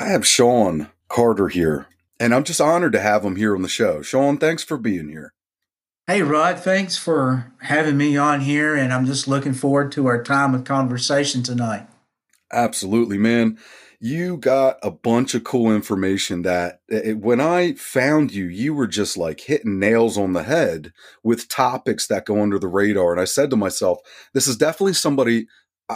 [0.00, 1.86] I have Shawn Carter here,
[2.18, 4.00] and I'm just honored to have him here on the show.
[4.00, 5.34] Shawn, thanks for being here.
[6.06, 10.22] Hey, Rod, thanks for having me on here, and I'm just looking forward to our
[10.22, 11.86] time of conversation tonight.
[12.50, 13.58] Absolutely, man.
[14.00, 18.86] You got a bunch of cool information that it, when I found you, you were
[18.86, 23.12] just like hitting nails on the head with topics that go under the radar.
[23.12, 23.98] And I said to myself,
[24.32, 25.46] this is definitely somebody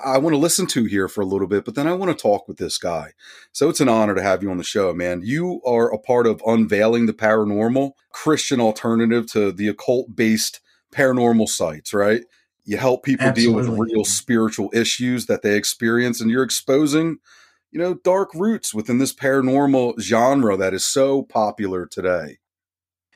[0.04, 2.20] I want to listen to here for a little bit, but then I want to
[2.20, 3.12] talk with this guy.
[3.52, 5.22] So it's an honor to have you on the show, man.
[5.24, 10.60] You are a part of Unveiling the Paranormal, Christian alternative to the occult based
[10.92, 12.22] paranormal sites, right?
[12.64, 13.62] You help people Absolutely.
[13.62, 17.18] deal with real spiritual issues that they experience, and you're exposing,
[17.70, 22.38] you know, dark roots within this paranormal genre that is so popular today.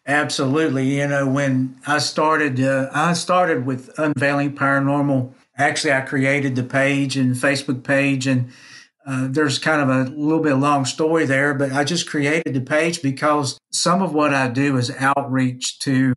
[0.06, 0.98] Absolutely.
[0.98, 6.62] You know, when I started, uh, I started with Unveiling Paranormal actually I created the
[6.62, 8.50] page and Facebook page and
[9.06, 12.60] uh, there's kind of a little bit long story there, but I just created the
[12.60, 16.12] page because some of what I do is outreach to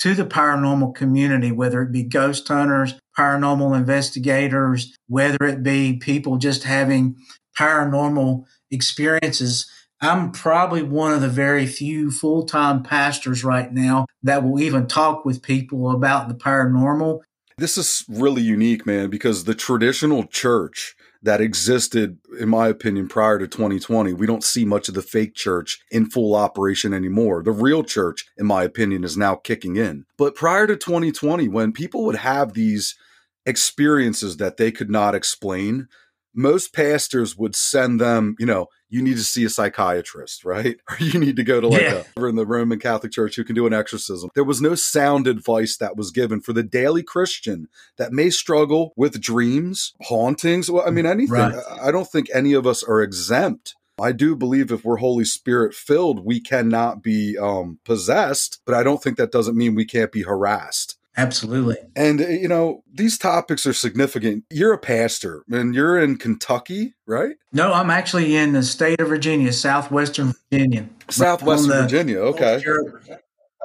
[0.00, 6.36] to the paranormal community, whether it be ghost hunters, paranormal investigators, whether it be people
[6.36, 7.16] just having
[7.58, 9.68] paranormal experiences.
[10.00, 14.86] I'm probably one of the very few full time pastors right now that will even
[14.86, 17.22] talk with people about the paranormal
[17.58, 23.38] this is really unique, man, because the traditional church that existed, in my opinion, prior
[23.38, 27.42] to 2020, we don't see much of the fake church in full operation anymore.
[27.42, 30.04] The real church, in my opinion, is now kicking in.
[30.16, 32.96] But prior to 2020, when people would have these
[33.44, 35.88] experiences that they could not explain,
[36.34, 40.76] most pastors would send them, you know, you need to see a psychiatrist, right?
[40.90, 42.02] Or you need to go to like yeah.
[42.16, 44.30] a, in the Roman Catholic Church who can do an exorcism.
[44.34, 48.92] There was no sound advice that was given for the daily Christian that may struggle
[48.96, 50.70] with dreams, hauntings.
[50.70, 51.32] Well, I mean, anything.
[51.32, 51.62] Right.
[51.82, 55.74] I don't think any of us are exempt I do believe if we're Holy Spirit
[55.74, 60.12] filled, we cannot be um, possessed, but I don't think that doesn't mean we can't
[60.12, 60.97] be harassed.
[61.18, 61.76] Absolutely.
[61.96, 64.44] And, uh, you know, these topics are significant.
[64.50, 67.34] You're a pastor and you're in Kentucky, right?
[67.52, 70.88] No, I'm actually in the state of Virginia, southwestern Virginia.
[71.10, 72.62] Southwestern Virginia, okay.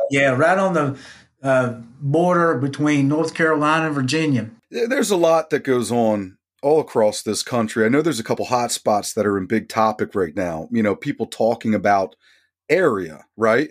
[0.09, 0.97] Yeah, right on the
[1.43, 4.49] uh, border between North Carolina and Virginia.
[4.71, 7.85] There's a lot that goes on all across this country.
[7.85, 10.67] I know there's a couple hot spots that are in big topic right now.
[10.71, 12.15] You know, people talking about
[12.67, 13.69] area, right?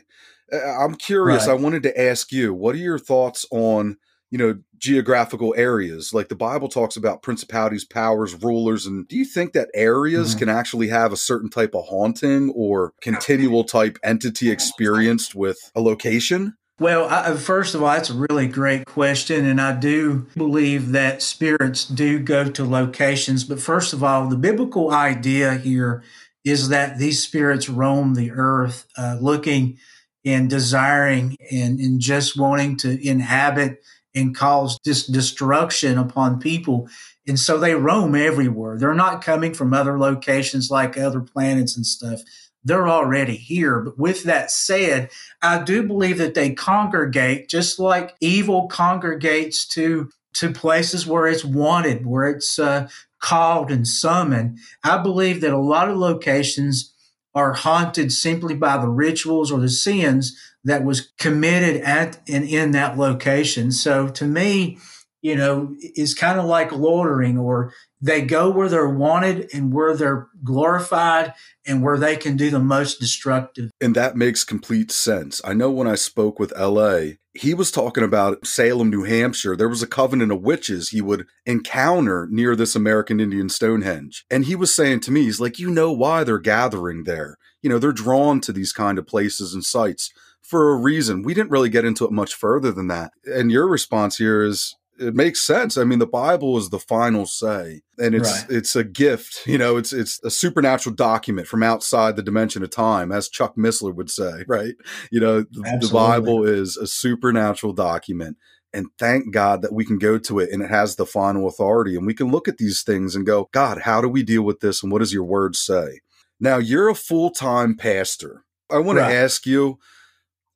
[0.52, 1.46] I'm curious.
[1.46, 1.52] Right.
[1.52, 3.96] I wanted to ask you, what are your thoughts on,
[4.30, 6.12] you know, geographical areas?
[6.12, 10.40] Like the Bible talks about principalities, powers, rulers, and do you think that areas mm-hmm.
[10.40, 15.80] can actually have a certain type of haunting or continual type entity experienced with a
[15.80, 16.54] location?
[16.78, 19.46] Well, I, first of all, that's a really great question.
[19.46, 23.44] And I do believe that spirits do go to locations.
[23.44, 26.02] But first of all, the biblical idea here
[26.44, 29.78] is that these spirits roam the earth uh, looking
[30.24, 33.82] and desiring and, and just wanting to inhabit
[34.14, 36.88] and cause this destruction upon people.
[37.26, 38.78] And so they roam everywhere.
[38.78, 42.20] They're not coming from other locations like other planets and stuff.
[42.64, 43.80] They're already here.
[43.80, 45.10] But with that said,
[45.40, 51.44] I do believe that they congregate just like evil congregates to to places where it's
[51.44, 52.88] wanted, where it's uh,
[53.20, 54.58] called and summoned.
[54.82, 56.91] I believe that a lot of locations
[57.34, 62.72] are haunted simply by the rituals or the sins that was committed at and in
[62.72, 63.72] that location.
[63.72, 64.78] So to me,
[65.22, 69.96] you know, is kind of like loitering or they go where they're wanted and where
[69.96, 71.32] they're glorified
[71.64, 73.70] and where they can do the most destructive.
[73.80, 75.40] And that makes complete sense.
[75.44, 79.56] I know when I spoke with LA, he was talking about Salem, New Hampshire.
[79.56, 84.24] There was a covenant of witches he would encounter near this American Indian Stonehenge.
[84.30, 87.38] And he was saying to me, he's like, you know why they're gathering there.
[87.62, 90.10] You know, they're drawn to these kind of places and sites
[90.42, 91.22] for a reason.
[91.22, 93.12] We didn't really get into it much further than that.
[93.24, 95.76] And your response here is it makes sense.
[95.76, 98.50] I mean, the Bible is the final say, and it's right.
[98.50, 99.46] it's a gift.
[99.46, 103.56] You know, it's it's a supernatural document from outside the dimension of time, as Chuck
[103.56, 104.44] Missler would say.
[104.52, 104.74] Right?
[105.10, 108.36] You know, the, the Bible is a supernatural document,
[108.72, 111.96] and thank God that we can go to it and it has the final authority,
[111.96, 114.60] and we can look at these things and go, God, how do we deal with
[114.60, 116.00] this, and what does Your Word say?
[116.38, 118.44] Now, you're a full time pastor.
[118.70, 119.08] I want right.
[119.08, 119.78] to ask you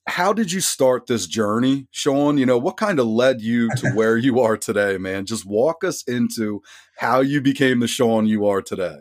[0.06, 2.38] how did you start this journey, Shawn?
[2.38, 5.26] You know, what kind of led you to where you are today, man?
[5.26, 6.62] Just walk us into
[6.98, 8.98] how you became the Shawn you are today.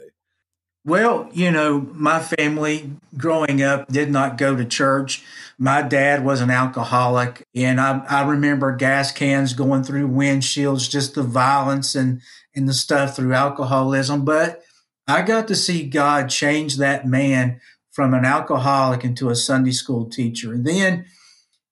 [0.84, 5.24] Well, you know, my family growing up did not go to church.
[5.57, 11.16] My dad was an alcoholic, and I, I remember gas cans going through windshields, just
[11.16, 12.22] the violence and,
[12.56, 14.25] and the stuff through alcoholism.
[14.25, 14.63] But
[15.08, 17.62] I got to see God change that man
[17.96, 20.52] from an alcoholic into a Sunday school teacher.
[20.52, 21.06] And then,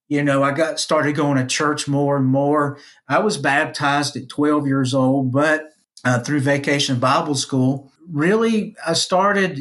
[0.08, 2.80] you know, I got started going to church more and more.
[3.10, 5.66] I was baptized at 12 years old, but
[6.06, 9.60] uh, through vacation Bible school, really, I started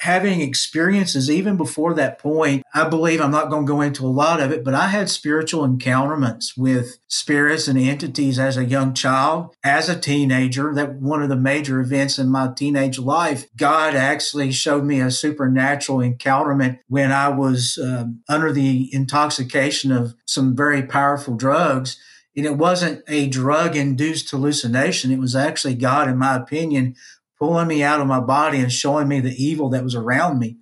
[0.00, 2.62] having experiences even before that point.
[2.72, 5.10] I believe I'm not going to go into a lot of it, but I had
[5.10, 10.72] spiritual encounterments with spirits and entities as a young child, as a teenager.
[10.74, 15.10] That one of the major events in my teenage life, God actually showed me a
[15.10, 21.98] supernatural encounterment when I was um, under the intoxication of some very powerful drugs.
[22.34, 25.10] And it wasn't a drug induced hallucination.
[25.10, 26.94] It was actually God, in my opinion,
[27.40, 30.58] pulling me out of my body and showing me the evil that was around me.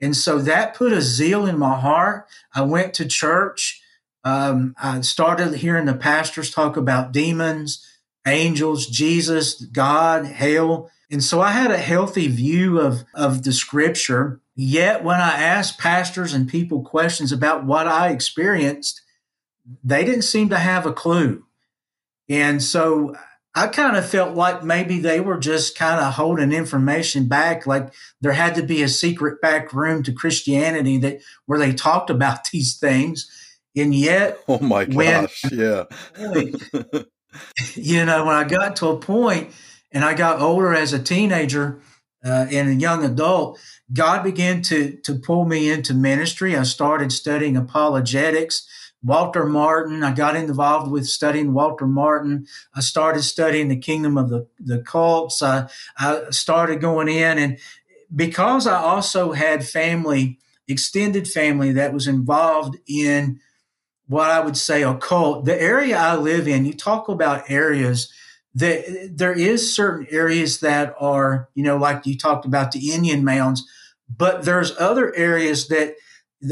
[0.00, 2.26] And so that put a zeal in my heart.
[2.54, 3.82] I went to church.
[4.22, 7.84] Um, I started hearing the pastors talk about demons,
[8.26, 10.90] angels, Jesus, God, hell.
[11.10, 14.40] And so I had a healthy view of, of the scripture.
[14.54, 19.00] Yet when I asked pastors and people questions about what I experienced,
[19.82, 21.44] they didn't seem to have a clue.
[22.28, 23.16] And so
[23.58, 27.92] I kind of felt like maybe they were just kind of holding information back, like
[28.20, 32.44] there had to be a secret back room to Christianity that where they talked about
[32.52, 33.28] these things.
[33.76, 35.84] And yet, oh my gosh, when, yeah.
[37.74, 39.50] you know, when I got to a point
[39.90, 41.80] and I got older as a teenager
[42.24, 43.58] uh, and a young adult,
[43.92, 46.56] God began to to pull me into ministry.
[46.56, 48.66] I started studying apologetics.
[49.02, 50.02] Walter Martin.
[50.02, 52.46] I got involved with studying Walter Martin.
[52.74, 55.42] I started studying the kingdom of the, the cults.
[55.42, 55.68] I,
[55.98, 57.58] I started going in and
[58.14, 63.40] because I also had family, extended family that was involved in
[64.06, 68.10] what I would say occult, the area I live in, you talk about areas
[68.54, 73.22] that there is certain areas that are, you know, like you talked about the Indian
[73.22, 73.66] mounds,
[74.08, 75.94] but there's other areas that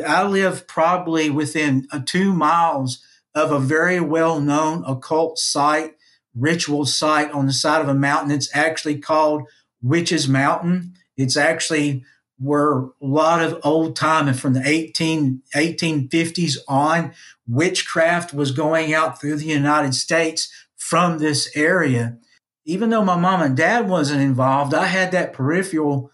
[0.07, 3.03] I live probably within uh, two miles
[3.35, 5.95] of a very well known occult site,
[6.35, 8.31] ritual site on the side of a mountain.
[8.31, 9.45] It's actually called
[9.83, 10.95] Witches Mountain.
[11.17, 12.05] It's actually
[12.39, 17.15] where a lot of old time and from the 18, 1850s on,
[17.49, 22.19] witchcraft was going out through the United States from this area.
[22.65, 26.11] Even though my mom and dad wasn't involved, I had that peripheral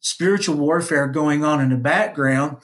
[0.00, 2.58] spiritual warfare going on in the background.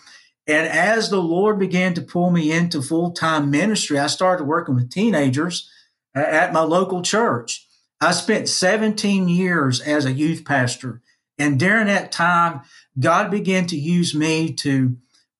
[0.52, 4.74] And as the Lord began to pull me into full time ministry, I started working
[4.74, 5.70] with teenagers
[6.14, 7.66] at my local church.
[8.02, 11.00] I spent 17 years as a youth pastor.
[11.38, 12.60] And during that time,
[13.00, 14.98] God began to use me to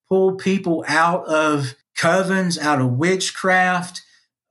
[0.09, 4.00] pull people out of covens, out of witchcraft,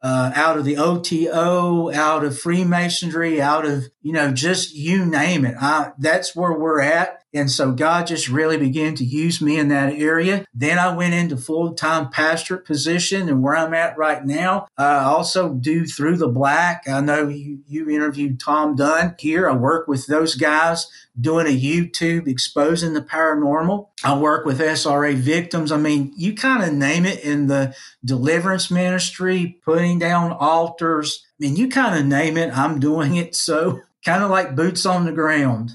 [0.04, 5.44] uh, out of the OTO, out of Freemasonry, out of, you know, just you name
[5.44, 5.56] it.
[5.60, 7.21] I, that's where we're at.
[7.34, 10.46] And so God just really began to use me in that area.
[10.54, 14.68] Then I went into full time pastorate position and where I'm at right now.
[14.78, 16.84] I also do Through the Black.
[16.88, 19.50] I know you, you interviewed Tom Dunn here.
[19.50, 20.88] I work with those guys
[21.20, 23.90] doing a YouTube exposing the paranormal.
[24.04, 25.72] I work with SRA victims.
[25.72, 31.26] I mean, you kind of name it in the deliverance ministry, putting down altars.
[31.40, 32.56] I mean, you kind of name it.
[32.58, 33.36] I'm doing it.
[33.36, 35.74] So kind of like boots on the ground.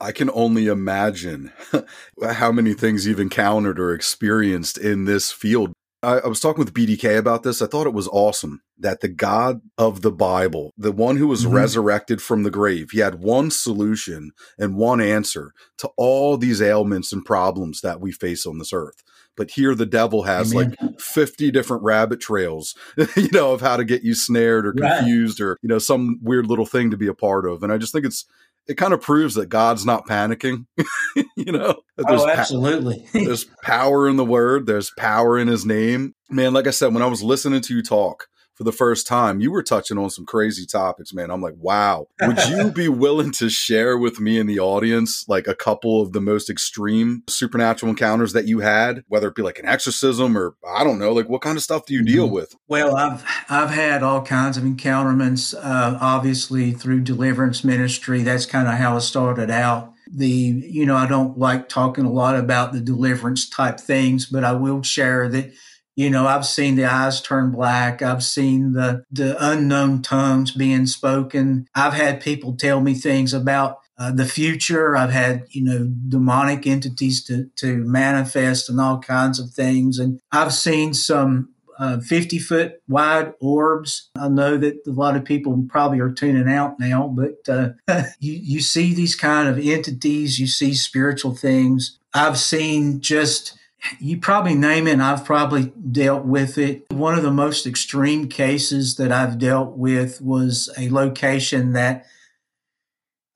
[0.00, 1.52] I can only imagine
[2.32, 5.72] how many things you've encountered or experienced in this field.
[6.02, 7.60] I, I, was talking with BDK about this.
[7.60, 11.44] I thought it was awesome that the God of the Bible, the one who was
[11.44, 11.54] mm-hmm.
[11.54, 17.12] resurrected from the grave, he had one solution and one answer to all these ailments
[17.12, 19.02] and problems that we face on this earth.
[19.36, 20.76] But here the devil has Amen.
[20.80, 22.74] like 50 different rabbit trails,
[23.16, 26.46] you know, of how to get you snared or confused or, you know, some weird
[26.46, 27.62] little thing to be a part of.
[27.62, 28.24] And I just think it's
[28.66, 30.66] it kind of proves that God's not panicking.
[31.36, 33.06] you know, oh, absolutely.
[33.12, 34.66] Pa- there's power in the word.
[34.66, 36.14] There's power in His name.
[36.28, 38.26] Man, like I said, when I was listening to you talk,
[38.60, 41.30] for the first time, you were touching on some crazy topics, man.
[41.30, 42.08] I'm like, wow.
[42.20, 46.12] Would you be willing to share with me and the audience like a couple of
[46.12, 50.56] the most extreme supernatural encounters that you had, whether it be like an exorcism or
[50.62, 52.34] I don't know, like what kind of stuff do you deal mm-hmm.
[52.34, 52.54] with?
[52.68, 58.22] Well, I've I've had all kinds of encounterments, uh, obviously through deliverance ministry.
[58.22, 62.10] That's kind of how it started out the you know i don't like talking a
[62.10, 65.52] lot about the deliverance type things but i will share that
[66.00, 68.00] you know, I've seen the eyes turn black.
[68.00, 71.68] I've seen the, the unknown tongues being spoken.
[71.74, 74.96] I've had people tell me things about uh, the future.
[74.96, 79.98] I've had, you know, demonic entities to, to manifest and all kinds of things.
[79.98, 84.08] And I've seen some uh, 50 foot wide orbs.
[84.18, 87.72] I know that a lot of people probably are tuning out now, but uh,
[88.18, 91.98] you, you see these kind of entities, you see spiritual things.
[92.14, 93.59] I've seen just
[93.98, 96.84] you probably name it, I've probably dealt with it.
[96.90, 102.06] One of the most extreme cases that I've dealt with was a location that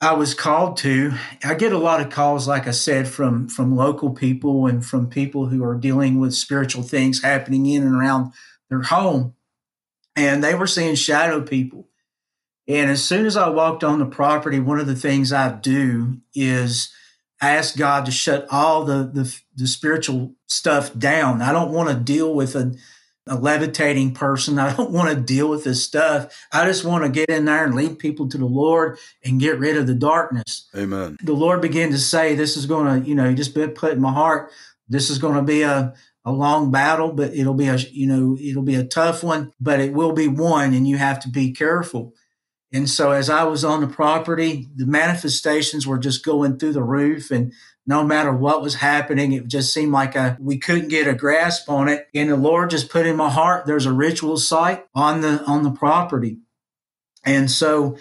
[0.00, 1.12] I was called to.
[1.42, 5.08] I get a lot of calls, like I said, from from local people and from
[5.08, 8.32] people who are dealing with spiritual things happening in and around
[8.68, 9.34] their home.
[10.14, 11.88] And they were seeing shadow people.
[12.68, 16.20] And as soon as I walked on the property, one of the things I do
[16.34, 16.92] is
[17.40, 21.42] ask God to shut all the the, the spiritual stuff down.
[21.42, 22.74] I don't want to deal with a
[23.26, 24.58] a levitating person.
[24.58, 26.46] I don't want to deal with this stuff.
[26.52, 29.58] I just want to get in there and lead people to the Lord and get
[29.58, 30.68] rid of the darkness.
[30.76, 31.16] Amen.
[31.22, 34.12] The Lord began to say, This is going to, you know, just put in my
[34.12, 34.50] heart,
[34.88, 38.36] this is going to be a, a long battle, but it'll be a, you know,
[38.40, 41.52] it'll be a tough one, but it will be won and you have to be
[41.52, 42.14] careful.
[42.74, 46.82] And so as I was on the property, the manifestations were just going through the
[46.82, 47.52] roof and
[47.86, 51.68] no matter what was happening, it just seemed like a, we couldn't get a grasp
[51.70, 52.08] on it.
[52.14, 55.62] And the Lord just put in my heart, there's a ritual site on the, on
[55.62, 56.38] the property.
[57.24, 57.96] And so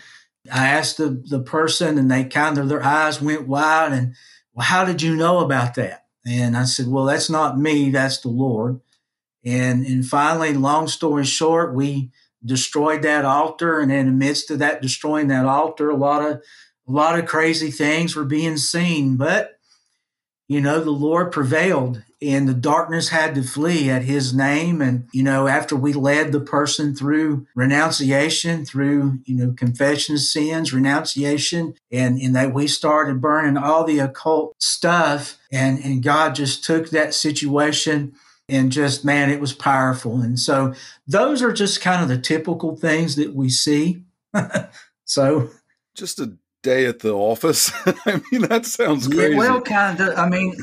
[0.52, 4.16] I asked the, the person and they kind of, their eyes went wide and,
[4.54, 6.06] well, how did you know about that?
[6.26, 7.92] And I said, well, that's not me.
[7.92, 8.80] That's the Lord.
[9.46, 12.12] And, and finally, long story short, we
[12.46, 13.80] destroyed that altar.
[13.80, 16.42] And in the midst of that, destroying that altar, a lot of,
[16.88, 19.58] a lot of crazy things were being seen, but
[20.48, 24.82] you know, the Lord prevailed and the darkness had to flee at his name.
[24.82, 30.22] And, you know, after we led the person through renunciation, through, you know, confession of
[30.22, 36.36] sins, renunciation, and, and that we started burning all the occult stuff and, and God
[36.36, 38.14] just took that situation
[38.50, 40.22] and just, man, it was powerful.
[40.22, 40.74] And so
[41.08, 44.04] those are just kind of the typical things that we see.
[45.06, 45.50] so
[45.96, 47.72] just a day at the office.
[48.06, 49.34] I mean, that sounds crazy.
[49.34, 50.18] Yeah, well, kind of.
[50.18, 50.56] I mean,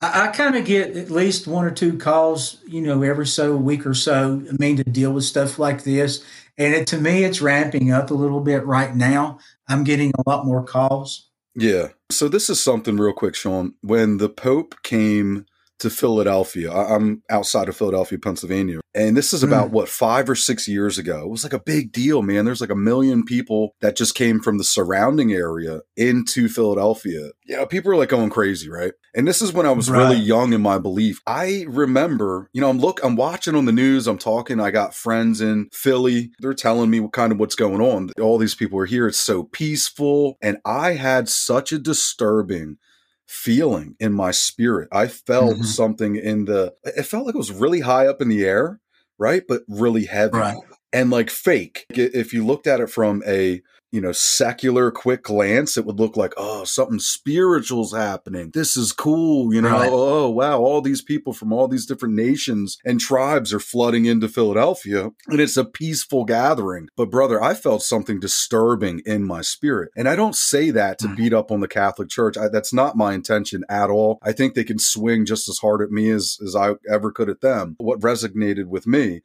[0.00, 3.56] I, I kind of get at least one or two calls, you know, every so
[3.56, 4.42] week or so.
[4.48, 6.22] I mean, to deal with stuff like this,
[6.58, 9.38] and it, to me, it's ramping up a little bit right now.
[9.68, 11.28] I'm getting a lot more calls.
[11.56, 11.88] Yeah.
[12.10, 13.74] So this is something real quick, Shawn.
[13.80, 15.46] When the Pope came
[15.84, 16.72] to Philadelphia.
[16.72, 18.80] I'm outside of Philadelphia, Pennsylvania.
[18.94, 19.72] And this is about mm.
[19.72, 21.22] what, five or six years ago.
[21.22, 22.46] It was like a big deal, man.
[22.46, 27.30] There's like a million people that just came from the surrounding area into Philadelphia.
[27.44, 28.92] You know, people are like going crazy, right?
[29.14, 29.98] And this is when I was right.
[29.98, 31.20] really young in my belief.
[31.26, 34.94] I remember, you know, I'm look, I'm watching on the news, I'm talking, I got
[34.94, 36.30] friends in Philly.
[36.38, 38.10] They're telling me what kind of what's going on.
[38.20, 39.06] All these people are here.
[39.06, 40.38] It's so peaceful.
[40.40, 42.78] And I had such a disturbing
[43.26, 44.88] feeling in my spirit.
[44.92, 45.64] I felt mm-hmm.
[45.64, 48.80] something in the, it felt like it was really high up in the air,
[49.18, 49.42] right?
[49.46, 50.56] But really heavy right.
[50.92, 51.86] and like fake.
[51.90, 53.62] If you looked at it from a
[53.94, 58.50] you know, secular quick glance, it would look like, oh, something spiritual's happening.
[58.52, 59.54] This is cool.
[59.54, 59.88] You know, right.
[59.88, 64.28] oh, wow, all these people from all these different nations and tribes are flooding into
[64.28, 66.88] Philadelphia and it's a peaceful gathering.
[66.96, 69.92] But brother, I felt something disturbing in my spirit.
[69.96, 71.16] And I don't say that to mm.
[71.16, 72.36] beat up on the Catholic Church.
[72.36, 74.18] I, that's not my intention at all.
[74.24, 77.28] I think they can swing just as hard at me as, as I ever could
[77.28, 77.76] at them.
[77.78, 79.20] What resonated with me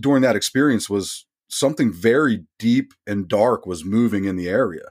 [0.00, 4.86] during that experience was something very deep and dark was moving in the area.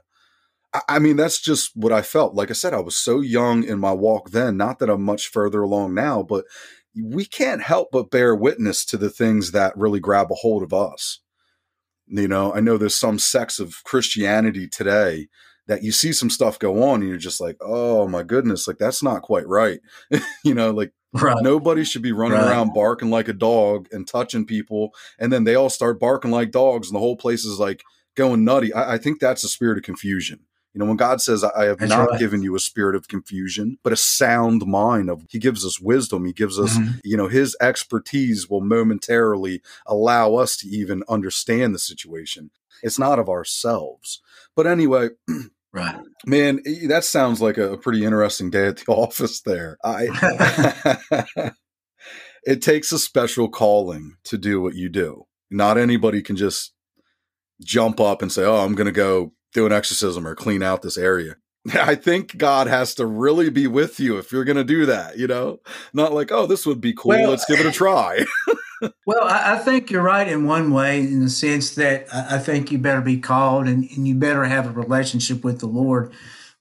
[0.72, 2.34] I, I mean, that's just what I felt.
[2.34, 5.28] Like I said, I was so young in my walk then, not that I'm much
[5.28, 6.44] further along now, but
[7.00, 10.72] we can't help but bear witness to the things that really grab a hold of
[10.72, 11.20] us.
[12.06, 15.28] You know, I know there's some sects of Christianity today
[15.66, 18.78] that you see some stuff go on and you're just like, oh my goodness, like
[18.78, 19.80] that's not quite right.
[20.44, 21.36] you know, like right.
[21.42, 22.48] nobody should be running right.
[22.48, 24.94] around barking like a dog and touching people.
[25.18, 27.82] And then they all start barking like dogs and the whole place is like
[28.14, 28.72] going nutty.
[28.72, 30.40] I, I think that's a spirit of confusion.
[30.74, 32.18] You know, when God says, I have That's not right.
[32.18, 36.24] given you a spirit of confusion, but a sound mind of He gives us wisdom.
[36.24, 36.98] He gives us, mm-hmm.
[37.04, 42.50] you know, His expertise will momentarily allow us to even understand the situation.
[42.82, 44.20] It's not of ourselves.
[44.56, 45.10] But anyway,
[45.74, 45.96] Right.
[46.24, 49.76] Man, that sounds like a pretty interesting day at the office there.
[49.84, 51.50] I
[52.46, 55.24] It takes a special calling to do what you do.
[55.50, 56.74] Not anybody can just
[57.62, 60.82] jump up and say, "Oh, I'm going to go do an exorcism or clean out
[60.82, 61.36] this area."
[61.74, 65.16] I think God has to really be with you if you're going to do that,
[65.16, 65.60] you know?
[65.94, 67.10] Not like, "Oh, this would be cool.
[67.10, 68.24] Well, Let's give it a eh, try."
[69.06, 72.38] Well, I, I, think you're right in one way, in the sense that I, I
[72.38, 76.12] think you better be called and, and, you better have a relationship with the Lord.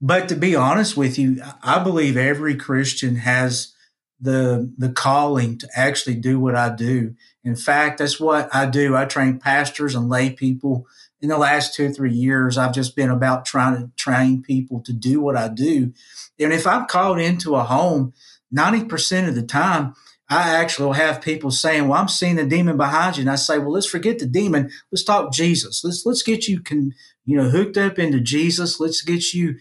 [0.02, 3.74] But to be honest with you, I believe every Christian has
[4.20, 7.16] the the calling to actually do what I do.
[7.44, 8.96] In fact, that's what I do.
[8.96, 10.88] I train pastors and lay people.
[11.22, 14.82] In the last two or three years, I've just been about trying to train people
[14.82, 15.94] to do what I do.
[16.38, 18.14] And if I'm called into a home,
[18.54, 19.96] 90% of the time,
[20.34, 23.36] I actually will have people saying, "Well, I'm seeing the demon behind you," and I
[23.36, 24.72] say, "Well, let's forget the demon.
[24.92, 25.84] Let's talk Jesus.
[25.84, 26.94] Let's let's get you can
[27.26, 28.80] you know hooked up into Jesus.
[28.80, 29.58] Let's get you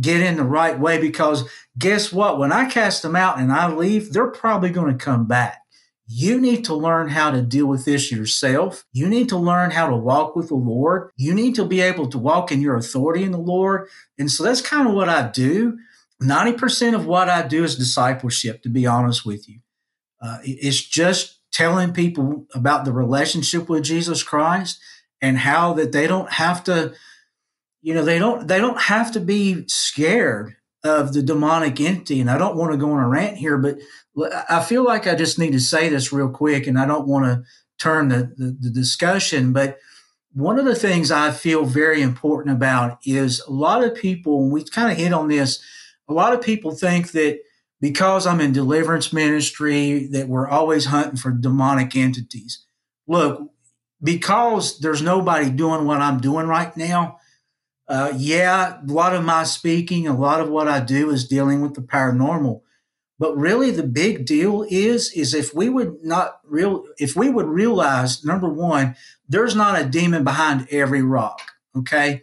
[0.00, 1.48] get in the right way because
[1.78, 2.38] guess what?
[2.38, 5.62] When I cast them out and I leave, they're probably going to come back.
[6.06, 8.86] You need to learn how to deal with this yourself.
[8.92, 11.10] You need to learn how to walk with the Lord.
[11.16, 13.88] You need to be able to walk in your authority in the Lord.
[14.18, 15.78] And so that's kind of what I do.
[16.22, 19.60] 90% of what I do is discipleship, to be honest with you.
[20.20, 24.80] Uh, it's just telling people about the relationship with Jesus Christ
[25.20, 26.94] and how that they don't have to,
[27.82, 32.20] you know, they don't they don't have to be scared of the demonic entity.
[32.20, 33.78] And I don't want to go on a rant here, but
[34.48, 37.24] I feel like I just need to say this real quick, and I don't want
[37.26, 37.42] to
[37.78, 39.78] turn the, the, the discussion, but
[40.32, 44.52] one of the things I feel very important about is a lot of people, and
[44.52, 45.60] we kind of hit on this,
[46.08, 47.40] a lot of people think that
[47.80, 52.64] because I'm in deliverance ministry that we're always hunting for demonic entities.
[53.06, 53.50] Look,
[54.02, 57.18] because there's nobody doing what I'm doing right now.
[57.88, 61.62] Uh, yeah, a lot of my speaking, a lot of what I do is dealing
[61.62, 62.60] with the paranormal.
[63.18, 67.46] But really, the big deal is is if we would not real if we would
[67.46, 68.94] realize number one,
[69.28, 71.40] there's not a demon behind every rock.
[71.76, 72.22] Okay,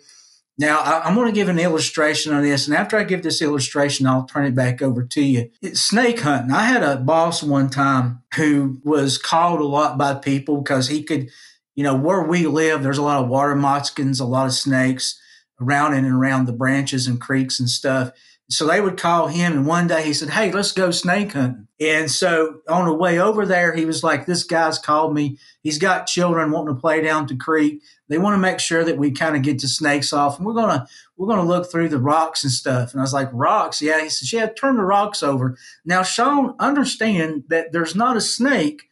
[0.57, 2.67] now, I, am going to give an illustration on this.
[2.67, 5.49] And after I give this illustration, I'll turn it back over to you.
[5.61, 6.51] It's snake hunting.
[6.51, 11.03] I had a boss one time who was called a lot by people because he
[11.03, 11.29] could,
[11.75, 15.19] you know, where we live, there's a lot of water moccasins, a lot of snakes
[15.59, 18.11] around in and around the branches and creeks and stuff.
[18.49, 21.67] So they would call him, and one day he said, Hey, let's go snake hunting.
[21.79, 25.39] And so on the way over there, he was like, This guy's called me.
[25.63, 27.81] He's got children wanting to play down the creek.
[28.07, 30.37] They want to make sure that we kind of get the snakes off.
[30.37, 32.91] And we're gonna we're gonna look through the rocks and stuff.
[32.91, 33.81] And I was like, Rocks?
[33.81, 34.01] Yeah.
[34.01, 35.57] He says, Yeah, turn the rocks over.
[35.83, 38.83] Now, Shawn, understand that there's not a snake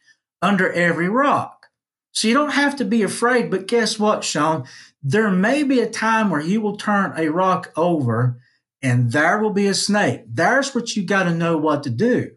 [0.42, 1.66] under every rock.
[2.12, 3.50] So you don't have to be afraid.
[3.50, 4.66] But guess what, Shawn?
[5.02, 8.38] There may be a time where you will turn a rock over
[8.82, 10.22] and there will be a snake.
[10.28, 12.36] There's what you got to know what to do.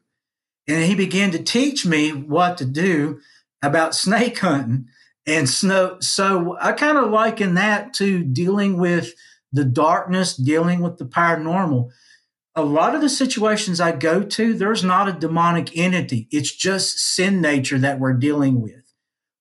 [0.68, 3.20] And he began to teach me what to do
[3.62, 4.88] about snake hunting.
[5.28, 9.14] And so, so I kind of liken that to dealing with
[9.52, 11.90] the darkness, dealing with the paranormal.
[12.56, 16.28] A lot of the situations I go to, there's not a demonic entity.
[16.32, 18.94] It's just sin nature that we're dealing with.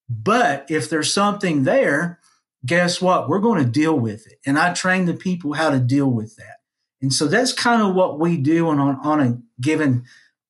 [0.09, 2.19] But if there's something there,
[2.65, 3.29] guess what?
[3.29, 4.39] We're going to deal with it.
[4.45, 6.57] And I train the people how to deal with that.
[7.01, 10.03] And so that's kind of what we do on, on a given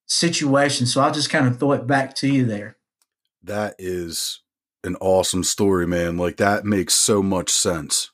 [0.06, 0.86] situation.
[0.86, 2.76] So I'll just kind of throw it back to you there.
[3.42, 4.40] That is
[4.88, 6.16] an awesome story, man.
[6.16, 8.10] Like that makes so much sense.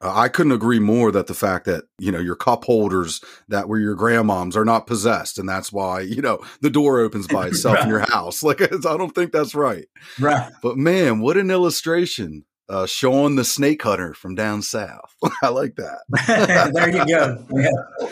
[0.00, 3.68] Uh, I couldn't agree more that the fact that, you know, your cup holders that
[3.68, 5.38] were your grandmom's are not possessed.
[5.38, 7.84] And that's why, you know, the door opens by itself right.
[7.84, 8.42] in your house.
[8.48, 9.86] Like, I don't think that's right.
[10.18, 10.50] Right.
[10.62, 15.14] But man, what an illustration uh, showing the snake hunter from down south.
[15.42, 16.70] I like that.
[16.72, 17.46] there you go.
[17.50, 18.10] Yeah.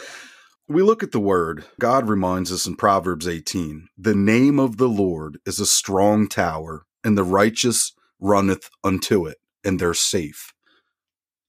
[0.69, 1.65] We look at the word.
[1.79, 6.87] God reminds us in Proverbs 18 the name of the Lord is a strong tower,
[7.05, 10.53] and the righteous runneth unto it, and they're safe.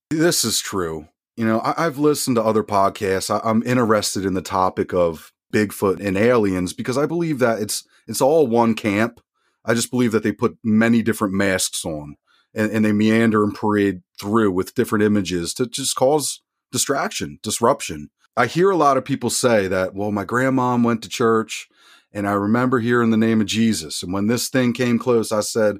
[0.09, 1.07] This is true.
[1.35, 3.29] You know, I, have listened to other podcasts.
[3.29, 7.85] I, I'm interested in the topic of Bigfoot and aliens because I believe that it's
[8.07, 9.21] it's all one camp.
[9.65, 12.15] I just believe that they put many different masks on
[12.53, 18.09] and, and they meander and parade through with different images to just cause distraction, disruption.
[18.35, 21.67] I hear a lot of people say that, well, my grandma went to church
[22.13, 24.01] and I remember hearing the name of Jesus.
[24.03, 25.77] And when this thing came close, I said,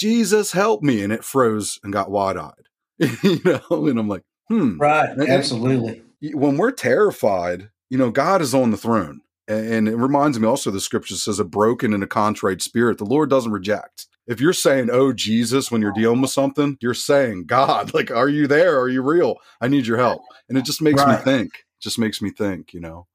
[0.00, 1.02] Jesus, help me.
[1.02, 2.52] And it froze and got wide eyed.
[2.98, 4.78] you know, and I'm like, hmm.
[4.78, 5.10] Right.
[5.10, 6.02] And, Absolutely.
[6.32, 9.20] when we're terrified, you know, God is on the throne.
[9.48, 13.04] And it reminds me also the scripture says a broken and a contrite spirit, the
[13.04, 17.46] Lord doesn't reject if you're saying, "Oh Jesus," when you're dealing with something, you're saying,
[17.46, 18.78] "God, like, are you there?
[18.78, 19.36] Are you real?
[19.60, 21.18] I need your help." And it just makes right.
[21.18, 21.64] me think.
[21.80, 23.08] Just makes me think, you know,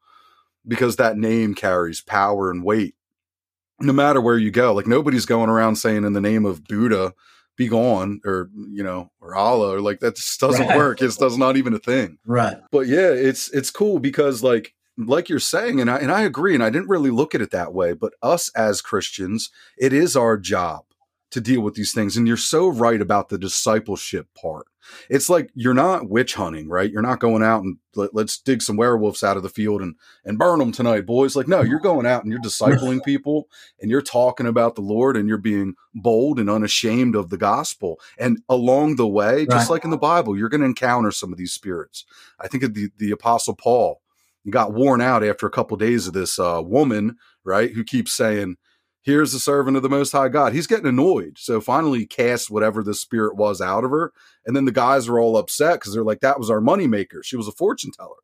[0.67, 2.95] because that name carries power and weight.
[3.79, 7.13] No matter where you go, like nobody's going around saying in the name of Buddha,
[7.57, 10.77] be gone, or you know, or Allah, or like that just doesn't right.
[10.77, 11.01] work.
[11.01, 12.17] It's does not even a thing.
[12.25, 12.57] Right.
[12.71, 16.53] But yeah, it's it's cool because like like you're saying, and I and I agree,
[16.53, 20.15] and I didn't really look at it that way, but us as Christians, it is
[20.15, 20.83] our job
[21.31, 22.15] to deal with these things.
[22.15, 24.67] And you're so right about the discipleship part.
[25.09, 26.91] It's like you're not witch hunting, right?
[26.91, 29.95] You're not going out and let, us dig some werewolves out of the field and
[30.23, 31.35] and burn them tonight, boys.
[31.35, 33.47] Like no, you're going out and you're discipling people
[33.79, 37.99] and you're talking about the Lord and you're being bold and unashamed of the gospel.
[38.17, 41.37] And along the way, just like in the Bible, you're going to encounter some of
[41.37, 42.05] these spirits.
[42.39, 44.01] I think of the the apostle Paul.
[44.43, 47.83] He got worn out after a couple of days of this uh, woman, right, who
[47.83, 48.57] keeps saying,
[49.05, 50.51] here's the servant of the most high God.
[50.51, 51.37] He's getting annoyed.
[51.37, 54.11] So finally he casts whatever the spirit was out of her.
[54.45, 57.23] And then the guys are all upset because they're like, that was our moneymaker.
[57.23, 58.15] She was a fortune teller.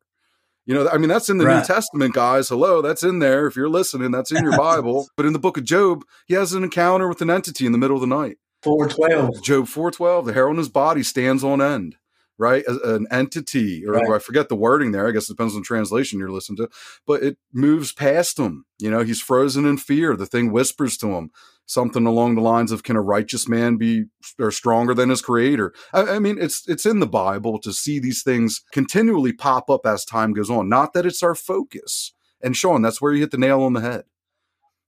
[0.66, 1.58] You know, I mean, that's in the right.
[1.58, 2.48] New Testament, guys.
[2.48, 3.46] Hello, that's in there.
[3.46, 5.08] If you're listening, that's in your Bible.
[5.16, 7.78] but in the book of Job, he has an encounter with an entity in the
[7.78, 8.36] middle of the night.
[8.62, 9.42] 412.
[9.42, 11.96] Job 412, the hair on his body stands on end
[12.38, 12.64] right?
[12.66, 14.10] An entity, or, right.
[14.10, 15.06] I forget the wording there.
[15.06, 16.68] I guess it depends on the translation you're listening to,
[17.06, 18.64] but it moves past him.
[18.78, 20.16] You know, he's frozen in fear.
[20.16, 21.30] The thing whispers to him
[21.66, 24.04] something along the lines of, "Can a righteous man be
[24.38, 27.98] or stronger than his creator?" I, I mean, it's it's in the Bible to see
[27.98, 30.68] these things continually pop up as time goes on.
[30.68, 32.12] Not that it's our focus.
[32.42, 34.04] And Shawn, that's where you hit the nail on the head.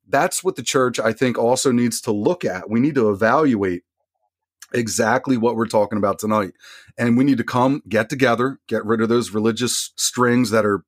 [0.06, 2.68] That's what the church, I think, also needs to look at.
[2.68, 3.84] We need to evaluate
[4.72, 6.52] exactly what we're talking about tonight.
[6.96, 10.84] And we need to come get together, get rid of those religious strings that are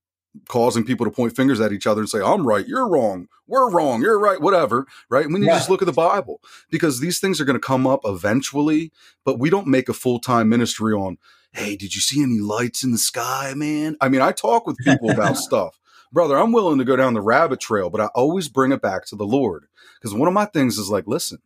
[0.48, 3.70] causing people to point fingers at each other and say, I'm right, you're wrong, we're
[3.70, 5.26] wrong, you're right, whatever, right?
[5.26, 5.52] We need yeah.
[5.52, 8.92] to just look at the Bible because these things are going to come up eventually,
[9.24, 11.18] but we don't make a full time ministry on,
[11.52, 13.96] hey, did you see any lights in the sky, man?
[14.00, 15.78] I mean, I talk with people about stuff.
[16.12, 19.06] Brother, I'm willing to go down the rabbit trail, but I always bring it back
[19.06, 19.66] to the Lord.
[19.98, 21.38] Because one of my things is like, listen,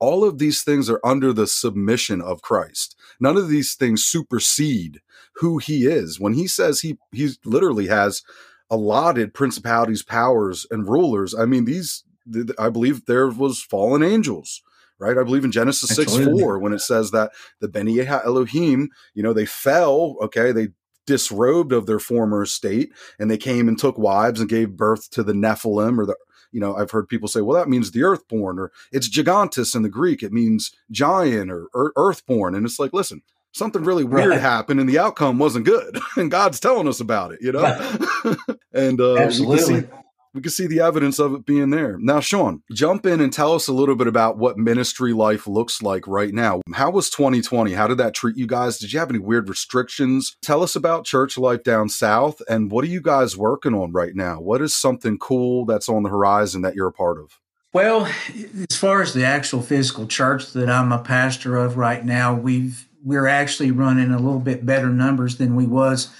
[0.00, 2.96] all of these things are under the submission of Christ.
[3.20, 5.00] None of these things supersede
[5.34, 6.18] who he is.
[6.18, 8.22] When he says he he literally has
[8.70, 12.04] allotted principalities, powers, and rulers, I mean these
[12.58, 14.62] I believe there was fallen angels,
[14.98, 15.18] right?
[15.18, 19.32] I believe in Genesis 6 4, when it says that the Beni Elohim, you know,
[19.32, 20.68] they fell, okay, they
[21.06, 25.24] disrobed of their former state and they came and took wives and gave birth to
[25.24, 26.16] the Nephilim or the
[26.52, 29.82] you know, I've heard people say, well, that means the earthborn, or it's gigantus in
[29.82, 30.22] the Greek.
[30.22, 32.54] It means giant or, or earthborn.
[32.54, 34.40] And it's like, listen, something really weird right.
[34.40, 35.98] happened and the outcome wasn't good.
[36.16, 37.62] and God's telling us about it, you know?
[37.62, 38.36] Right.
[38.72, 39.88] and uh, absolutely
[40.32, 41.98] we can see the evidence of it being there.
[41.98, 45.82] Now, Shawn, jump in and tell us a little bit about what ministry life looks
[45.82, 46.60] like right now.
[46.74, 47.72] How was 2020?
[47.72, 48.78] How did that treat you guys?
[48.78, 50.36] Did you have any weird restrictions?
[50.42, 54.14] Tell us about church life down south and what are you guys working on right
[54.14, 54.40] now?
[54.40, 57.38] What is something cool that's on the horizon that you're a part of?
[57.72, 58.06] Well,
[58.70, 62.86] as far as the actual physical church that I'm a pastor of right now, we've
[63.02, 66.12] we're actually running a little bit better numbers than we was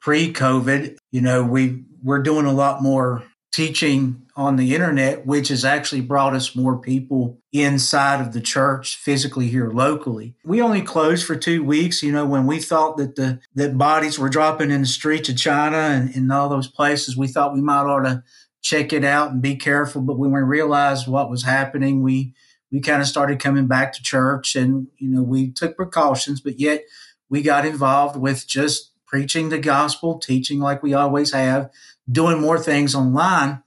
[0.00, 0.96] pre-COVID.
[1.10, 6.00] You know, we we're doing a lot more teaching on the internet, which has actually
[6.00, 10.36] brought us more people inside of the church physically here locally.
[10.44, 14.18] We only closed for two weeks, you know, when we thought that the that bodies
[14.18, 17.62] were dropping in the streets of China and, and all those places, we thought we
[17.62, 18.22] might ought to
[18.60, 20.02] check it out and be careful.
[20.02, 22.34] But when we realized what was happening, we
[22.70, 26.60] we kind of started coming back to church and, you know, we took precautions, but
[26.60, 26.84] yet
[27.30, 31.70] we got involved with just preaching the gospel, teaching like we always have,
[32.10, 33.62] doing more things online.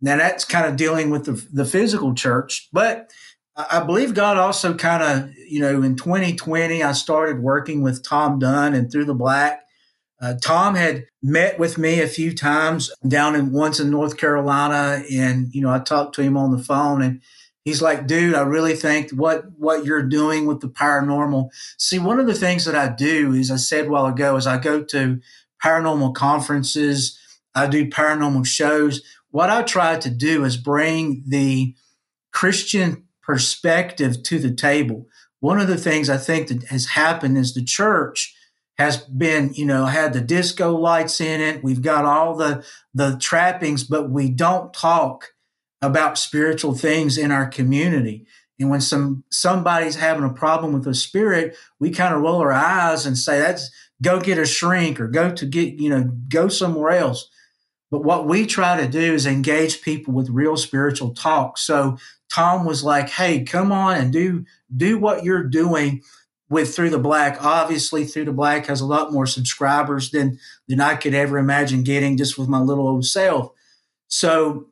[0.00, 3.10] Now that's kind of dealing with the, the physical church, but
[3.56, 8.38] I believe God also kind of, you know, in 2020, I started working with Tom
[8.38, 9.62] Dunn and Through the Black.
[10.20, 15.02] Uh, Tom had met with me a few times down in once in North Carolina,
[15.10, 17.22] and you know, I talked to him on the phone, and
[17.64, 22.20] he's like, "Dude, I really think what what you're doing with the paranormal." See, one
[22.20, 24.84] of the things that I do is I said a while ago is I go
[24.84, 25.20] to
[25.64, 27.18] paranormal conferences
[27.54, 29.02] I do paranormal shows.
[29.30, 31.74] What I try to do is bring the
[32.32, 35.06] Christian perspective to the table.
[35.40, 38.34] One of the things I think that has happened is the church
[38.78, 41.62] has been, you know, had the disco lights in it.
[41.62, 45.28] We've got all the the trappings, but we don't talk
[45.82, 48.26] about spiritual things in our community.
[48.58, 52.52] And when some somebody's having a problem with a spirit, we kind of roll our
[52.52, 53.70] eyes and say, "That's
[54.02, 57.28] go get a shrink or go to get, you know, go somewhere else."
[57.90, 61.58] But what we try to do is engage people with real spiritual talk.
[61.58, 61.96] So
[62.32, 66.02] Tom was like, "Hey, come on and do do what you're doing
[66.48, 67.42] with Through the Black.
[67.42, 71.82] Obviously, Through the Black has a lot more subscribers than than I could ever imagine
[71.82, 73.50] getting just with my little old self.
[74.08, 74.66] So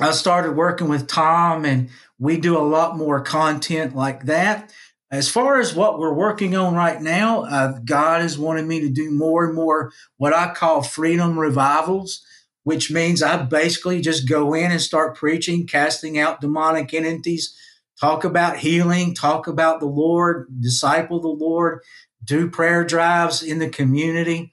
[0.00, 4.72] I started working with Tom, and we do a lot more content like that.
[5.10, 8.88] As far as what we're working on right now, uh, God has wanted me to
[8.88, 12.24] do more and more what I call freedom revivals
[12.64, 17.56] which means I basically just go in and start preaching, casting out demonic entities,
[18.00, 21.80] talk about healing, talk about the Lord, disciple the Lord,
[22.22, 24.52] do prayer drives in the community,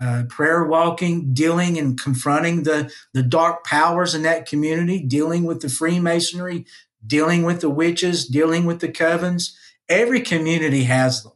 [0.00, 5.60] uh, prayer walking, dealing and confronting the, the dark powers in that community, dealing with
[5.62, 6.66] the Freemasonry,
[7.06, 9.54] dealing with the witches, dealing with the covens.
[9.88, 11.32] Every community has them.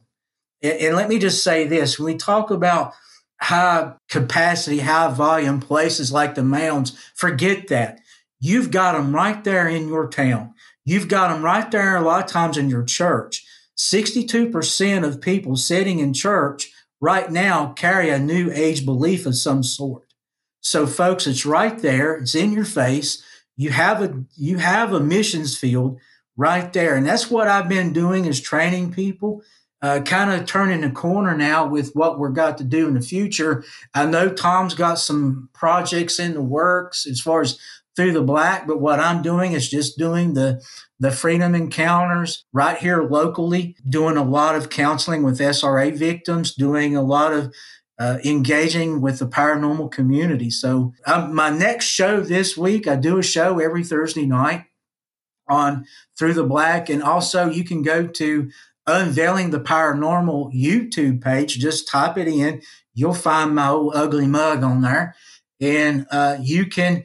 [0.61, 2.93] And, and let me just say this when we talk about
[3.41, 7.99] high capacity, high volume places like the mounds, forget that.
[8.39, 10.53] You've got them right there in your town.
[10.85, 13.45] You've got them right there a lot of times in your church.
[13.77, 19.63] 62% of people sitting in church right now carry a new age belief of some
[19.63, 20.13] sort.
[20.61, 22.15] So folks, it's right there.
[22.15, 23.23] It's in your face.
[23.57, 25.99] You have a, you have a missions field
[26.37, 26.95] right there.
[26.95, 29.43] And that's what I've been doing is training people,
[29.81, 33.01] uh, kind of turning the corner now with what we're got to do in the
[33.01, 33.63] future.
[33.93, 37.57] I know Tom's got some projects in the works as far as
[37.95, 40.63] through the black, but what I'm doing is just doing the
[40.99, 46.95] the freedom encounters right here locally, doing a lot of counseling with SRA victims, doing
[46.95, 47.51] a lot of
[47.97, 50.49] uh, engaging with the paranormal community.
[50.49, 54.65] So, um, my next show this week, I do a show every Thursday night
[55.47, 55.85] on
[56.17, 56.89] Through the Black.
[56.89, 58.49] And also, you can go to
[58.91, 61.59] Unveiling the Paranormal YouTube page.
[61.59, 62.61] Just type it in.
[62.93, 65.15] You'll find my old ugly mug on there.
[65.59, 67.03] And uh, you can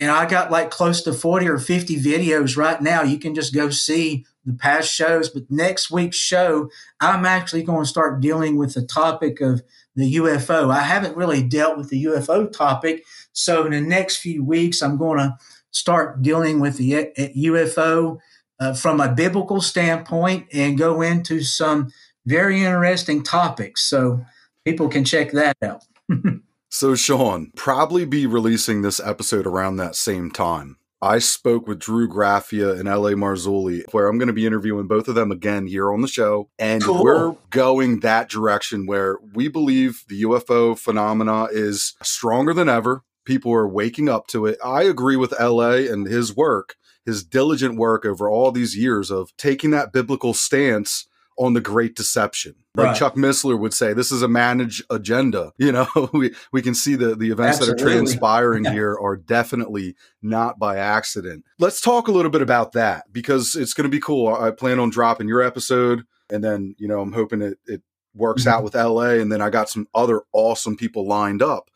[0.00, 3.02] and I got like close to 40 or 50 videos right now.
[3.02, 5.30] You can just go see the past shows.
[5.30, 6.68] But next week's show,
[7.00, 9.62] I'm actually going to start dealing with the topic of
[9.94, 10.70] the UFO.
[10.70, 13.04] I haven't really dealt with the UFO topic.
[13.32, 15.36] So in the next few weeks, I'm going to
[15.70, 18.18] start dealing with the UFO
[18.64, 21.90] uh, from a biblical standpoint and go into some
[22.26, 23.84] very interesting topics.
[23.84, 24.24] So
[24.64, 25.82] people can check that out.
[26.74, 30.76] So, Shawn, probably be releasing this episode around that same time.
[31.00, 35.06] I spoke with Drew Graffia and LA Marzulli, where I'm going to be interviewing both
[35.06, 36.48] of them again here on the show.
[36.58, 37.04] And cool.
[37.04, 43.04] we're going that direction where we believe the UFO phenomena is stronger than ever.
[43.24, 44.58] People are waking up to it.
[44.64, 46.74] I agree with LA and his work,
[47.04, 51.96] his diligent work over all these years of taking that biblical stance on the great
[51.96, 52.54] deception.
[52.76, 52.96] Like right.
[52.96, 55.52] Chuck Missler would say, this is a managed agenda.
[55.64, 57.84] You know, we, we can see the, the events Absolutely.
[57.84, 58.72] that are transpiring yeah.
[58.72, 61.44] here are definitely not by accident.
[61.58, 64.34] Let's talk a little bit about that because it's going to be cool.
[64.34, 67.82] I plan on dropping your episode and then, you know, I'm hoping it, it
[68.14, 68.50] works mm-hmm.
[68.52, 69.20] out with LA.
[69.20, 71.70] And then I got some other awesome people lined up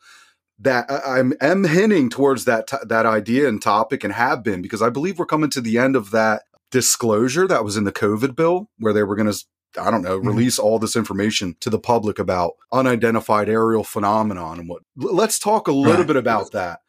[0.59, 4.81] that I, am hinting towards that t- that idea and topic and have been because
[4.81, 8.35] I believe we're coming to the end of that disclosure that was in the COVID
[8.35, 9.45] bill where they were going to
[9.77, 10.27] I don't know, mm-hmm.
[10.27, 10.65] release mm-hmm.
[10.65, 14.81] all this information to the public about unidentified aerial phenomenon and what.
[14.95, 16.07] Let's talk a little right.
[16.07, 16.79] bit about that.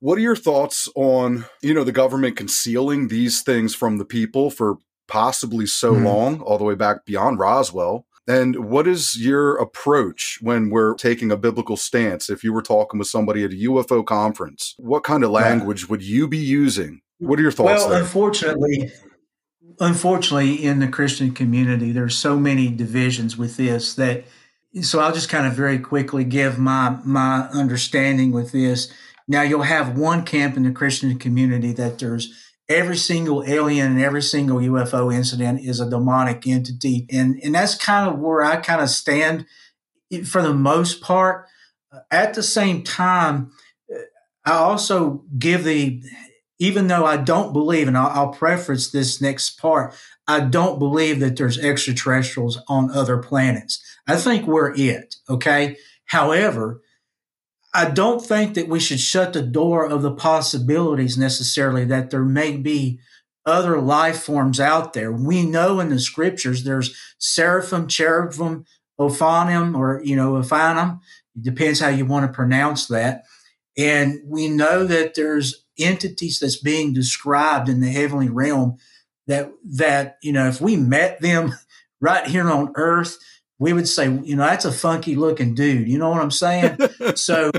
[0.00, 4.50] What are your thoughts on, you know, the government concealing these things from the people
[4.50, 6.04] for possibly so mm-hmm.
[6.04, 8.06] long, all the way back beyond Roswell?
[8.26, 12.30] And what is your approach when we're taking a biblical stance?
[12.30, 16.02] If you were talking with somebody at a UFO conference, what kind of language would
[16.02, 17.82] you be using what are your thoughts?
[17.82, 18.00] Well, there?
[18.00, 18.92] unfortunately,
[19.80, 24.24] unfortunately, in the Christian community, there's so many divisions with this that.
[24.82, 28.92] So I'll just kind of very quickly give my my understanding with this.
[29.28, 34.00] Now you'll have one camp in the Christian community that there's every single alien and
[34.00, 38.56] every single UFO incident is a demonic entity, and and that's kind of where I
[38.56, 39.46] kind of stand
[40.12, 41.46] eh, for the most part.
[41.92, 43.52] Uh, at the same time,
[43.90, 43.98] eh,
[44.44, 46.02] I also give the
[46.58, 49.92] even though I don't believe, and I'll, I'll, preface this next part,
[50.28, 53.82] I don't believe that there's extraterrestrials on other planets.
[54.06, 55.16] I think we're it.
[55.28, 55.76] Okay.
[56.06, 56.80] However,
[57.74, 62.24] I don't think that we should shut the door of the possibilities necessarily that there
[62.24, 63.00] may be
[63.44, 65.12] other life forms out there.
[65.12, 68.64] We know in the scriptures there's seraphim, cherubim,
[68.98, 71.00] ophanim, or, you know, ophanim.
[71.36, 73.24] It depends how you want to pronounce that.
[73.76, 78.76] And we know that there's entities that's being described in the heavenly realm
[79.26, 81.54] that that you know if we met them
[82.00, 83.18] right here on earth
[83.58, 85.88] we would say you know that's a funky looking dude.
[85.88, 86.78] You know what i'm saying?
[87.16, 87.50] So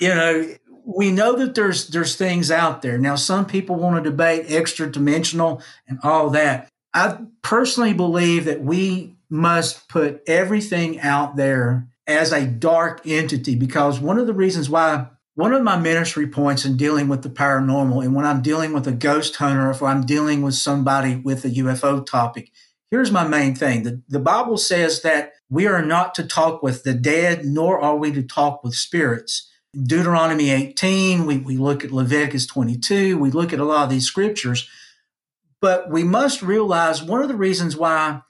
[0.00, 0.54] you know
[0.84, 2.98] we know that there's there's things out there.
[2.98, 6.68] Now some people want to debate extra dimensional and all that.
[6.94, 14.00] I personally believe that we must put everything out there as a dark entity because
[14.00, 18.02] one of the reasons why one of my ministry points in dealing with the paranormal,
[18.02, 21.50] and when I'm dealing with a ghost hunter, if I'm dealing with somebody with a
[21.50, 22.50] UFO topic,
[22.90, 23.82] here's my main thing.
[23.82, 27.96] The, the Bible says that we are not to talk with the dead, nor are
[27.96, 29.50] we to talk with spirits.
[29.74, 34.06] Deuteronomy 18, we, we look at Leviticus 22, we look at a lot of these
[34.06, 34.68] scriptures.
[35.60, 38.22] But we must realize one of the reasons why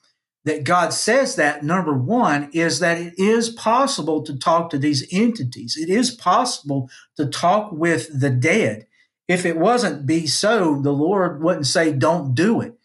[0.44, 5.06] that God says that, number one, is that it is possible to talk to these
[5.12, 5.76] entities.
[5.76, 8.86] It is possible to talk with the dead.
[9.26, 12.78] If it wasn't be so, the Lord wouldn't say, don't do it.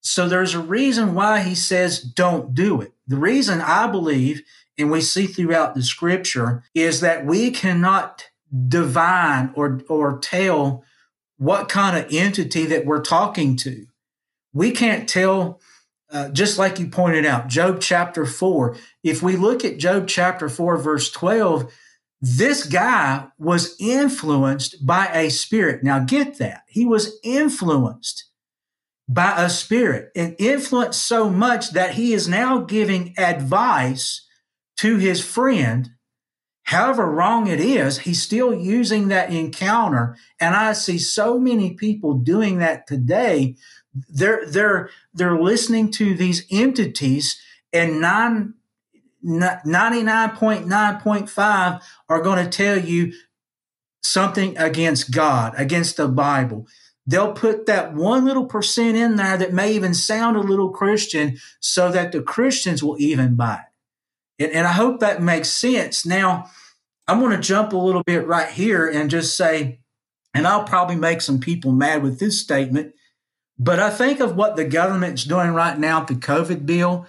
[0.00, 2.92] So there's a reason why he says, don't do it.
[3.08, 4.42] The reason I believe,
[4.76, 8.26] and we see throughout the scripture, is that we cannot
[8.68, 10.84] divine or, or tell
[11.38, 13.86] what kind of entity that we're talking to.
[14.52, 15.60] We can't tell
[16.10, 18.76] uh, just like you pointed out, Job chapter 4.
[19.02, 21.70] If we look at Job chapter 4, verse 12,
[22.20, 25.84] this guy was influenced by a spirit.
[25.84, 26.62] Now, get that.
[26.66, 28.27] He was influenced
[29.08, 34.26] by a spirit and influenced so much that he is now giving advice
[34.76, 35.90] to his friend.
[36.64, 40.16] However wrong it is, he's still using that encounter.
[40.38, 43.56] And I see so many people doing that today
[44.08, 47.40] they're they're they're listening to these entities
[47.72, 48.54] and nine
[49.24, 53.12] 99.9.5 are going to tell you
[54.00, 56.68] something against God, against the Bible.
[57.08, 61.38] They'll put that one little percent in there that may even sound a little Christian
[61.58, 63.60] so that the Christians will even buy
[64.38, 64.44] it.
[64.44, 66.04] And, and I hope that makes sense.
[66.04, 66.50] Now,
[67.08, 69.80] I'm going to jump a little bit right here and just say,
[70.34, 72.92] and I'll probably make some people mad with this statement.
[73.58, 77.06] But I think of what the government's doing right now, the COVID bill.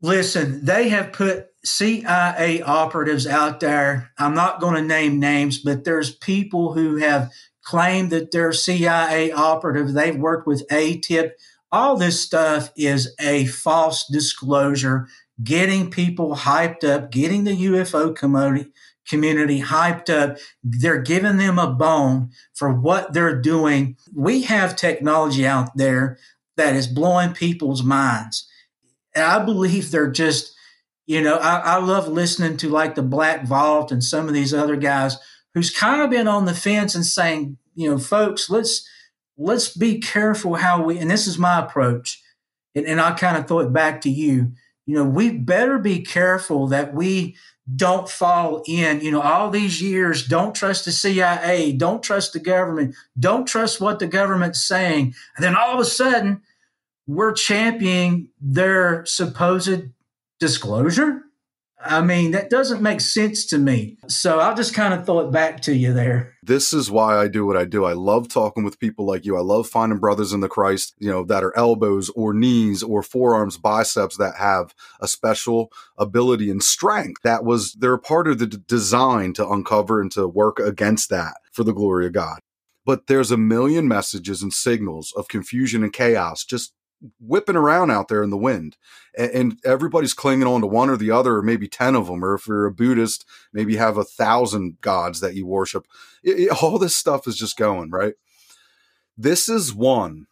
[0.00, 4.10] Listen, they have put CIA operatives out there.
[4.16, 7.30] I'm not going to name names, but there's people who have
[7.66, 9.92] claimed that they're CIA operatives.
[9.92, 11.32] They've worked with ATIP.
[11.72, 15.08] All this stuff is a false disclosure,
[15.42, 18.70] getting people hyped up, getting the UFO community
[19.08, 20.38] community hyped up.
[20.64, 23.96] They're giving them a bone for what they're doing.
[24.14, 26.18] We have technology out there
[26.56, 28.48] that is blowing people's minds.
[29.14, 30.54] And I believe they're just,
[31.06, 34.52] you know, I, I love listening to like the Black Vault and some of these
[34.52, 35.18] other guys
[35.56, 38.86] who's kind of been on the fence and saying, you know, folks, let's
[39.38, 42.22] let's be careful how we and this is my approach.
[42.74, 44.52] And, and I kind of throw it back to you.
[44.84, 47.36] You know, we better be careful that we
[47.74, 52.38] don't fall in, you know, all these years, don't trust the CIA, don't trust the
[52.38, 55.14] government, don't trust what the government's saying.
[55.36, 56.42] And then all of a sudden,
[57.06, 59.88] we're championing their supposed
[60.38, 61.22] disclosure.
[61.78, 63.98] I mean, that doesn't make sense to me.
[64.08, 66.34] So I'll just kind of throw it back to you there.
[66.42, 67.84] This is why I do what I do.
[67.84, 69.36] I love talking with people like you.
[69.36, 73.02] I love finding brothers in the Christ, you know, that are elbows or knees or
[73.02, 77.22] forearms, biceps that have a special ability and strength.
[77.22, 81.34] That was, they're part of the d- design to uncover and to work against that
[81.52, 82.40] for the glory of God.
[82.86, 86.72] But there's a million messages and signals of confusion and chaos just
[87.20, 88.76] whipping around out there in the wind
[89.16, 92.24] and, and, everybody's clinging on to one or the other or maybe 10 of them
[92.24, 95.86] or if you're a buddhist maybe you have a thousand gods that you worship.
[96.22, 98.14] It, it, all this stuff is just going right?
[99.16, 100.26] This is one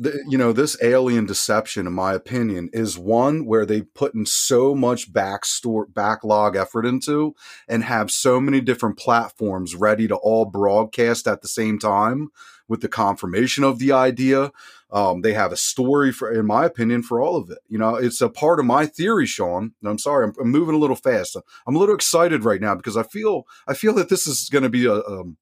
[0.00, 4.24] the, you know this alien deception in my opinion is one where they put in
[4.24, 7.34] so much backstore backlog effort into
[7.68, 12.28] and have so many different platforms ready to all broadcast at the same time
[12.66, 14.50] with the confirmation of the idea
[14.92, 17.58] um, they have a story for, in my opinion, for all of it.
[17.68, 19.74] You know, it's a part of my theory, Shawn.
[19.84, 21.36] I'm sorry, I'm, I'm moving a little fast.
[21.66, 24.64] I'm a little excited right now because I feel I feel that this is going
[24.64, 25.36] to be a um,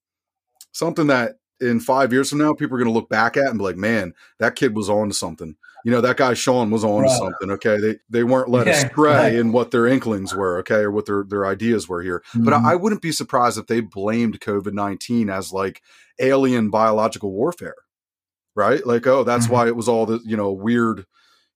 [0.73, 3.59] something that in five years from now, people are going to look back at and
[3.59, 6.85] be like, "Man, that kid was on to something." You know, that guy Shawn was
[6.85, 7.09] on right.
[7.09, 7.51] to something.
[7.53, 9.35] Okay, they they weren't led yeah, astray right.
[9.35, 10.59] in what their inklings were.
[10.59, 12.23] Okay, or what their their ideas were here.
[12.33, 12.45] Mm-hmm.
[12.45, 15.83] But I, I wouldn't be surprised if they blamed COVID nineteen as like
[16.21, 17.77] alien biological warfare
[18.59, 18.85] right?
[18.85, 19.55] Like, oh, that's mm-hmm.
[19.55, 21.07] why it was all the, you know, weird,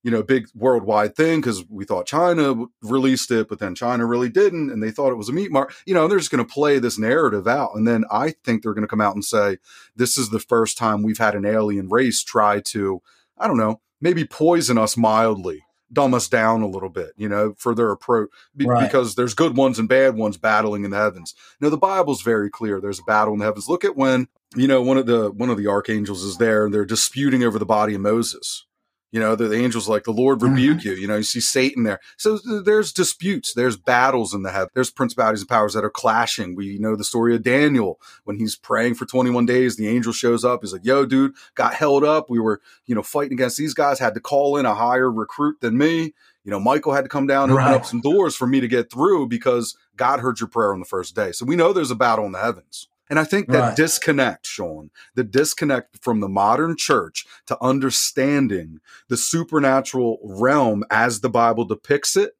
[0.03, 4.29] you know, big worldwide thing because we thought China released it, but then China really
[4.29, 5.75] didn't, and they thought it was a meat market.
[5.85, 8.73] You know, they're just going to play this narrative out, and then I think they're
[8.73, 9.57] going to come out and say
[9.95, 13.01] this is the first time we've had an alien race try to,
[13.37, 15.63] I don't know, maybe poison us mildly
[15.93, 18.83] dumb us down a little bit, you know, for their approach be- right.
[18.83, 21.35] because there's good ones and bad ones battling in the heavens.
[21.61, 22.81] Now the Bible's very clear.
[22.81, 23.69] There's a battle in the heavens.
[23.69, 26.73] Look at when, you know, one of the one of the archangels is there and
[26.73, 28.65] they're disputing over the body of Moses.
[29.11, 30.87] You know, the, the angels like the Lord rebuke mm-hmm.
[30.87, 30.95] you.
[30.95, 31.99] You know, you see Satan there.
[32.17, 36.55] So there's disputes, there's battles in the heaven, there's principalities and powers that are clashing.
[36.55, 39.75] We know the story of Daniel when he's praying for 21 days.
[39.75, 40.61] The angel shows up.
[40.63, 42.27] He's like, "Yo, dude, got held up.
[42.27, 43.99] We were, you know, fighting against these guys.
[43.99, 46.15] Had to call in a higher recruit than me.
[46.43, 47.67] You know, Michael had to come down and right.
[47.67, 50.79] open up some doors for me to get through because God heard your prayer on
[50.79, 51.31] the first day.
[51.33, 53.75] So we know there's a battle in the heavens." And I think that right.
[53.77, 61.29] disconnect, Shawn, the disconnect from the modern church to understanding the supernatural realm as the
[61.29, 62.31] Bible depicts it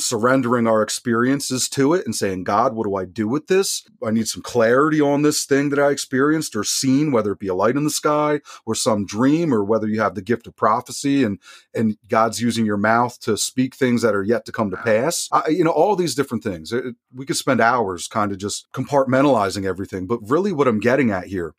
[0.00, 3.84] surrendering our experiences to it and saying, God, what do I do with this?
[4.04, 7.48] I need some clarity on this thing that I experienced or seen, whether it be
[7.48, 10.56] a light in the sky or some dream, or whether you have the gift of
[10.56, 11.38] prophecy and
[11.74, 15.28] and God's using your mouth to speak things that are yet to come to pass.
[15.32, 16.72] I, you know, all these different things.
[16.72, 21.10] It, we could spend hours kind of just compartmentalizing everything, but really, what I'm getting
[21.10, 21.54] at here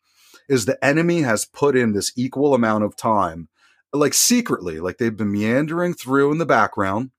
[0.48, 3.48] is the enemy has put in this equal amount of time
[3.92, 7.10] like secretly, like they've been meandering through in the background,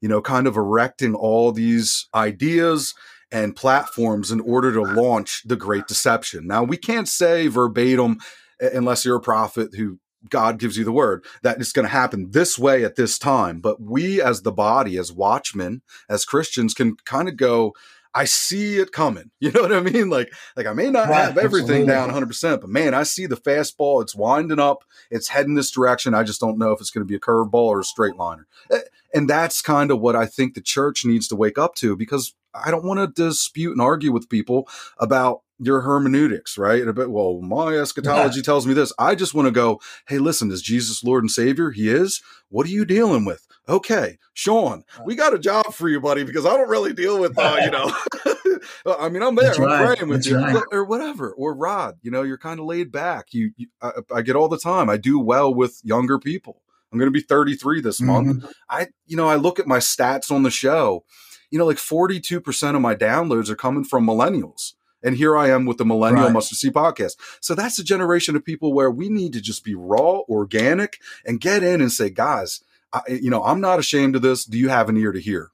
[0.00, 2.94] you know, kind of erecting all these ideas
[3.30, 6.46] and platforms in order to launch the great deception.
[6.46, 8.18] Now, we can't say verbatim,
[8.60, 9.98] unless you're a prophet who
[10.28, 13.60] God gives you the word that it's going to happen this way at this time.
[13.60, 17.72] But we, as the body, as watchmen, as Christians, can kind of go,
[18.14, 19.30] I see it coming.
[19.42, 20.08] You know what I mean?
[20.08, 22.12] Like, like I may not right, have everything absolutely.
[22.20, 24.00] down 100%, but man, I see the fastball.
[24.00, 24.84] It's winding up.
[25.10, 26.14] It's heading this direction.
[26.14, 28.46] I just don't know if it's going to be a curveball or a straight liner.
[28.70, 28.78] Eh,
[29.12, 32.34] and that's kind of what I think the church needs to wake up to because
[32.54, 36.86] I don't want to dispute and argue with people about your hermeneutics, right?
[36.86, 38.44] About, well, my eschatology yeah.
[38.44, 38.92] tells me this.
[38.98, 41.70] I just want to go, hey, listen, is Jesus Lord and Savior?
[41.70, 42.22] He is.
[42.48, 43.46] What are you dealing with?
[43.68, 47.38] Okay, Shawn, we got a job for you, buddy, because I don't really deal with,
[47.38, 47.92] uh, you know,
[48.98, 49.96] I mean, I'm there, That's I'm right.
[49.96, 50.62] praying with That's you, right.
[50.72, 51.32] or whatever.
[51.32, 53.32] Or Rod, you know, you're kind of laid back.
[53.32, 54.90] You, you I, I, get all the time.
[54.90, 56.60] I do well with younger people.
[56.92, 58.10] I'm going to be 33 this mm-hmm.
[58.10, 58.52] month.
[58.68, 61.04] I, you know, I look at my stats on the show.
[61.50, 64.72] You know, like 42% of my downloads are coming from millennials.
[65.02, 66.32] And here I am with the Millennial right.
[66.32, 67.16] Mustard Seed podcast.
[67.40, 71.40] So that's a generation of people where we need to just be raw, organic, and
[71.40, 72.62] get in and say, guys,
[72.92, 74.44] I, you know, I'm not ashamed of this.
[74.44, 75.50] Do you have an ear to hear?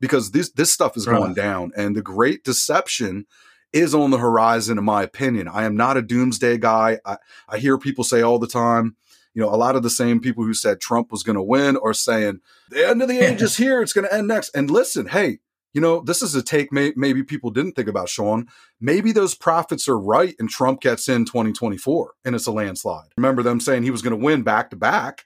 [0.00, 1.18] Because this this stuff is right.
[1.18, 3.26] going down, and the great deception
[3.72, 5.48] is on the horizon, in my opinion.
[5.48, 6.98] I am not a doomsday guy.
[7.04, 7.16] I,
[7.48, 8.96] I hear people say all the time,
[9.34, 11.78] you know, a lot of the same people who said Trump was going to win
[11.78, 13.80] are saying the end of the age is here.
[13.80, 14.50] It's going to end next.
[14.54, 15.38] And listen, hey,
[15.72, 18.46] you know, this is a take may- maybe people didn't think about, Shawn.
[18.78, 23.08] Maybe those prophets are right and Trump gets in 2024 and it's a landslide.
[23.16, 25.24] Remember them saying he was going to win back to back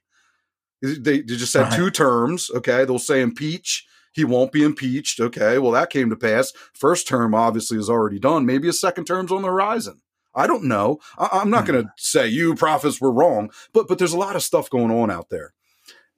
[0.82, 1.72] they, they just said right.
[1.72, 2.50] two terms.
[2.54, 2.84] Okay.
[2.84, 3.86] They'll say impeach.
[4.12, 5.20] He won't be impeached.
[5.20, 5.58] Okay.
[5.58, 6.52] Well, that came to pass.
[6.72, 8.46] First term obviously is already done.
[8.46, 10.00] Maybe a second term's on the horizon.
[10.36, 11.00] I don't know.
[11.16, 11.94] I, am not going to hmm.
[11.96, 15.30] say you prophets were wrong, but but there's a lot of stuff going on out
[15.30, 15.54] there,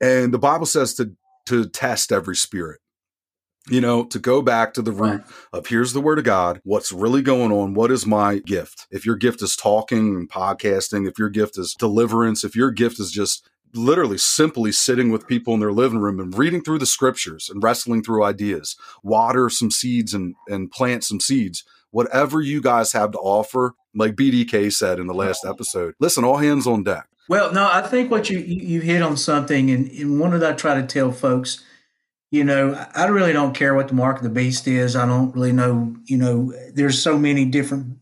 [0.01, 1.13] and the Bible says to
[1.47, 2.81] to test every spirit.
[3.71, 5.25] You know, to go back to the root right.
[5.53, 6.61] of here's the word of God.
[6.65, 7.75] What's really going on?
[7.75, 8.87] What is my gift?
[8.91, 12.99] If your gift is talking and podcasting, if your gift is deliverance, if your gift
[12.99, 16.87] is just literally simply sitting with people in their living room and reading through the
[16.87, 21.65] scriptures and wrestling through ideas, water some seeds and, and plant some seeds.
[21.91, 25.51] Whatever you guys have to offer, like BDK said in the last oh.
[25.51, 27.09] episode, listen, all hands on deck.
[27.29, 30.57] Well, no, I think what you you hit on something, and, and one that I
[30.57, 31.63] try to tell folks,
[32.31, 34.97] you know, I really don't care what the mark of the beast is.
[34.97, 37.99] I don't really know, you know, there's so many different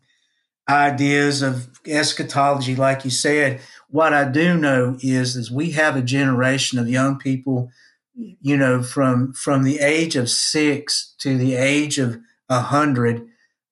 [0.68, 3.60] ideas of eschatology, like you said
[3.96, 7.70] what I do know is is we have a generation of young people,
[8.14, 12.18] you know, from from the age of six to the age of
[12.50, 13.26] a hundred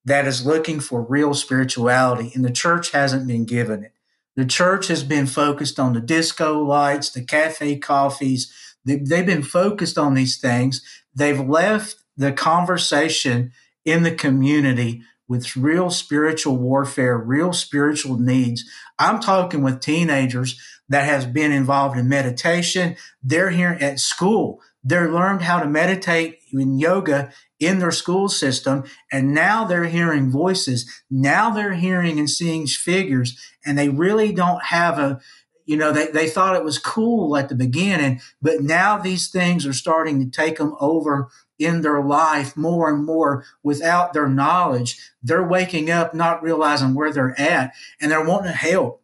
[0.06, 3.92] that is looking for real spirituality, and the church hasn't been given it.
[4.34, 8.50] The church has been focused on the disco lights, the cafe coffees.
[8.82, 10.80] They, they've been focused on these things.
[11.14, 13.52] They've left the conversation
[13.84, 18.64] in the community with real spiritual warfare, real spiritual needs.
[18.98, 22.96] I'm talking with teenagers that has been involved in meditation.
[23.22, 24.60] They're here at school.
[24.82, 28.84] They're learned how to meditate in yoga in their school system.
[29.10, 30.90] And now they're hearing voices.
[31.10, 35.20] Now they're hearing and seeing figures and they really don't have a,
[35.64, 39.64] you know, they, they thought it was cool at the beginning, but now these things
[39.66, 44.98] are starting to take them over in their life more and more without their knowledge.
[45.22, 49.02] They're waking up not realizing where they're at and they're wanting to help.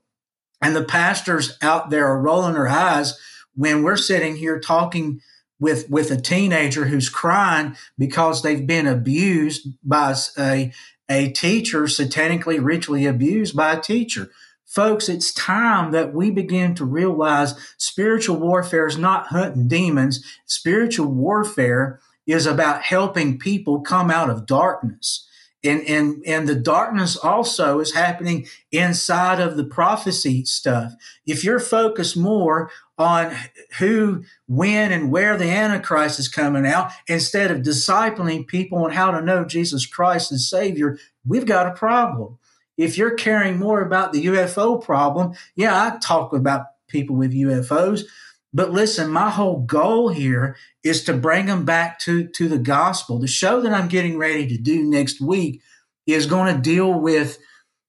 [0.63, 3.19] And the pastors out there are rolling their eyes
[3.55, 5.21] when we're sitting here talking
[5.59, 10.73] with, with a teenager who's crying because they've been abused by a,
[11.09, 14.31] a teacher, satanically, ritually abused by a teacher.
[14.65, 20.25] Folks, it's time that we begin to realize spiritual warfare is not hunting demons.
[20.47, 25.27] Spiritual warfare is about helping people come out of darkness.
[25.63, 30.95] And, and, and the darkness also is happening inside of the prophecy stuff.
[31.27, 33.35] If you're focused more on
[33.79, 39.11] who, when, and where the Antichrist is coming out, instead of discipling people on how
[39.11, 42.39] to know Jesus Christ as Savior, we've got a problem.
[42.79, 48.05] if you're caring more about the UFO problem, yeah, I talk about people with UFOs.
[48.53, 53.19] But listen, my whole goal here is to bring them back to, to the gospel.
[53.19, 55.63] The show that I'm getting ready to do next week
[56.07, 57.39] is going to deal with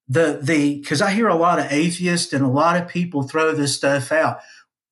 [0.07, 3.53] the the because I hear a lot of atheists and a lot of people throw
[3.53, 4.39] this stuff out.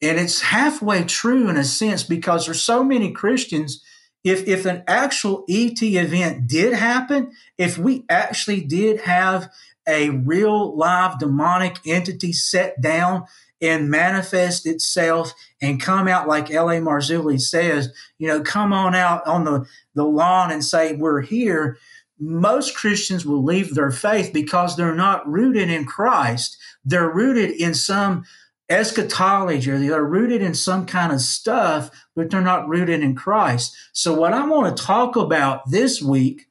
[0.01, 3.83] And it's halfway true in a sense because there's so many Christians.
[4.23, 9.49] If if an actual ET event did happen, if we actually did have
[9.87, 13.25] a real live demonic entity set down
[13.61, 16.79] and manifest itself and come out like L.A.
[16.79, 21.77] Marzulli says, you know, come on out on the, the lawn and say, we're here.
[22.19, 26.57] Most Christians will leave their faith because they're not rooted in Christ.
[26.85, 28.25] They're rooted in some
[28.69, 33.75] eschatology or they're rooted in some kind of stuff, but they're not rooted in Christ.
[33.93, 36.47] So what I want to talk about this week,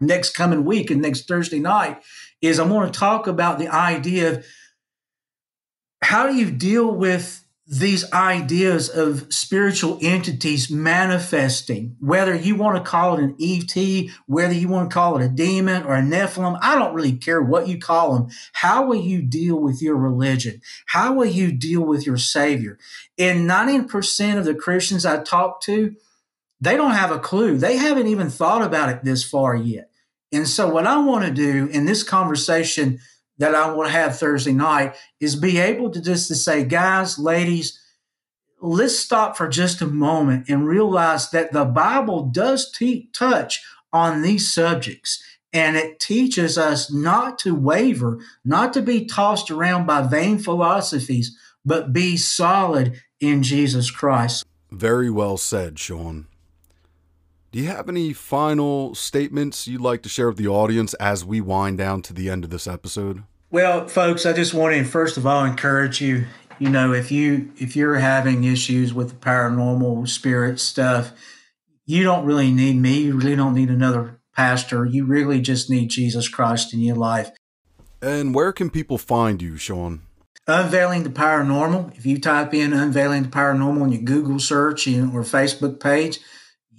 [0.00, 2.02] next coming week and next Thursday night
[2.40, 4.46] is I want to talk about the idea of
[6.04, 12.90] how do you deal with these ideas of spiritual entities manifesting, whether you want to
[12.90, 16.58] call it an ET, whether you want to call it a demon or a Nephilim,
[16.60, 18.28] I don't really care what you call them.
[18.52, 20.60] How will you deal with your religion?
[20.86, 22.78] How will you deal with your Savior?
[23.18, 25.96] And 90% of the Christians I talk to,
[26.60, 27.56] they don't have a clue.
[27.56, 29.88] They haven't even thought about it this far yet.
[30.32, 32.98] And so, what I want to do in this conversation
[33.38, 37.18] that I want to have Thursday night is be able to just to say, guys,
[37.18, 37.80] ladies,
[38.60, 43.62] let's stop for just a moment and realize that the Bible does te- touch
[43.92, 45.22] on these subjects.
[45.52, 51.36] And it teaches us not to waver, not to be tossed around by vain philosophies,
[51.64, 54.44] but be solid in Jesus Christ.
[54.70, 56.26] Very well said, Shawn.
[57.54, 61.40] Do you have any final statements you'd like to share with the audience as we
[61.40, 63.22] wind down to the end of this episode?
[63.52, 66.24] Well, folks, I just want to first of all encourage you.
[66.58, 71.12] You know, if you if you're having issues with the paranormal spirit stuff,
[71.86, 73.02] you don't really need me.
[73.02, 74.84] You really don't need another pastor.
[74.84, 77.30] You really just need Jesus Christ in your life.
[78.02, 80.02] And where can people find you, Shawn?
[80.48, 81.96] Unveiling the Paranormal.
[81.96, 86.18] If you type in Unveiling the Paranormal in your Google search or Facebook page,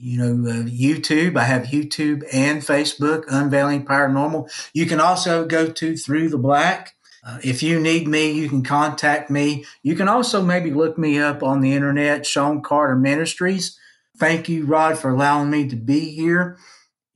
[0.06, 1.36] you know, uh, YouTube.
[1.36, 4.51] I have YouTube and Facebook, Unveiling Paranormal.
[4.72, 6.95] You can also go to Through the Black.
[7.26, 9.66] Uh, if you need me, you can contact me.
[9.82, 13.80] You can also maybe look me up on the internet, Shawn Carter Ministries.
[14.16, 16.60] Thank you, Rod, for allowing me to be here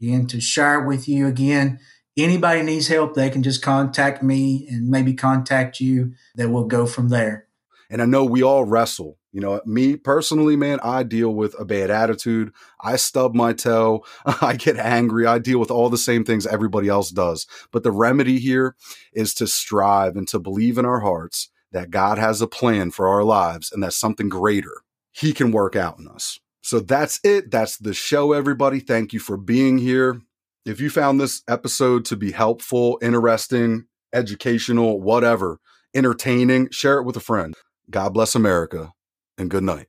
[0.02, 1.80] and to share with you again.
[2.18, 6.14] Anybody needs help, they can just contact me and maybe contact you.
[6.34, 7.46] That will go from there.
[7.88, 11.66] And I know we all wrestle you know, me personally, man, I deal with a
[11.66, 12.52] bad attitude.
[12.82, 14.04] I stub my toe.
[14.26, 15.26] I get angry.
[15.26, 17.46] I deal with all the same things everybody else does.
[17.72, 18.76] But the remedy here
[19.14, 23.08] is to strive and to believe in our hearts that God has a plan for
[23.08, 26.40] our lives and that something greater He can work out in us.
[26.62, 27.52] So that's it.
[27.52, 28.80] That's the show, everybody.
[28.80, 30.22] Thank you for being here.
[30.66, 35.60] If you found this episode to be helpful, interesting, educational, whatever,
[35.96, 37.56] entertaining, share it with a friend.
[37.90, 38.94] God bless America
[39.40, 39.89] and good night.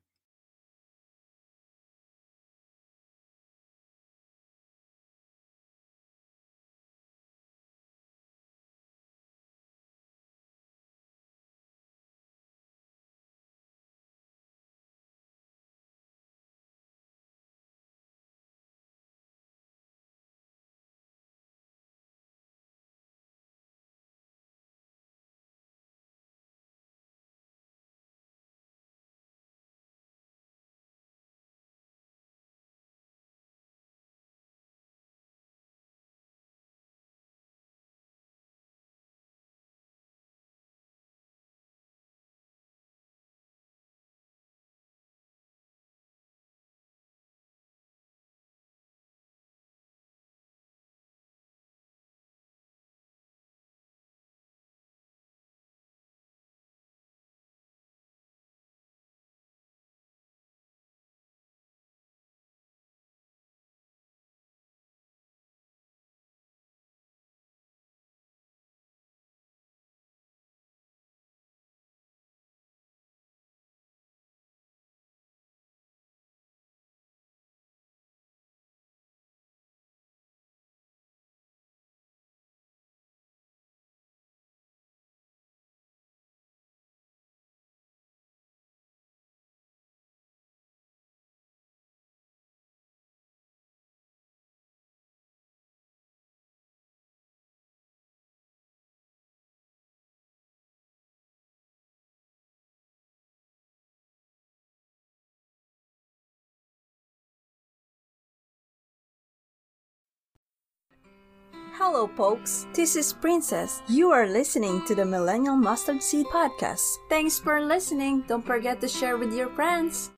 [111.75, 112.67] Hello, folks.
[112.75, 113.83] This is Princess.
[113.89, 116.85] You are listening to the Millennial Mustard Seed Podcast.
[117.09, 118.25] Thanks for listening.
[118.29, 120.11] Don't forget to share with your friends.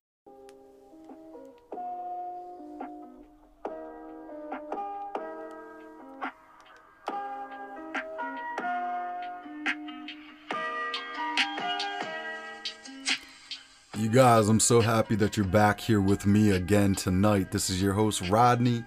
[14.03, 17.53] You guys, I'm so happy that you're back here with me again tonight.
[17.53, 18.83] This is your host, Rodney.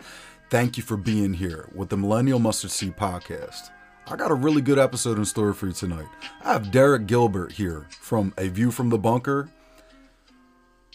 [0.56, 3.72] Thank you for being here with the Millennial Mustard Seed Podcast.
[4.08, 6.08] I got a really good episode in store for you tonight.
[6.46, 9.50] I have Derek Gilbert here from A View from the Bunker,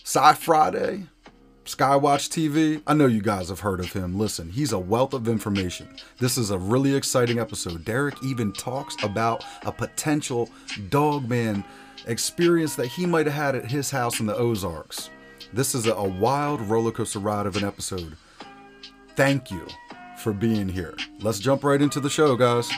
[0.02, 1.08] Sci Friday,
[1.66, 2.80] Skywatch TV.
[2.86, 4.18] I know you guys have heard of him.
[4.18, 5.88] Listen, he's a wealth of information.
[6.20, 7.84] This is a really exciting episode.
[7.84, 10.48] Derek even talks about a potential
[10.88, 11.64] dogman
[12.06, 15.10] experience that he might have had at his house in the Ozarks.
[15.52, 18.16] This is a, wild roller coaster ride of an episode.
[19.20, 19.66] Thank you
[20.16, 20.96] for being here.
[21.20, 22.70] Let's jump right into the show, guys.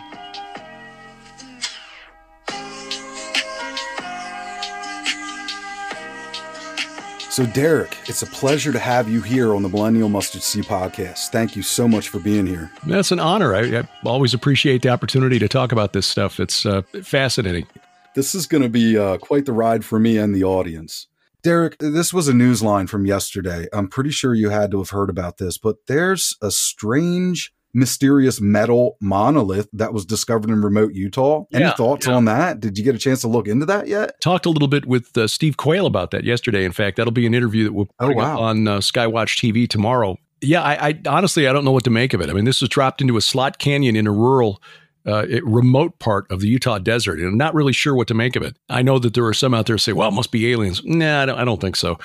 [7.31, 11.29] So, Derek, it's a pleasure to have you here on the Millennial Mustard Seed podcast.
[11.29, 12.73] Thank you so much for being here.
[12.89, 13.55] That's an honor.
[13.55, 16.41] I, I always appreciate the opportunity to talk about this stuff.
[16.41, 17.69] It's uh, fascinating.
[18.17, 21.07] This is going to be uh, quite the ride for me and the audience.
[21.43, 23.67] Derek, this was a news line from yesterday.
[23.73, 28.41] I'm pretty sure you had to have heard about this, but there's a strange, mysterious
[28.41, 31.45] metal monolith that was discovered in remote Utah.
[31.53, 32.15] Any Yeah, thoughts yeah.
[32.15, 32.61] on that?
[32.61, 34.21] Did you get a chance to look into that yet?
[34.21, 36.65] Talked a little bit with uh, Steve Quayle about that yesterday.
[36.65, 38.45] In fact, that'll be an interview that we'll Oh, bring up wow.
[38.45, 40.17] on uh, Skywatch TV tomorrow.
[40.45, 42.29] Yeah, I, I honestly I don't know what to make of it.
[42.29, 44.61] I mean, this was dropped into a slot canyon in a rural,
[45.07, 48.15] uh, it- remote part of the Utah desert, and I'm not really sure what to
[48.15, 48.57] make of it.
[48.69, 50.83] I know that there are some out there who say, "Well, it must be aliens."
[50.85, 51.99] Nah, I don't, I don't think so.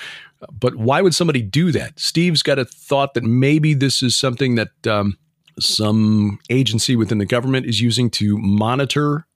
[0.52, 1.98] But why would somebody do that?
[1.98, 5.18] Steve's got a thought that maybe this is something that um,
[5.58, 9.26] some agency within the government is using to monitor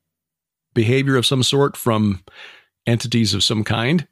[0.74, 2.22] behavior of some sort from
[2.86, 4.06] entities of some kind.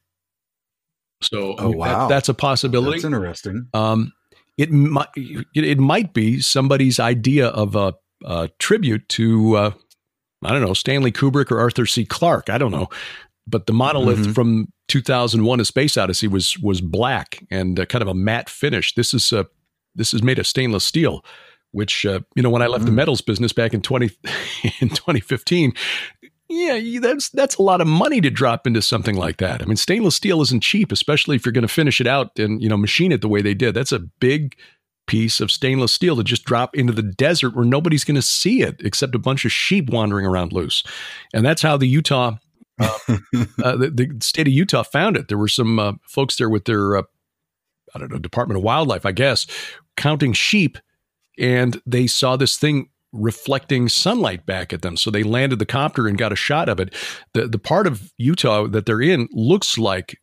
[1.23, 2.09] So Oh, that- wow.
[2.09, 2.99] that's a possibility.
[2.99, 3.69] That's interesting.
[3.75, 4.13] Um,
[4.59, 7.95] it might it, it might be somebody's idea of a,
[8.25, 9.71] a tribute to uh,
[10.45, 12.05] I don't know Stanley Kubrick or Arthur C.
[12.05, 12.51] Clarke.
[12.51, 12.89] I don't know,
[13.47, 14.35] but the monolith Mhm.
[14.35, 18.95] from 2001: A Space Odyssey was was black and uh, kind of a matte finish.
[18.95, 19.45] This is uh,
[19.95, 21.25] this is made of stainless steel.
[21.73, 22.95] Which uh, you know, when I left the Mm.
[22.97, 24.11] metals business back in twenty
[24.81, 25.73] in 2015,
[26.49, 29.63] yeah, that's that's a lot of money to drop into something like that.
[29.63, 32.61] I mean, stainless steel isn't cheap, especially if you're going to finish it out and
[32.61, 33.75] you know machine it the way they did.
[33.75, 34.57] That's a big
[35.07, 38.63] piece of stainless steel to just drop into the desert where nobody's going to see
[38.63, 40.85] it except a bunch of sheep wandering around loose.
[41.35, 42.37] And that's how the Utah,
[42.81, 45.29] uh, the, the state of Utah found it.
[45.29, 47.03] There were some uh, folks there with their, uh,
[47.95, 49.47] I don't know, Department of Wildlife, I guess,
[49.97, 50.79] counting sheep,
[51.39, 54.97] and they saw this thing reflecting sunlight back at them.
[54.97, 56.95] So they landed the copter and got a shot of it.
[57.35, 60.21] The the part of Utah that they're in looks like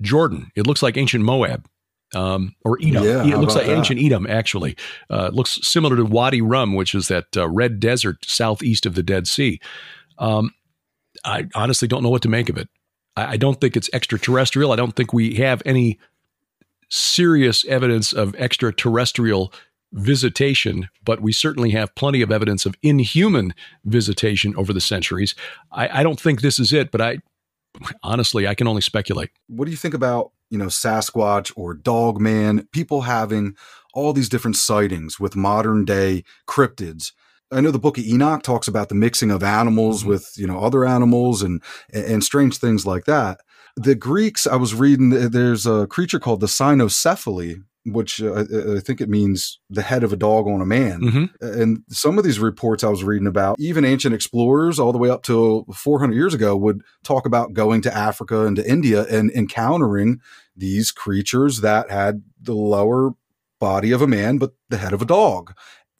[0.00, 0.50] Jordan.
[0.56, 1.68] It looks like ancient Moab.
[2.16, 3.04] Um, or Edom.
[3.04, 3.76] Yeah, it looks like that?
[3.76, 4.74] ancient Edom, actually.
[5.10, 8.94] Uh, it looks similar to Wadi Rum, which is that uh, red desert southeast of
[8.94, 9.60] the Dead Sea.
[10.18, 10.52] Um,
[11.24, 12.68] I honestly don't know what to make of it.
[13.16, 14.72] I, I don't think it's extraterrestrial.
[14.72, 15.98] I don't think we have any
[16.88, 19.52] serious evidence of extraterrestrial
[19.92, 23.54] visitation, but we certainly have plenty of evidence of inhuman
[23.84, 25.34] visitation over the centuries.
[25.70, 27.18] I, I don't think this is it, but I
[28.02, 29.30] honestly I can only speculate.
[29.48, 33.54] what do you think about you know sasquatch or dogman people having
[33.94, 37.12] all these different sightings with modern day cryptids
[37.52, 40.06] i know the book of enoch talks about the mixing of animals Mhm.
[40.08, 43.40] with you know other animals and and strange things like that
[43.76, 48.44] the greeks i was reading there's a creature called the cynocephali which uh,
[48.76, 51.00] I- think it means the head of a dog on a man.
[51.00, 51.30] Mhm.
[51.40, 55.08] And some of these reports I was reading about, even ancient explorers all the way
[55.10, 59.30] up to 400 years ago would talk about going to Africa and to India and
[59.30, 60.20] encountering
[60.56, 63.12] these creatures that had the lower
[63.58, 65.52] body of a man, but the head of a dog.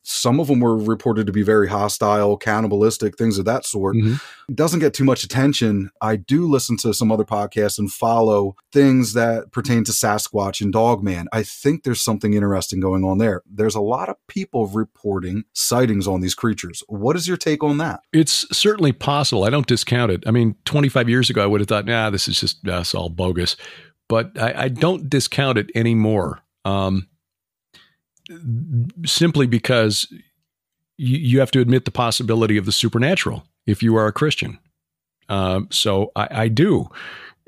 [0.08, 3.96] Some of them were reported to be very hostile, cannibalistic, things of that sort.
[3.96, 4.20] Mhm.
[4.48, 5.90] It doesn't get too much attention.
[6.00, 10.72] I do listen to some other podcasts and follow things that pertain to Sasquatch and
[10.72, 11.26] Dogman.
[11.32, 13.42] I think there's something interesting going on there.
[13.52, 16.84] There's a lot of people reporting sightings on these creatures.
[16.86, 17.98] What is your take on that?
[18.12, 19.42] It's certainly possible.
[19.42, 20.22] I don't discount it.
[20.24, 23.08] I mean, 25 years ago, I would have thought, nah, this is just that's all
[23.08, 23.56] bogus.
[24.08, 26.42] But I, I don't discount it anymore.
[26.64, 27.08] Um,
[29.04, 30.06] simply because
[30.96, 34.58] you, you have to admit the possibility of the supernatural if you are a Christian.
[35.28, 36.88] Um, so I, I do.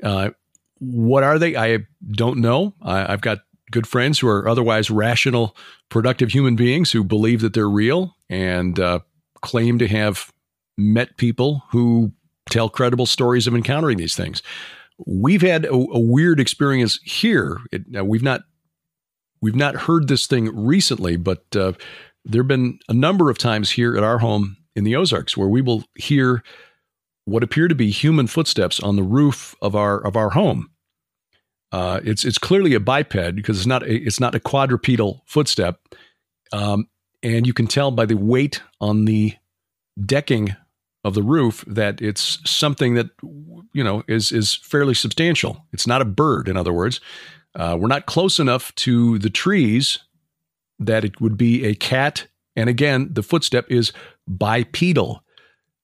[0.03, 0.31] Uh,
[0.79, 1.55] what are they?
[1.55, 1.79] I
[2.11, 2.73] don't know.
[2.81, 3.39] I, I've got
[3.71, 5.55] good friends who are otherwise rational,
[5.89, 8.99] productive human beings who believe that they're real and uh,
[9.41, 10.31] claim to have
[10.77, 12.11] met people who
[12.49, 14.41] tell credible stories of encountering these things.
[15.05, 17.57] We've had a, a weird experience here.
[17.71, 18.41] It, we've not
[19.41, 21.73] we've not heard this thing recently, but uh,
[22.25, 25.47] there have been a number of times here at our home in the Ozarks where
[25.47, 26.43] we will hear
[27.25, 30.69] what appear to be human footsteps on the roof of our of our home.
[31.71, 35.79] Uh, it's it's clearly a biped because it's not a, it's not a quadrupedal footstep,
[36.51, 36.87] um,
[37.21, 39.33] and you can tell by the weight on the
[40.03, 40.55] decking
[41.03, 43.09] of the roof that it's something that
[43.73, 45.65] you know is is fairly substantial.
[45.71, 46.99] It's not a bird, in other words.
[47.55, 49.99] Uh, we're not close enough to the trees
[50.77, 52.27] that it would be a cat.
[52.55, 53.91] And again, the footstep is
[54.27, 55.23] bipedal.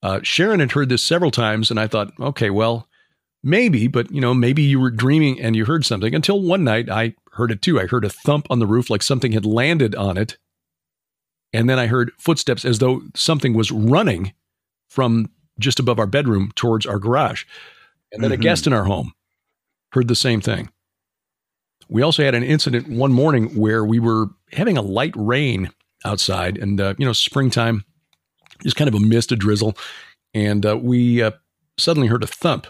[0.03, 2.88] Uh, Sharon had heard this several times, and I thought, okay, well,
[3.43, 6.13] maybe, but you know, maybe you were dreaming and you heard something.
[6.13, 7.80] Until one night, I heard it too.
[7.80, 10.38] I heard a thump on the roof, like something had landed on it,
[11.51, 14.34] and then I heard footsteps as though something was running
[14.96, 15.30] from
[15.60, 17.43] just above our bedroom towards our garage.
[18.14, 18.41] And then mm-hmm.
[18.41, 19.12] a guest in our home
[19.91, 20.70] heard the same thing.
[21.89, 25.70] We also had an incident one morning where we were having a light rain
[26.04, 27.84] outside, and uh, you know, springtime,
[28.64, 29.78] just kind of a mist, a drizzle,
[30.34, 31.32] and uh, we uh,
[31.78, 32.68] suddenly heard a thump,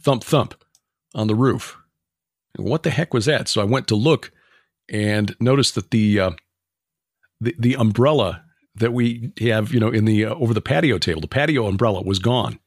[0.00, 0.54] thump, thump
[1.14, 1.76] on the roof.
[2.56, 3.48] what the heck was that?
[3.48, 4.32] So I went to look
[4.88, 6.30] and noticed that the uh,
[7.40, 8.43] the, the umbrella
[8.76, 12.02] that we have, you know, in the uh, over the patio table, the patio umbrella
[12.02, 12.58] was gone.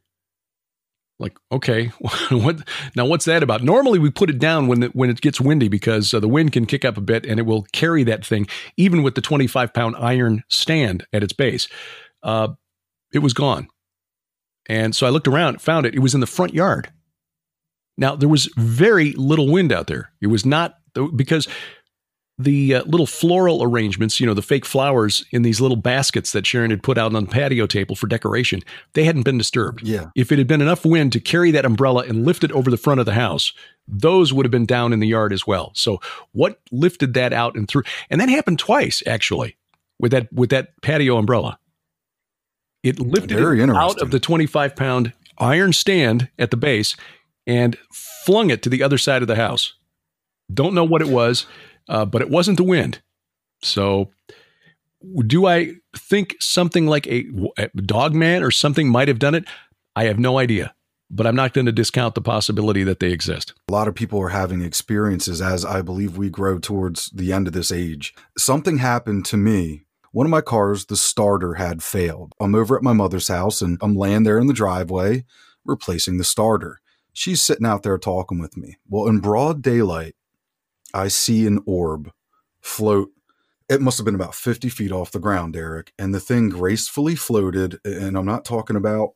[1.19, 1.87] Like, okay,
[2.29, 3.05] what now?
[3.05, 3.63] What's that about?
[3.63, 6.51] Normally, we put it down when the, when it gets windy because uh, the wind
[6.51, 8.47] can kick up a bit and it will carry that thing,
[8.77, 11.67] even with the twenty five pound iron stand at its base.
[12.21, 12.49] Uh,
[13.13, 13.67] it was gone,
[14.69, 15.95] and so I looked around, found it.
[15.95, 16.91] It was in the front yard.
[17.97, 20.11] Now there was very little wind out there.
[20.21, 20.75] It was not
[21.15, 21.47] because
[22.39, 26.45] the uh, little floral arrangements, you know, the fake flowers in these little baskets that
[26.45, 28.61] Sharon had put out on the patio table for decoration,
[28.93, 29.81] they hadn't been disturbed.
[29.81, 30.07] Yeah.
[30.15, 32.77] If it had been enough wind to carry that umbrella and lift it over the
[32.77, 33.53] front of the house,
[33.87, 35.71] those would have been down in the yard as well.
[35.73, 35.99] So
[36.31, 37.83] what lifted that out and through?
[38.09, 39.57] And that happened twice actually
[39.99, 41.57] with that with that patio umbrella.
[42.83, 46.95] It lifted it out of the 25 pound iron stand at the base
[47.47, 49.73] and flung it to the other side of the house.
[50.53, 51.47] Don't know what it was
[51.89, 53.01] uh, but it wasn't the wind.
[53.61, 54.11] So,
[55.25, 57.25] do I think something like a,
[57.57, 59.45] a dog man or something might have done it?
[59.95, 60.75] I have no idea,
[61.09, 63.53] but I'm not going to discount the possibility that they exist.
[63.69, 67.47] A lot of people are having experiences as I believe we grow towards the end
[67.47, 68.13] of this age.
[68.37, 72.33] Something happened to me one of my cars, the starter had failed.
[72.39, 75.25] I'm over at my mother's house and I'm laying there in the driveway
[75.63, 76.79] replacing the starter.
[77.13, 78.77] She's sitting out there talking with me.
[78.89, 80.15] Well, in broad daylight,
[80.97, 82.11] I see an orb
[82.59, 83.11] float.
[83.69, 85.93] It must have been about 50 feet off the ground, Derek.
[85.99, 87.79] And the thing gracefully floated.
[87.85, 89.11] And I'm not talking about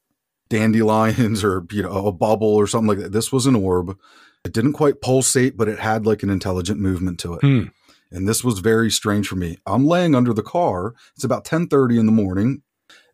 [0.49, 3.11] dandelions or, you know, a bubble or something like that.
[3.11, 3.97] This was an orb.
[4.45, 7.41] It didn't quite pulsate, but it had like an intelligent movement to it.
[7.41, 7.63] Hmm.
[8.11, 9.57] And this was very strange for me.
[9.65, 10.93] I'm laying under the car.
[11.15, 12.61] It's about 10:30 in the morning.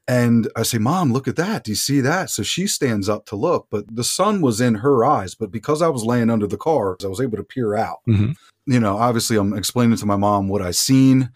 [0.08, 1.66] And I say, Mom, look at that.
[1.66, 2.30] Do you see that?
[2.30, 5.36] So she stands up to look, but the sun was in her eyes.
[5.36, 8.00] But because I was laying under the car, I was able to peer out.
[8.08, 8.32] Mm-hmm.
[8.68, 11.32] You know, obviously, I'm explaining to my mom what I seen.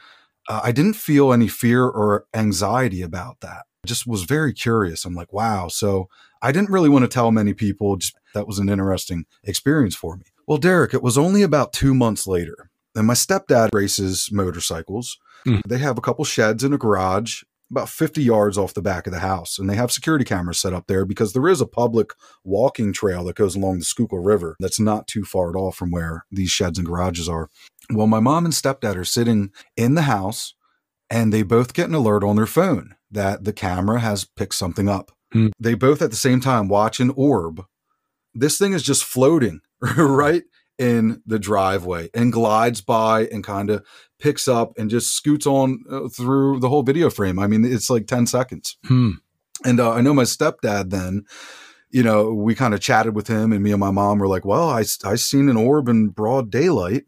[0.48, 3.64] Uh, I didn't feel any fear or anxiety about that.
[3.84, 5.06] I just was very curious.
[5.06, 5.68] I'm like, wow.
[5.70, 6.10] So
[6.42, 7.96] I didn't really want to tell many people.
[7.96, 10.26] Just that was an interesting experience for me.
[10.46, 15.18] Well, Derek, it was only about two months later, and my stepdad races motorcycles.
[15.48, 15.62] Mm.
[15.68, 19.14] They have a couple sheds in a garage about 50 yards off the back of
[19.14, 19.58] the house.
[19.58, 22.12] And they have security cameras set up there because there is a public
[22.44, 25.90] walking trail that goes along the Schuylkill River that's not too far at all from
[25.90, 27.50] where these sheds and garages are.
[27.90, 30.54] Well, my mom and stepdad are sitting in the house
[31.10, 34.88] and they both get an alert on their phone that the camera has picked something
[34.88, 35.12] up.
[35.34, 35.52] Mm.
[35.60, 37.66] They both at the same time watch an orb.
[38.34, 39.62] This thing is just floating
[39.98, 40.44] right
[40.82, 43.86] in the driveway and glides by and kind of
[44.20, 47.38] picks up and just scoots on uh, through the whole video frame.
[47.38, 48.78] I mean, it's like 10 seconds.
[48.86, 49.12] Hmm.
[49.64, 51.26] And uh, I know my stepdad then,
[51.92, 54.44] you know, we kind of chatted with him and me and my mom were like,
[54.44, 57.04] well, I, I seen an orb in broad daylight.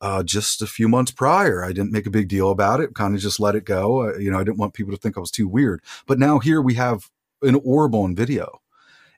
[0.00, 1.64] Uh, just a few months prior.
[1.64, 4.08] I didn't make a big deal about it, kind of just let it go.
[4.08, 5.80] Uh, you know, I didn't want people to think I was too weird.
[6.08, 7.08] But now here we have
[7.40, 8.61] an orb on video.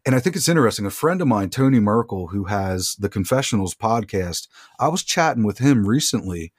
[0.07, 0.85] And I think it's interesting.
[0.85, 4.49] A friend of mine, Tony Merkel, who has the Confessionals podcast,
[4.79, 6.53] I was chatting with him recently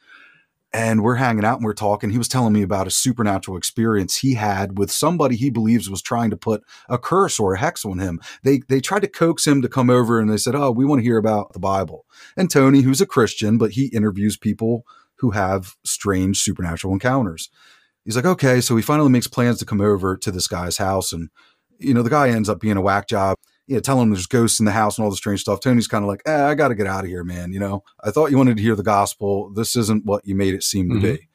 [0.76, 2.10] and we're hanging out and we're talking.
[2.10, 6.02] He was telling me about a supernatural experience he had with somebody he believes was
[6.02, 8.20] trying to put a curse or a hex on him.
[8.44, 11.00] They they tried to coax him to come over and they said, "Oh, we want
[11.00, 14.86] to hear about the Bible." And Tony, who's a Christian, but he interviews people
[15.20, 17.50] who have strange supernatural encounters.
[18.04, 21.14] He's like, "Okay," so he finally makes plans to come over to this guy's house
[21.14, 21.30] and
[21.80, 24.28] you know, the guy ends up being a whack job you know, telling him there's
[24.28, 25.60] ghosts in the house and all the strange stuff.
[25.60, 27.52] Tony's kind of like, eh, I got to get out of here, man.
[27.52, 29.52] You know, I thought you wanted to hear the gospel.
[29.52, 31.02] This isn't what you made it seem mm-hmm.
[31.02, 31.30] to be.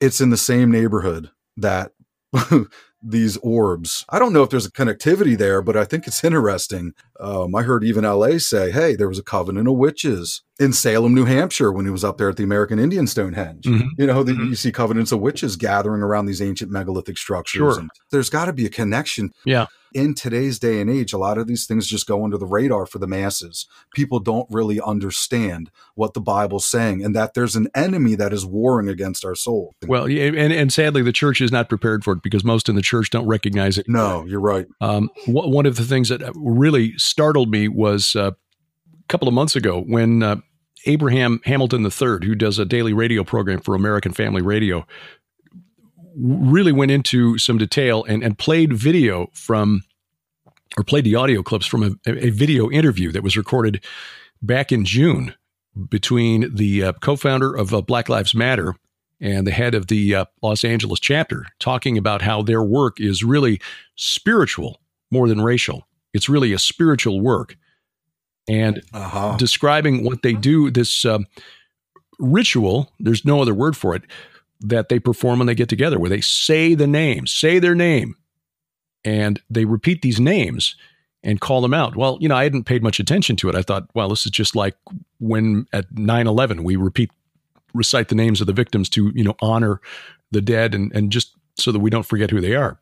[0.00, 1.92] It's in the same neighborhood that
[3.02, 4.04] these orbs.
[4.08, 6.92] I don't know if there's a connectivity there, but I think it's interesting.
[7.20, 11.14] Um, I heard even LA say, hey, there was a covenant of witches in Salem,
[11.14, 13.64] New Hampshire, when he was up there at the American Indian Stonehenge.
[13.64, 13.88] Mm-hmm.
[13.98, 14.48] You know, the, mm-hmm.
[14.48, 17.74] you see covenants of witches gathering around these ancient megalithic structures.
[17.74, 17.80] Sure.
[17.80, 19.32] And there's got to be a connection.
[19.44, 22.44] Yeah in today's day and age, a lot of these things just go under the
[22.44, 23.66] radar for the masses.
[23.94, 28.44] People don't really understand what the Bible's saying and that there's an enemy that is
[28.44, 29.74] warring against our soul.
[29.86, 32.82] Well, and, and sadly, the church is not prepared for it because most in the
[32.82, 33.88] church don't recognize it.
[33.88, 34.66] No, you're right.
[34.82, 39.56] Um, one of the things that really startled me was uh, a couple of months
[39.56, 40.36] ago when uh,
[40.86, 44.86] Abraham Hamilton III, who does a daily radio program for American Family Radio,
[46.16, 49.82] really went into some detail and, and played video from,
[50.78, 53.84] or played the audio clips from a, a video interview that was recorded
[54.40, 55.34] back in June
[55.90, 58.74] between the uh, co founder of uh, Black Lives Matter
[59.20, 63.24] and the head of the uh, Los Angeles chapter, talking about how their work is
[63.24, 63.60] really
[63.94, 64.80] spiritual
[65.10, 65.86] more than racial.
[66.12, 67.56] It's really a spiritual work.
[68.48, 69.36] And uh-huh.
[69.38, 71.26] describing what they do, this um,
[72.18, 74.02] ritual, there's no other word for it,
[74.60, 78.14] that they perform when they get together, where they say the name, say their name,
[79.04, 80.76] and they repeat these names
[81.22, 81.96] and call them out.
[81.96, 83.54] Well, you know, I hadn't paid much attention to it.
[83.54, 84.76] I thought, well, this is just like
[85.18, 87.10] when at 9 11 we repeat,
[87.74, 89.80] recite the names of the victims to, you know, honor
[90.30, 92.78] the dead and, and just so that we don't forget who they are.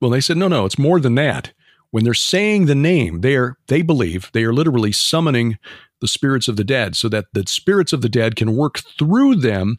[0.00, 1.52] Well, they said, no, no, it's more than that.
[1.92, 5.58] When they're saying the name, they are, they believe they are literally summoning
[6.00, 9.36] the spirits of the dead so that the spirits of the dead can work through
[9.36, 9.78] them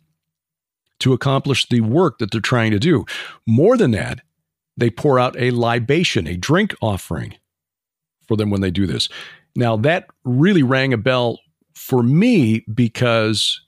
[0.99, 3.03] to accomplish the work that they're trying to do.
[3.45, 4.22] More than that,
[4.78, 7.36] they pour out a libation, a drink offering
[8.28, 9.09] for them when they do this.
[9.55, 11.39] Now, that really rang a bell
[11.76, 13.59] for me because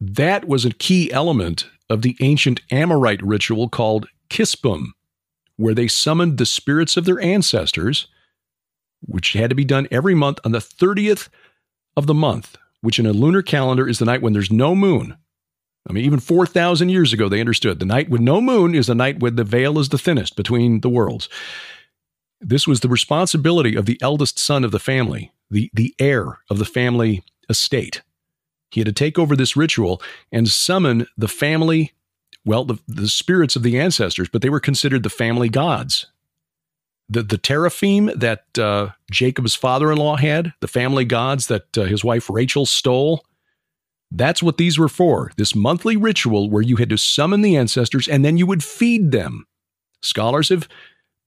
[0.00, 4.88] that was a key element of the ancient Amorite ritual called Kispum,
[5.56, 8.08] where they summoned the spirits of their ancestors,
[9.00, 11.28] which had to be done every month on the 30th
[11.96, 15.16] of the month, which in a lunar calendar is the night when there's no moon.
[15.88, 18.94] I mean, even 4,000 years ago, they understood the night with no moon is the
[18.94, 21.28] night when the veil is the thinnest between the worlds.
[22.40, 26.58] This was the responsibility of the eldest son of the family, the, the heir of
[26.58, 28.02] the family estate.
[28.70, 30.02] He had to take over this ritual
[30.32, 31.92] and summon the family,
[32.46, 36.06] well, the, the spirits of the ancestors, but they were considered the family gods.
[37.08, 41.82] The, the teraphim that uh, Jacob's father in law had, the family gods that uh,
[41.82, 43.24] his wife Rachel stole,
[44.12, 48.08] that's what these were for this monthly ritual where you had to summon the ancestors
[48.08, 49.46] and then you would feed them.
[50.00, 50.68] Scholars have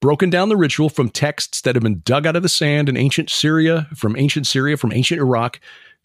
[0.01, 2.95] broken down the ritual from texts that have been dug out of the sand in
[2.95, 5.59] ancient Syria, from ancient Syria, from ancient Iraq.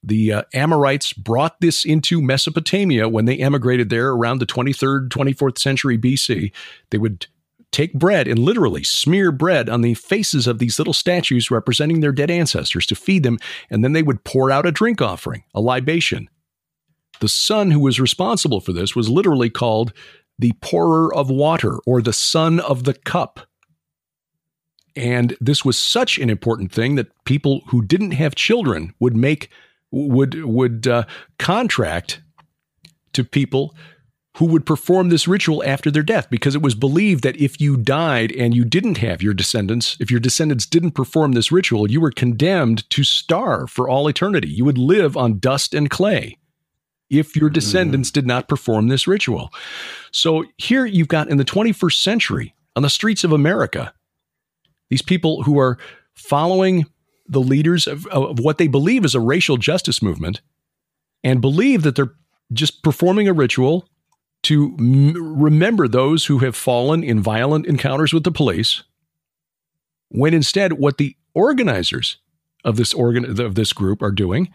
[0.07, 5.59] The uh, Amorites brought this into Mesopotamia when they emigrated there around the 23rd, 24th
[5.59, 6.53] century BC.
[6.91, 7.27] They would
[7.73, 12.13] take bread and literally smear bread on the faces of these little statues representing their
[12.13, 13.39] dead ancestors to feed them,
[13.71, 16.29] and then they would pour out a drink offering, a libation.
[17.21, 19.95] The son who was responsible for this was literally called
[20.39, 23.41] the pourer of water or the son of the cup.
[24.95, 29.49] And this was such an important thing that people who didn't have children would make
[29.95, 31.05] would would uh,
[31.39, 32.21] contract
[33.13, 33.75] to people
[34.39, 37.77] who would perform this ritual after their death because it was believed that if you
[37.77, 42.01] died and you didn't have your descendants, if your descendants didn't perform this ritual, you
[42.01, 44.49] were condemned to starve for all eternity.
[44.49, 46.37] You would live on dust and clay
[47.11, 47.55] if your mm-hmm.
[47.55, 49.53] descendants did not perform this ritual.
[50.11, 53.95] So here you've got in the 21st century on the streets of America,
[54.91, 55.79] these people who are
[56.15, 56.87] following
[57.27, 60.41] the leaders of, of what they believe is a racial justice movement
[61.23, 62.15] and believe that they're
[62.53, 63.89] just performing a ritual
[64.45, 68.83] to m- remember those who have fallen in violent encounters with the police,
[70.09, 72.19] when instead what the organizers
[72.65, 74.53] of this organ of this group are doing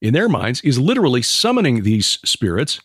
[0.00, 2.80] in their minds, is literally summoning these spirits,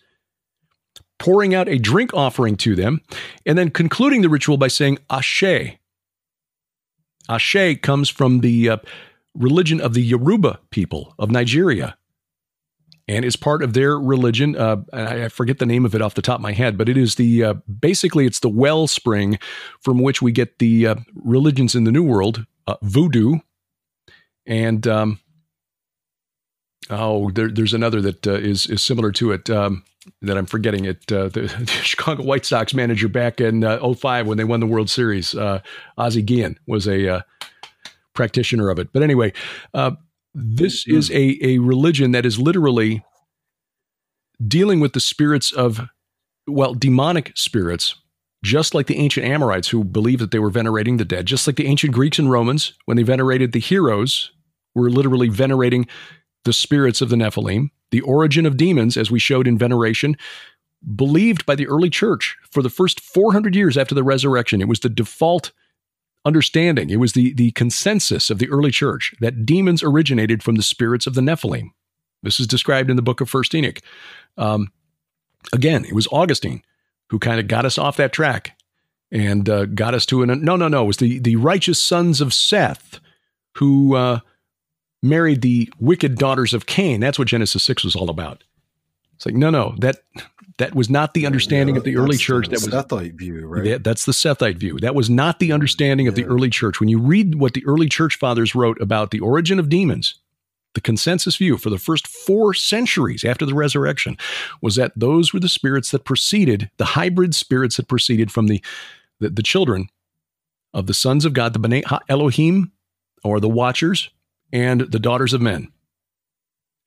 [1.19, 3.01] pouring out a drink offering to them,
[3.45, 5.77] and then concluding the ritual by saying Ashe.
[7.29, 8.77] Ashe comes from the uh,
[9.37, 11.97] religion of the Yoruba people of Nigeria.
[13.09, 14.57] and is part of their religion.
[14.57, 16.97] Uh, I forget the name of it off the top of my head, but it
[16.97, 19.39] is the uh, basically it's the wellspring
[19.81, 23.35] from which we get the uh, religions in the New World, uh, voodoo,
[24.45, 25.19] and um,
[26.89, 29.49] oh, there, there's another that uh, is is similar to it.
[29.49, 29.83] Um,
[30.21, 31.11] that I'm forgetting it.
[31.11, 34.67] Uh, the, the, Chicago White Sox manager back in uh, 05 when they won the
[34.67, 35.61] World Series, uh,
[35.97, 37.21] Ozzie Guillen was a uh,
[38.17, 38.89] practitioner of it.
[38.91, 39.31] But anyway,
[39.73, 39.91] uh,
[40.33, 40.97] this mm-hmm.
[40.97, 43.05] is a, a religion that is literally
[44.45, 45.81] dealing with the spirits of,
[46.45, 47.95] well, demonic spirits,
[48.43, 51.55] just like the ancient Amorites who believed that they were venerating the dead, just like
[51.55, 54.31] the ancient Greeks and Romans when they venerated the heroes,
[54.75, 55.87] were literally venerating
[56.43, 57.69] the spirits of the Nephilim.
[57.91, 60.17] The origin of demons, as we showed in veneration,
[60.95, 64.61] believed by the early church for the first 400 years after the resurrection.
[64.61, 65.51] It was the default
[66.27, 66.89] understanding.
[66.89, 71.07] It was the, the consensus of the early church that demons originated from the spirits
[71.07, 71.69] of the Nephilim.
[72.21, 73.79] This is described in the book of First Enoch.
[74.37, 74.71] Um,
[75.53, 76.61] again, it was Augustine
[77.09, 78.57] who kind of got us off that track
[79.11, 80.83] and uh, got us to an no, no, no.
[80.83, 82.99] It was the the righteous sons of Seth
[83.55, 84.19] who uh,
[85.01, 86.99] married the wicked daughters of Cain.
[86.99, 88.43] That's what Genesis six was all about.
[89.15, 90.01] It's like no, no, that
[90.57, 92.47] that was not the understanding yeah, of the early church.
[92.47, 93.83] That was Sethite view, right?
[93.83, 94.79] that's the Sethite view.
[94.79, 96.79] That was not the understanding of the early church.
[96.79, 100.15] When you read what the early church fathers wrote about the origin of demons,
[100.73, 104.17] the consensus view for the first four centuries after the resurrection
[104.61, 108.63] was that those were the spirits that proceeded, the hybrid spirits that proceeded from the,
[109.19, 109.89] the, the children
[110.73, 112.71] of the sons of God, the B'nai Elohim,
[113.23, 114.09] or the Watchers,
[114.53, 115.71] and the daughters of men.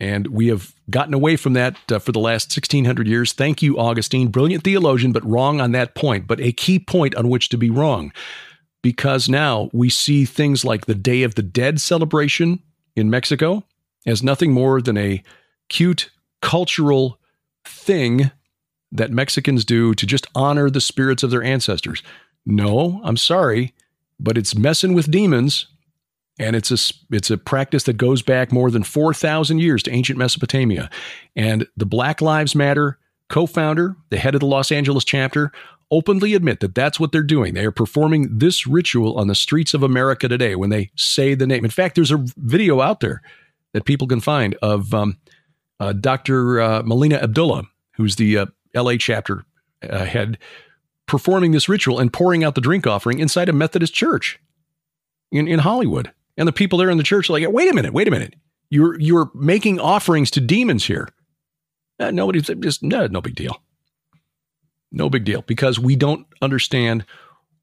[0.00, 3.34] And we have gotten away from that uh, for the last 1600 years.
[3.34, 4.28] Thank you, Augustine.
[4.28, 7.68] Brilliant theologian, but wrong on that point, but a key point on which to be
[7.68, 8.12] wrong.
[8.82, 12.62] Because now we see things like the Day of the Dead celebration
[12.96, 13.64] in Mexico
[14.06, 15.22] as nothing more than a
[15.68, 17.20] cute cultural
[17.64, 18.30] thing
[18.90, 22.02] that Mexicans do to just honor the spirits of their ancestors.
[22.46, 23.74] No, I'm sorry,
[24.18, 25.66] but it's messing with demons
[26.40, 30.18] and it's a it's a practice that goes back more than 4000 years to ancient
[30.18, 30.90] Mesopotamia.
[31.36, 35.52] And the Black Lives Matter co-founder the head of the Los Angeles chapter
[35.92, 37.54] openly admit that that's what they're doing.
[37.54, 41.46] They are performing this ritual on the streets of America today when they say the
[41.46, 41.64] name.
[41.64, 43.20] In fact there's a video out there
[43.74, 45.18] that people can find of um,
[45.78, 46.60] uh, Dr.
[46.60, 47.64] Uh, Melina Abdullah
[47.96, 49.44] who's the uh, LA chapter
[49.88, 50.38] uh, head
[51.06, 54.40] performing this ritual and pouring out the drink offering inside a Methodist church
[55.30, 57.92] in, in Hollywood and the people there in the church are like, wait a minute,
[57.92, 58.34] wait a minute.
[58.70, 61.06] You're you're making offerings to demons here.
[61.98, 63.62] Uh, nobody's just no, no big deal.
[64.90, 67.04] No big deal because we don't understand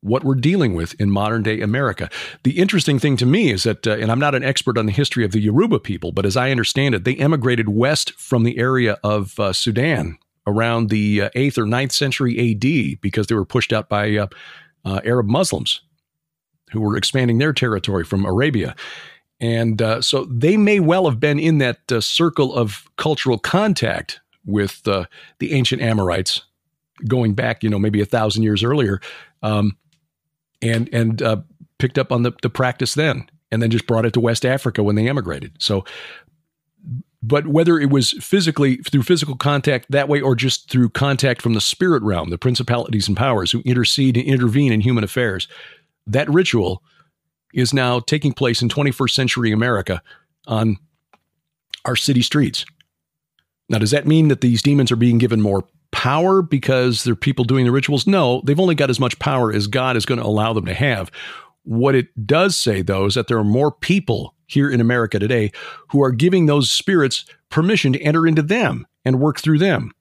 [0.01, 2.07] what we're dealing with in modern day America.
[2.43, 4.91] The interesting thing to me is that, uh, and I'm not an expert on the
[4.91, 8.59] history of the Yoruba people, but as I understand it, they emigrated west from the
[8.59, 13.43] area of uh, Sudan around the uh, 8th or 9th century AD because they were
[13.43, 14.27] pushed out by uh,
[14.85, 15.81] uh, Arab Muslims
[16.71, 18.75] who were expanding their territory from Arabia.
[19.39, 24.19] And uh, so they may well have been in that uh, circle of cultural contact
[24.45, 25.05] with uh,
[25.39, 26.41] the ancient Amorites
[27.07, 28.99] going back, you know, maybe a thousand years earlier,
[29.43, 29.77] um,
[30.61, 31.37] and and uh,
[31.77, 34.81] picked up on the, the practice then, and then just brought it to West Africa
[34.81, 35.51] when they emigrated.
[35.59, 35.85] So,
[37.21, 41.53] but whether it was physically through physical contact that way or just through contact from
[41.53, 45.47] the spirit realm, the principalities and powers who intercede and intervene in human affairs,
[46.07, 46.83] that ritual
[47.53, 50.01] is now taking place in 21st century America
[50.47, 50.77] on
[51.85, 52.65] our city streets.
[53.69, 57.45] Now, does that mean that these demons are being given more power because they're people
[57.45, 58.07] doing the rituals?
[58.07, 60.73] No, they've only got as much power as God is going to allow them to
[60.73, 61.11] have.
[61.63, 65.51] What it does say, though, is that there are more people here in America today
[65.89, 69.91] who are giving those spirits permission to enter into them and work through them.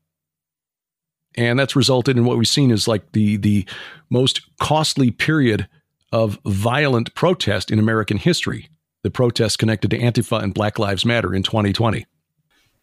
[1.36, 3.66] And that's resulted in what we've seen is like the the
[4.08, 5.68] most costly period
[6.12, 8.68] of violent protest in American history,
[9.02, 12.06] the protests connected to Antifa and Black Lives Matter in 2020.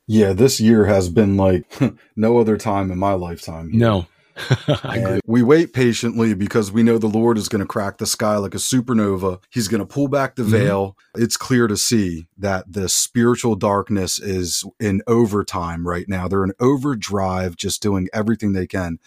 [0.08, 1.66] Yeah, this year has been like
[2.16, 3.70] no other time in my lifetime.
[3.70, 3.80] Here.
[3.80, 4.08] No.
[5.28, 8.56] we wait patiently because we know the Lord is going to crack the sky like
[8.56, 9.40] a supernova.
[9.52, 10.52] He's going to pull back the mm-hmm.
[10.52, 10.98] veil.
[11.16, 11.24] Mm-hmm.
[11.24, 16.28] It's clear to see that the spiritual darkness is in overtime right now.
[16.28, 19.00] They're in overdrive, just doing everything they can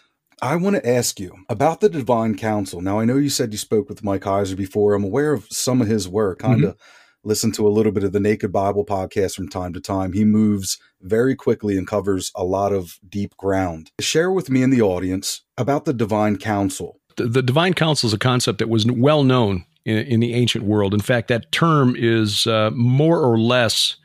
[0.42, 2.82] I want to ask you about the Divine Council.
[2.82, 4.94] Now, I know you said you spoke with Mike Heiser before.
[4.94, 7.28] I'm aware of some of his work, kind of mm-hmm.
[7.28, 10.12] listen to a little bit of the Naked Bible podcast from time to time.
[10.12, 13.90] He moves very quickly and covers a lot of deep ground.
[13.98, 17.00] Share with me and the audience about the Divine Council.
[17.16, 20.64] The, the Divine Council is a concept that was well known in, in, the ancient
[20.64, 20.92] world.
[20.92, 23.96] In fact, that term is uh, more or less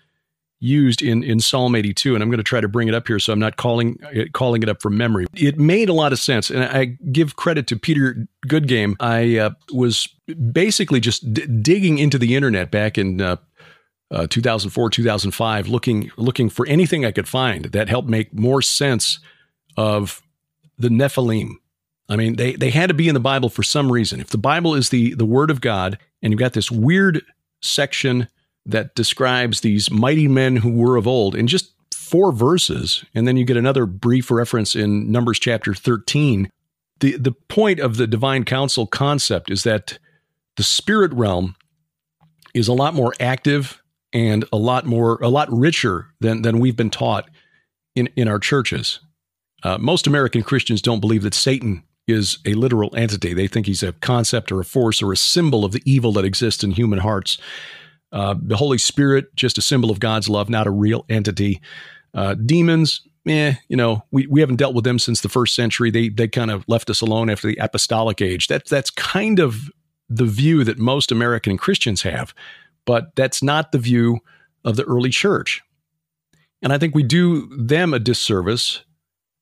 [0.62, 3.20] used in, in Psalm 82, and I'm going to try to bring it up here
[3.20, 5.26] so I'm not calling it, calling it up from memory.
[5.34, 8.96] It made a lot of sense, and I give credit to Peter Goodgame.
[9.00, 10.08] I uh, was
[10.52, 13.38] basically just d- digging into the internet back in uh,
[14.12, 19.20] uh, 2004, 2005, looking looking for anything I could find that helped make more sense
[19.76, 20.22] of
[20.78, 21.56] the Nephilim.
[22.08, 24.20] I mean, they they had to be in the Bible for some reason.
[24.20, 27.24] If the Bible is the the Word of God, and you've got this weird
[27.62, 28.28] section
[28.66, 33.38] that describes these mighty men who were of old in just four verses, and then
[33.38, 36.50] you get another brief reference in Numbers chapter 13.
[37.00, 39.98] The, the point of the divine council concept is that
[40.58, 41.56] the spirit realm
[42.54, 43.82] is a lot more active
[44.14, 47.30] and a lot more, a lot richer than, than we've been taught
[47.96, 49.00] in, in our churches.
[49.64, 53.34] Uh, most American Christians don't believe that Satan is a literal entity.
[53.34, 56.26] They think he's a concept or a force or a symbol of the evil that
[56.26, 57.38] exists in human hearts.
[58.12, 61.62] Uh, the Holy Spirit, just a symbol of God's love, not a real entity.
[62.14, 65.92] Uh, demons, eh, you know, we, we haven't dealt with them since the first century.
[65.92, 68.48] They they kind of left us alone after the apostolic age.
[68.48, 69.70] That's that's kind of
[70.10, 72.34] the view that most American Christians have,
[72.86, 74.20] but that's not the view
[74.66, 75.62] of the early church.
[76.62, 78.84] And I think we do them a disservice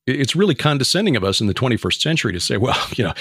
[0.09, 3.13] it's really condescending of us in the 21st century to say, well, you know,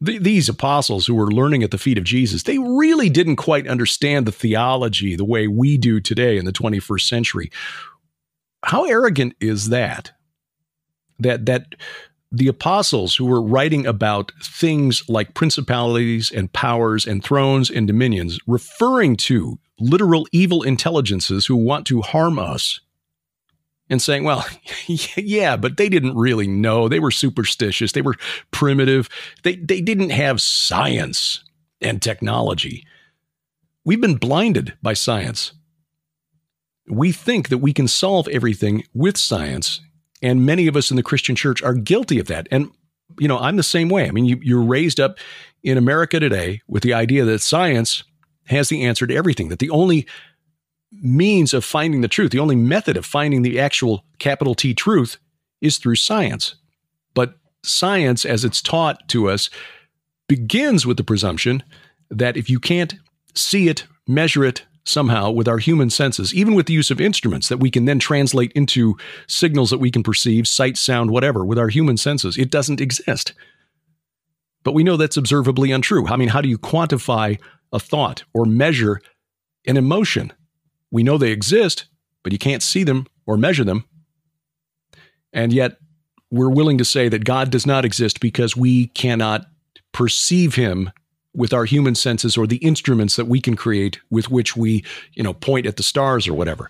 [0.00, 4.26] these apostles who were learning at the feet of Jesus, they really didn't quite understand
[4.26, 7.50] the theology the way we do today in the 21st century.
[8.64, 10.12] How arrogant is that?
[11.20, 11.74] That that
[12.30, 18.38] the apostles who were writing about things like principalities and powers and thrones and dominions,
[18.46, 22.80] referring to literal evil intelligences who want to harm us,
[23.90, 24.44] and saying, well,
[25.16, 26.88] yeah, but they didn't really know.
[26.88, 27.92] They were superstitious.
[27.92, 28.16] They were
[28.50, 29.08] primitive.
[29.42, 31.44] They, they didn't have science
[31.80, 32.86] and technology.
[33.84, 35.52] We've been blinded by science.
[36.90, 39.80] We think that we can solve everything with science.
[40.22, 42.48] And many of us in the Christian church are guilty of that.
[42.50, 42.70] And,
[43.18, 44.06] you know, I'm the same way.
[44.06, 45.18] I mean, you, you're raised up
[45.62, 48.04] in America today with the idea that science
[48.46, 50.06] has the answer to everything, that the only
[50.92, 55.18] means of finding the truth, the only method of finding the actual capital T truth
[55.60, 56.54] is through science.
[57.14, 59.50] But science, as it's taught to us,
[60.28, 61.62] begins with the presumption
[62.10, 62.94] that if you can't
[63.34, 67.48] see it, measure it somehow with our human senses, even with the use of instruments
[67.48, 71.58] that we can then translate into signals that we can perceive, sight, sound, whatever, with
[71.58, 73.34] our human senses, it doesn't exist.
[74.64, 76.06] But we know that's observably untrue.
[76.06, 77.38] I mean, how do you quantify
[77.72, 79.00] a thought or measure
[79.66, 80.32] an emotion?
[80.90, 81.86] We know they exist,
[82.22, 83.84] but you can't see them or measure them.
[85.32, 85.78] And yet,
[86.30, 89.46] we're willing to say that God does not exist because we cannot
[89.92, 90.90] perceive him
[91.34, 95.22] with our human senses or the instruments that we can create with which we, you
[95.22, 96.68] know, point at the stars or whatever.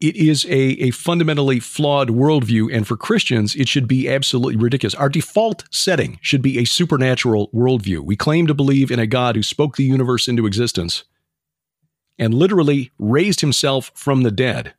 [0.00, 4.94] It is a, a fundamentally flawed worldview, and for Christians, it should be absolutely ridiculous.
[4.94, 8.00] Our default setting should be a supernatural worldview.
[8.00, 11.04] We claim to believe in a God who spoke the universe into existence
[12.18, 14.74] and literally raised himself from the dead.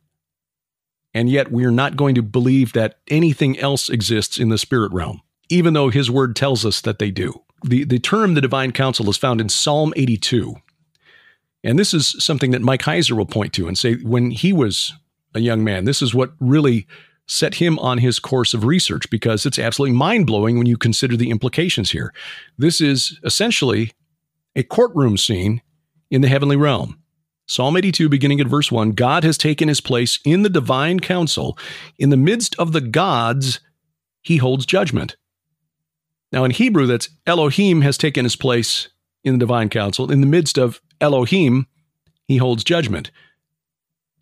[1.12, 5.22] And yet we're not going to believe that anything else exists in the spirit realm,
[5.48, 7.42] even though his word tells us that they do.
[7.64, 10.54] The, the term the divine council is found in Psalm 82.
[11.62, 14.94] And this is something that Mike Heiser will point to and say when he was
[15.34, 16.86] a young man, this is what really
[17.26, 21.16] set him on his course of research because it's absolutely mind blowing when you consider
[21.16, 22.12] the implications here.
[22.58, 23.92] This is essentially
[24.56, 25.62] a courtroom scene
[26.10, 27.00] in the heavenly realm.
[27.50, 31.58] Psalm 82, beginning at verse 1 God has taken his place in the divine council.
[31.98, 33.58] In the midst of the gods,
[34.22, 35.16] he holds judgment.
[36.30, 38.88] Now, in Hebrew, that's Elohim has taken his place
[39.24, 40.12] in the divine council.
[40.12, 41.66] In the midst of Elohim,
[42.28, 43.10] he holds judgment.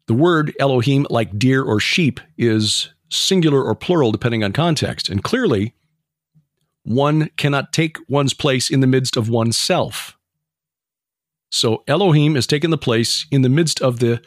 [0.07, 5.11] The word Elohim, like deer or sheep, is singular or plural depending on context.
[5.11, 5.75] And clearly,
[6.83, 10.18] one cannot take one's place in the midst of oneself.
[11.51, 14.21] So Elohim has taken the place in the midst of the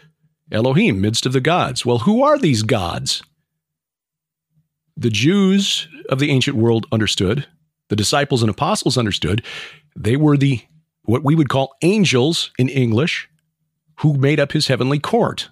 [0.52, 1.86] Elohim, midst of the gods.
[1.86, 3.22] Well, who are these gods?
[4.98, 7.48] The Jews of the ancient world understood,
[7.90, 9.44] the disciples and apostles understood,
[9.96, 10.62] they were the
[11.04, 13.28] what we would call angels in English
[14.00, 15.50] who made up his heavenly court.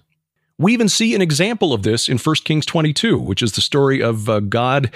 [0.58, 4.02] We even see an example of this in 1 Kings 22, which is the story
[4.02, 4.92] of uh, God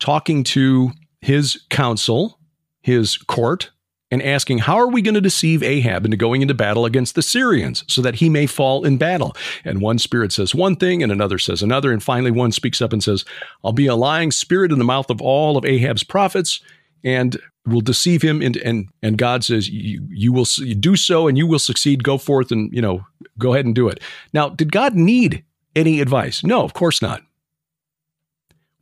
[0.00, 2.38] talking to his council,
[2.80, 3.70] his court,
[4.14, 7.22] and asking, How are we going to deceive Ahab into going into battle against the
[7.22, 9.36] Syrians so that he may fall in battle?
[9.64, 11.90] And one spirit says one thing and another says another.
[11.90, 13.24] And finally, one speaks up and says,
[13.64, 16.60] I'll be a lying spirit in the mouth of all of Ahab's prophets,
[17.02, 17.36] and
[17.66, 20.46] will deceive him and and and God says you you will
[20.78, 23.04] do so and you will succeed go forth and you know
[23.36, 24.00] go ahead and do it.
[24.32, 26.44] Now, did God need any advice?
[26.44, 27.22] No, of course not.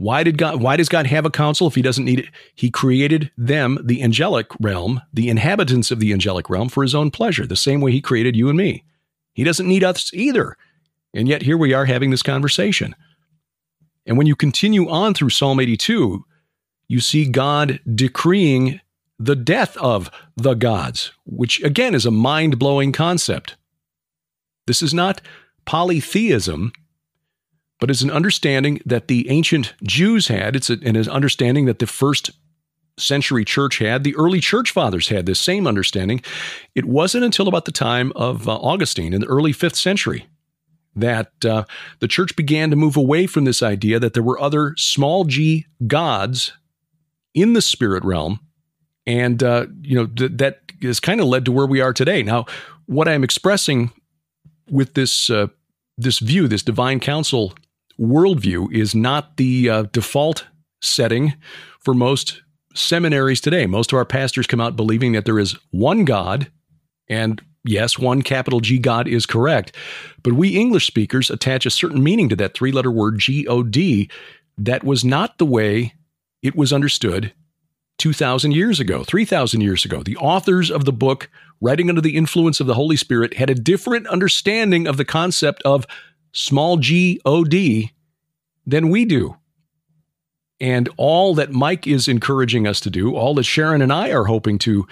[0.02, 2.26] Why did God why does God have a council if he doesn't need it?
[2.56, 7.12] He created them, the angelic realm, the inhabitants of the angelic realm for his own
[7.12, 8.82] pleasure, the same way he created you and me.
[9.32, 10.56] He doesn't need us either.
[11.14, 12.96] And yet here we are having this conversation.
[14.04, 16.24] And when you continue on through Psalm 82,
[16.88, 18.80] you see God decreeing
[19.20, 23.54] the death of the gods, which again is a mind blowing concept.
[24.66, 25.20] This is not
[25.64, 26.72] polytheism,
[27.82, 30.54] but it's an understanding that the ancient Jews had.
[30.54, 32.30] It's an understanding that the first
[32.96, 34.04] century church had.
[34.04, 36.22] The early church fathers had this same understanding.
[36.76, 40.28] It wasn't until about the time of uh, Augustine in the early fifth century
[40.94, 41.64] that uh,
[41.98, 45.66] the church began to move away from this idea that there were other small g
[45.84, 46.52] gods
[47.34, 48.38] in the spirit realm.
[49.08, 52.22] And, uh, you know, th- that has kind of led to where we are today.
[52.22, 52.46] Now,
[52.86, 53.90] what I'm expressing
[54.70, 55.48] with this, uh,
[55.98, 57.54] this view, this divine council
[57.98, 60.46] worldview, is not the uh, default
[60.80, 61.34] setting
[61.80, 62.42] for most
[62.74, 63.66] seminaries today.
[63.66, 66.50] Most of our pastors come out believing that there is one God
[67.08, 69.76] and Yes, one capital G God is correct,
[70.22, 73.62] but we English speakers attach a certain meaning to that three letter word G O
[73.62, 74.10] D
[74.58, 75.94] that was not the way
[76.42, 77.32] it was understood
[77.98, 80.02] 2,000 years ago, 3,000 years ago.
[80.02, 83.54] The authors of the book, writing under the influence of the Holy Spirit, had a
[83.54, 85.86] different understanding of the concept of
[86.32, 87.92] small g O D
[88.66, 89.36] than we do.
[90.60, 94.24] And all that Mike is encouraging us to do, all that Sharon and I are
[94.24, 94.86] hoping to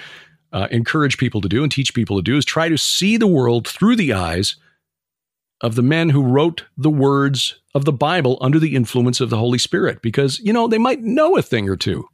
[0.53, 3.29] uh, encourage people to do and teach people to do is try to see the
[3.29, 4.57] world through the eyes
[5.61, 9.37] of the men who wrote the words of the Bible under the influence of the
[9.37, 12.09] Holy Spirit, because, you know, they might know a thing or two.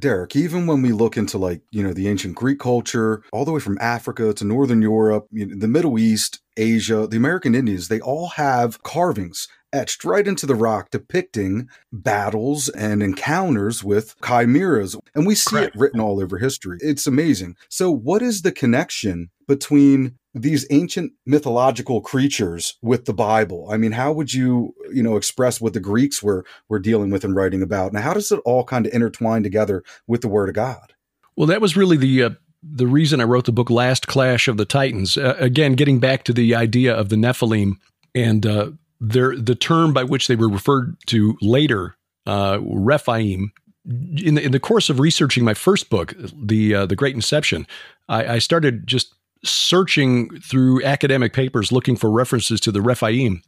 [0.00, 3.52] Derek, even when we look into like, you know, the ancient Greek culture, all the
[3.52, 7.88] way from Africa to Northern Europe, you know, the Middle East, Asia, the American Indians,
[7.88, 14.96] they all have carvings etched right into the rock depicting battles and encounters with chimeras.
[15.14, 15.76] And we see Correct.
[15.76, 16.78] it written all over history.
[16.80, 17.56] It's amazing.
[17.68, 23.68] So, what is the connection between these ancient mythological creatures with the Bible?
[23.70, 27.24] I mean, how would you, you know, express what the Greeks were were dealing with
[27.24, 27.92] and writing about?
[27.92, 30.94] Now, how does it all kind of intertwine together with the Word of God?
[31.36, 32.30] Well, that was really the uh,
[32.62, 35.16] the reason I wrote the book Last Clash of the Titans.
[35.16, 37.74] Uh, again, getting back to the idea of the Nephilim
[38.14, 38.70] and uh,
[39.00, 41.96] their the term by which they were referred to later,
[42.26, 43.52] uh, Rephaim.
[43.86, 47.66] In the, in the course of researching my first book, the uh, the Great Inception,
[48.08, 49.14] I, I started just
[49.44, 53.42] searching through academic papers looking for references to the Rephaim,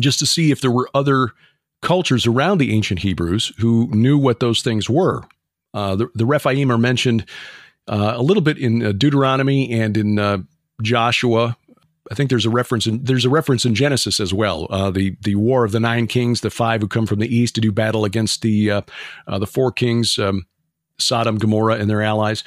[0.00, 1.30] just to see if there were other
[1.80, 5.22] cultures around the ancient Hebrews who knew what those things were.
[5.72, 7.24] Uh, the, the Rephaim are mentioned
[7.86, 10.38] uh, a little bit in uh, Deuteronomy and in uh,
[10.82, 11.56] Joshua,
[12.10, 14.66] I think there's a reference in there's a reference in Genesis as well.
[14.70, 17.54] Uh, the the war of the nine kings, the five who come from the east
[17.56, 18.80] to do battle against the uh,
[19.26, 20.46] uh, the four kings, um,
[20.98, 22.44] Sodom, Gomorrah, and their allies,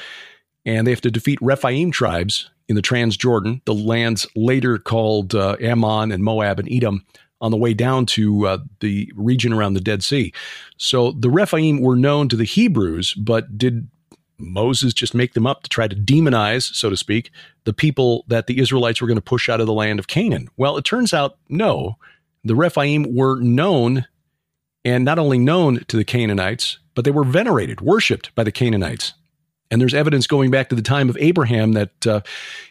[0.65, 5.57] and they have to defeat Rephaim tribes in the Transjordan, the lands later called uh,
[5.59, 7.05] Ammon and Moab and Edom,
[7.41, 10.31] on the way down to uh, the region around the Dead Sea.
[10.77, 13.89] So the Rephaim were known to the Hebrews, but did
[14.37, 17.31] Moses just make them up to try to demonize, so to speak,
[17.63, 20.49] the people that the Israelites were going to push out of the land of Canaan?
[20.57, 21.97] Well, it turns out no.
[22.43, 24.05] The Rephaim were known,
[24.85, 29.13] and not only known to the Canaanites, but they were venerated, worshiped by the Canaanites.
[29.71, 32.21] And there's evidence going back to the time of Abraham that uh,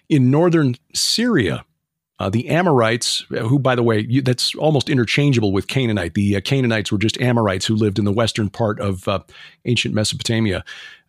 [0.09, 1.65] in northern Syria,
[2.21, 6.13] uh, the Amorites, who, by the way, you, that's almost interchangeable with Canaanite.
[6.13, 9.21] The uh, Canaanites were just Amorites who lived in the western part of uh,
[9.65, 10.63] ancient Mesopotamia.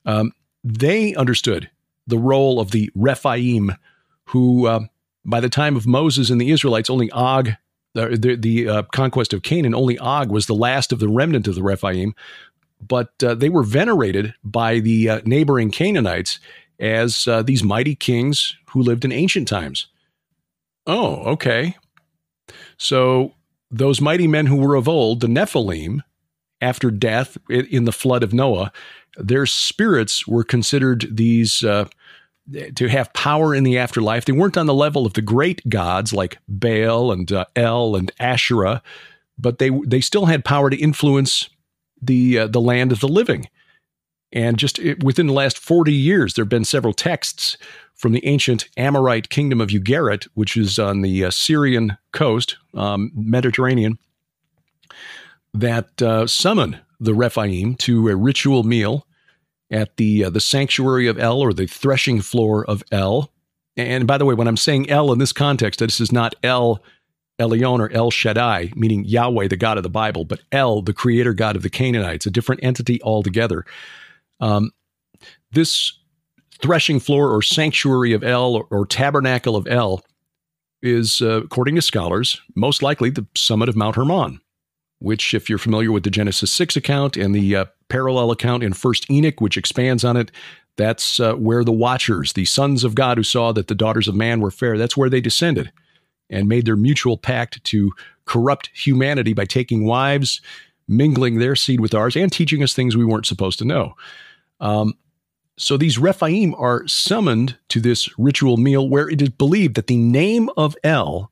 [0.05, 0.31] Um,
[0.63, 1.69] they understood
[2.07, 3.75] the role of the Rephaim,
[4.27, 4.79] who uh,
[5.25, 7.51] by the time of Moses and the Israelites, only Og,
[7.93, 11.47] the, the, the uh, conquest of Canaan, only Og was the last of the remnant
[11.47, 12.15] of the Rephaim,
[12.85, 16.39] but uh, they were venerated by the uh, neighboring Canaanites
[16.79, 19.87] as uh, these mighty kings who lived in ancient times.
[20.87, 21.77] Oh, okay.
[22.77, 23.33] So
[23.69, 26.01] those mighty men who were of old, the Nephilim,
[26.59, 28.71] after death in the flood of Noah,
[29.17, 31.85] their spirits were considered these uh,
[32.75, 34.25] to have power in the afterlife.
[34.25, 38.11] They weren't on the level of the great gods like Baal and uh, El and
[38.19, 38.81] Asherah,
[39.37, 41.49] but they they still had power to influence
[42.01, 43.47] the uh, the land of the living.
[44.33, 47.57] And just within the last 40 years, there have been several texts
[47.95, 53.11] from the ancient Amorite kingdom of Ugarit, which is on the uh, Syrian coast, um,
[53.13, 53.99] Mediterranean,
[55.53, 59.05] that uh, summon the Rephaim to a ritual meal
[59.69, 63.31] at the uh, the sanctuary of El or the threshing floor of El.
[63.75, 66.81] And by the way, when I'm saying El in this context, this is not El
[67.41, 71.33] Elyon or El Shaddai, meaning Yahweh, the God of the Bible, but El, the creator
[71.33, 73.65] God of the Canaanites, a different entity altogether.
[74.39, 74.71] Um,
[75.51, 75.97] this
[76.61, 80.03] threshing floor or sanctuary of El or, or tabernacle of El
[80.81, 84.39] is, uh, according to scholars, most likely the summit of Mount Hermon,
[84.99, 88.73] which, if you're familiar with the Genesis 6 account and the uh, parallel account in
[88.73, 90.31] First Enoch, which expands on it,
[90.77, 94.15] that's uh, where the Watchers, the sons of God who saw that the daughters of
[94.15, 95.71] man were fair, that's where they descended
[96.31, 97.91] and made their mutual pact to
[98.25, 100.41] corrupt humanity by taking wives,
[100.87, 103.93] mingling their seed with ours, and teaching us things we weren't supposed to know.
[104.59, 104.93] Um,
[105.57, 109.97] so these Rephaim are summoned to this ritual meal where it is believed that the
[109.97, 111.31] name of El,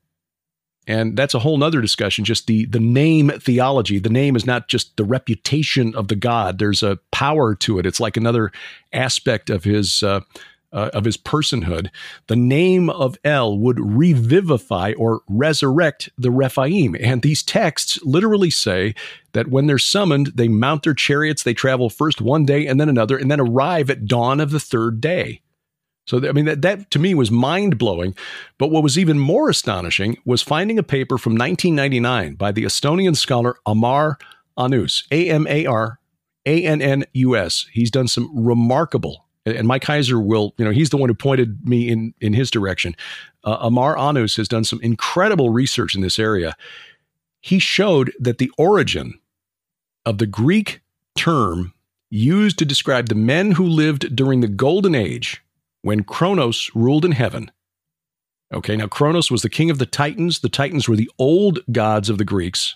[0.85, 3.97] and that's a whole nother discussion, just the, the name theology.
[3.99, 7.85] The name is not just the reputation of the God, there's a power to it.
[7.85, 8.51] It's like another
[8.91, 10.21] aspect of his uh,
[10.71, 11.89] uh, of his personhood,
[12.27, 16.95] the name of El would revivify or resurrect the Rephaim.
[16.99, 18.93] And these texts literally say
[19.33, 22.89] that when they're summoned, they mount their chariots, they travel first one day and then
[22.89, 25.41] another, and then arrive at dawn of the third day.
[26.05, 28.15] So, I mean, that, that to me was mind blowing.
[28.57, 33.15] But what was even more astonishing was finding a paper from 1999 by the Estonian
[33.15, 34.17] scholar Amar
[34.57, 35.99] Annus, A M A R
[36.47, 37.67] A N N U S.
[37.71, 41.67] He's done some remarkable and Mike Heiser will, you know, he's the one who pointed
[41.67, 42.95] me in in his direction.
[43.43, 46.55] Uh, Amar Annus has done some incredible research in this area.
[47.41, 49.19] He showed that the origin
[50.05, 50.81] of the Greek
[51.15, 51.73] term
[52.09, 55.41] used to describe the men who lived during the golden age
[55.81, 57.51] when Kronos ruled in heaven.
[58.51, 60.39] Okay, now Kronos was the king of the Titans.
[60.39, 62.75] The Titans were the old gods of the Greeks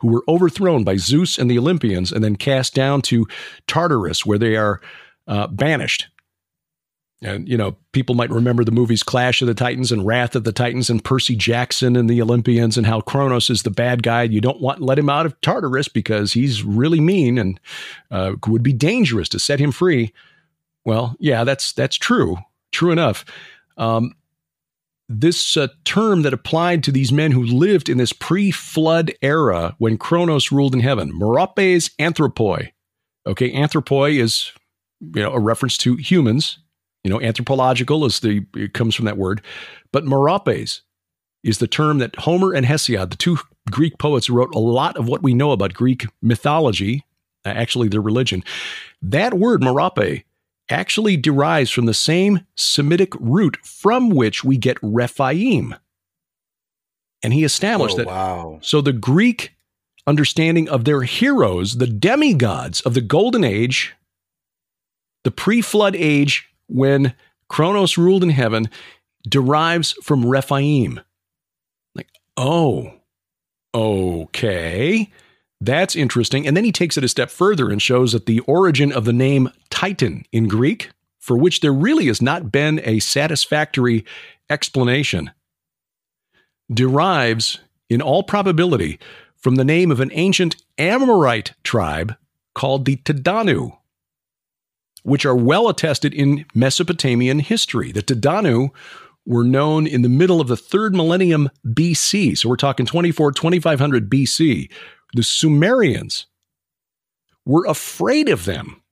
[0.00, 3.26] who were overthrown by Zeus and the Olympians and then cast down to
[3.66, 4.80] Tartarus, where they are
[5.30, 6.08] uh, banished.
[7.22, 10.44] And, you know, people might remember the movies Clash of the Titans and Wrath of
[10.44, 14.22] the Titans and Percy Jackson and the Olympians and how Kronos is the bad guy.
[14.22, 17.60] You don't want let him out of Tartarus because he's really mean and
[18.10, 20.14] uh, would be dangerous to set him free.
[20.86, 22.38] Well, yeah, that's that's true.
[22.72, 23.26] True enough.
[23.76, 24.14] Um,
[25.10, 29.98] this uh, term that applied to these men who lived in this pre-flood era when
[29.98, 32.70] Kronos ruled in heaven, Meropes anthropoi.
[33.26, 34.52] Okay, anthropoi is
[35.00, 36.58] you know, a reference to humans.
[37.04, 39.42] You know, anthropological is the it comes from that word,
[39.92, 40.82] but meropes
[41.42, 43.38] is the term that Homer and Hesiod, the two
[43.70, 47.04] Greek poets who wrote a lot of what we know about Greek mythology,
[47.46, 48.44] uh, actually their religion,
[49.00, 50.24] that word merope
[50.68, 55.74] actually derives from the same Semitic root from which we get Rephaim.
[57.22, 58.06] And he established oh, that.
[58.06, 58.58] Wow.
[58.62, 59.54] So the Greek
[60.06, 63.94] understanding of their heroes, the demigods of the Golden Age,
[65.24, 67.14] the pre flood age, when
[67.48, 68.68] Kronos ruled in heaven,
[69.28, 71.00] derives from Rephaim.
[71.94, 72.92] Like, oh,
[73.74, 75.10] okay.
[75.60, 76.46] That's interesting.
[76.46, 79.12] And then he takes it a step further and shows that the origin of the
[79.12, 84.04] name Titan in Greek, for which there really has not been a satisfactory
[84.48, 85.30] explanation,
[86.72, 87.58] derives,
[87.90, 88.98] in all probability,
[89.36, 92.16] from the name of an ancient Amorite tribe
[92.54, 93.76] called the Tadanu
[95.02, 97.92] which are well attested in Mesopotamian history.
[97.92, 98.70] The Tadanu
[99.26, 102.36] were known in the middle of the third millennium BC.
[102.36, 104.70] So we're talking 24, 2500 BC.
[105.14, 106.26] The Sumerians
[107.44, 108.82] were afraid of them,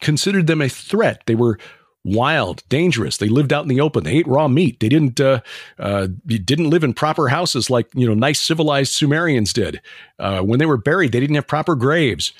[0.00, 1.22] considered them a threat.
[1.26, 1.58] They were
[2.04, 3.16] wild, dangerous.
[3.16, 4.04] They lived out in the open.
[4.04, 4.80] They ate raw meat.
[4.80, 5.40] They didn't uh,
[5.78, 9.80] uh, didn't live in proper houses like you know nice civilized Sumerians did.
[10.18, 12.32] Uh, when they were buried, they didn't have proper graves.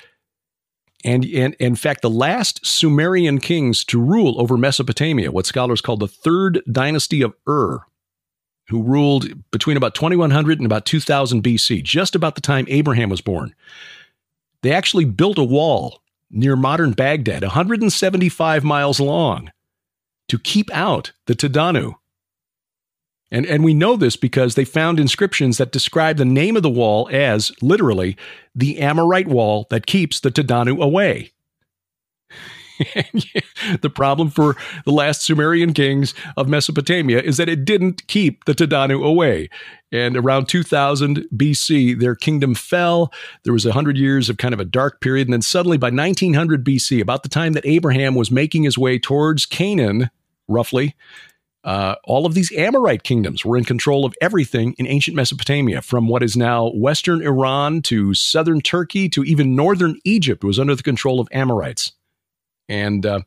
[1.03, 5.97] And, and, in fact, the last Sumerian kings to rule over Mesopotamia, what scholars call
[5.97, 7.85] the third dynasty of Ur,
[8.69, 13.21] who ruled between about 2100 and about 2000 BC, just about the time Abraham was
[13.21, 13.53] born.
[14.61, 16.01] They actually built a wall
[16.31, 19.51] near modern Baghdad, 175 miles long,
[20.29, 21.95] to keep out the Tadanu,
[23.33, 26.69] and, and we know this because they found inscriptions that describe the name of the
[26.69, 28.15] wall as literally
[28.53, 31.31] the Amorite wall that keeps the Tadanu away.
[33.81, 34.55] the problem for
[34.85, 39.49] the last Sumerian kings of Mesopotamia is that it didn't keep the Tadanu away.
[39.91, 43.11] And around 2000 BC, their kingdom fell.
[43.45, 45.27] There was 100 years of kind of a dark period.
[45.27, 48.99] And then suddenly by 1900 BC, about the time that Abraham was making his way
[48.99, 50.11] towards Canaan,
[50.47, 50.95] roughly,
[51.63, 56.07] uh, all of these Amorite kingdoms were in control of everything in ancient Mesopotamia, from
[56.07, 60.83] what is now western Iran to southern Turkey to even northern Egypt was under the
[60.83, 61.93] control of Amorites.
[62.67, 63.21] And uh,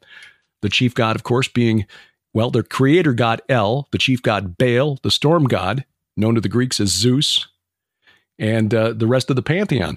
[0.61, 1.87] the chief god, of course, being,
[2.35, 5.85] well, their creator god El, the chief god Baal, the storm god,
[6.17, 7.47] known to the Greeks as Zeus,
[8.39, 9.97] and uh, the rest of the pantheon.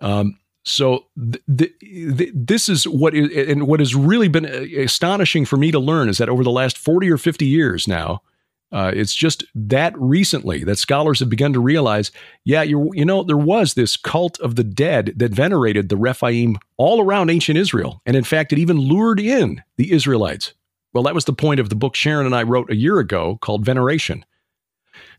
[0.00, 5.44] Um, so th- th- this is what is, and what has really been uh, astonishing
[5.44, 8.22] for me to learn is that over the last 40 or 50 years now,
[8.70, 12.12] uh, it's just that recently that scholars have begun to realize,
[12.44, 16.58] yeah, you you know, there was this cult of the dead that venerated the Rephaim
[16.76, 20.52] all around ancient Israel, and in fact, it even lured in the Israelites.
[20.92, 23.38] Well, that was the point of the book Sharon and I wrote a year ago
[23.40, 24.24] called Veneration,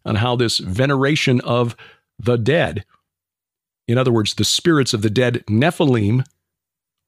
[0.05, 1.75] on how this veneration of
[2.19, 2.85] the dead,
[3.89, 6.23] in other words, the spirits of the dead Nephilim,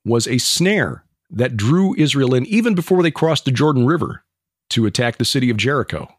[0.04, 4.24] was a snare that drew Israel in even before they crossed the Jordan River
[4.72, 6.12] to attack the city of Jericho.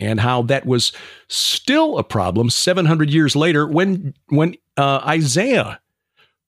[0.00, 0.90] And how that was
[1.28, 5.80] still a problem 700 years later when, when uh, Isaiah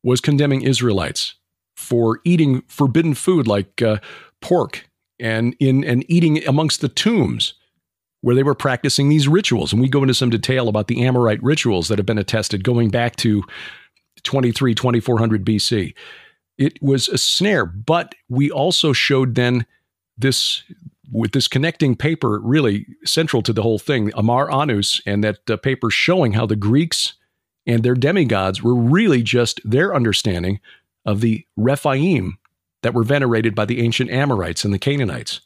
[0.03, 1.37] was condemning Israelites
[1.77, 3.99] for eating forbidden food like uh,
[4.41, 4.89] pork
[5.21, 7.55] and in and eating amongst the tombs
[8.25, 9.71] where they were practicing these rituals.
[9.71, 12.89] And we go into some detail about the Amorite rituals that have been attested going
[12.89, 13.45] back to
[14.23, 15.95] 23, 2400 BC.
[16.57, 19.67] It was a snare, but we also showed then
[20.17, 20.63] this
[21.13, 25.59] with this connecting paper really central to the whole thing, Amar Annus, and that uh,
[25.59, 27.13] paper showing how the Greeks
[27.67, 30.61] and their demigods were really just their understanding
[31.05, 32.39] of the Rephaim
[32.81, 35.43] that were venerated by the ancient Amorites and the Canaanites.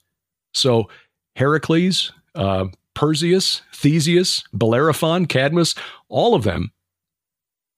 [0.55, 0.89] So
[1.35, 5.75] Heracles, uh, Perseus, Theseus, Bellerophon, Cadmus,
[6.09, 6.73] all of them,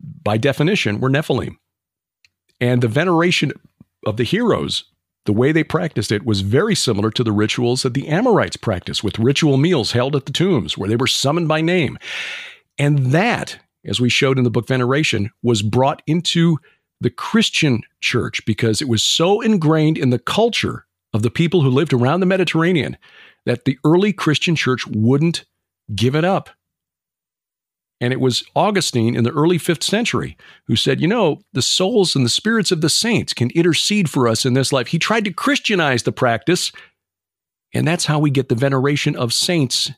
[0.01, 1.57] by definition, were Nephilim.
[2.61, 3.53] And the veneration
[4.07, 4.85] of the heroes
[5.27, 9.05] the way they practiced it was very similar to the rituals that the Amorites practiced
[9.05, 11.99] with ritual meals held at the tombs where they were summoned by name.
[12.79, 16.59] And that, as we showed in the book Veneration, was brought into
[17.01, 21.71] the Christian church because it was so ingrained in the culture of the people who
[21.71, 22.97] lived around the Mediterranean
[23.47, 25.45] that the early Christian church wouldn't
[25.95, 26.51] give it up.
[28.01, 30.37] And it was Augustine in the early fifth century
[30.67, 34.27] who said, you know, the souls and the spirits of the saints can intercede for
[34.27, 34.87] us in this life.
[34.87, 36.73] He tried to Christianize the practice.
[37.75, 39.91] And that's how we get the veneration of saints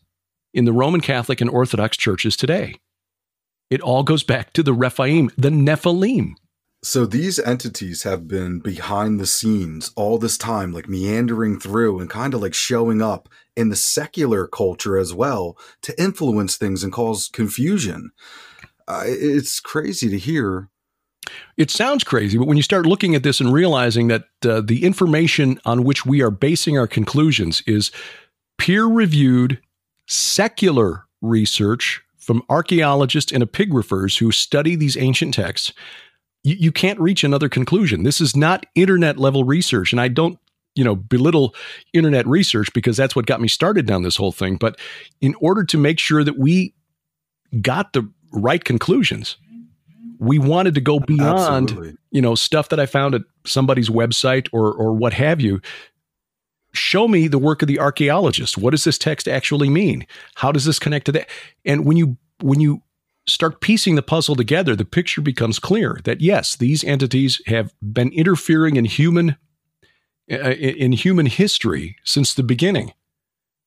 [0.53, 2.75] in the Roman Catholic and Orthodox churches today.
[3.71, 6.35] It all goes back to the Rephaim, the Nephilim.
[6.85, 12.11] So these entities have been behind the scenes all this time, like meandering through and
[12.11, 16.93] kind of like showing up in the secular culture as well to influence things and
[16.93, 18.11] cause confusion.
[18.89, 20.71] Uh, it's crazy to hear.
[21.57, 24.85] It sounds crazy, but when you start looking at this and realizing that uh, the
[24.85, 27.93] information on which we are basing our conclusions is
[28.59, 29.61] peer reviewed
[30.09, 35.73] secular research from archaeologists and epigraphers who study these ancient texts
[36.45, 38.03] you, you can't reach another conclusion.
[38.03, 39.93] This is not internet level research.
[39.93, 40.39] And I don't
[40.75, 41.55] you know belittle
[41.93, 44.79] internet research because that's what got me started down this whole thing but
[45.21, 46.75] in order to make sure that we
[47.61, 49.37] got the right conclusions
[50.19, 51.97] we wanted to go beyond Absolutely.
[52.11, 55.61] you know stuff that i found at somebody's website or or what have you
[56.73, 60.07] show me the work of the archaeologist what does this text actually mean
[60.37, 61.29] how does this connect to that
[61.67, 62.83] and when you when you
[63.27, 68.13] start piecing the puzzle together, the picture becomes clear that yes, these entities have been
[68.13, 69.37] interfering in human
[70.31, 72.93] uh, in human history since the beginning.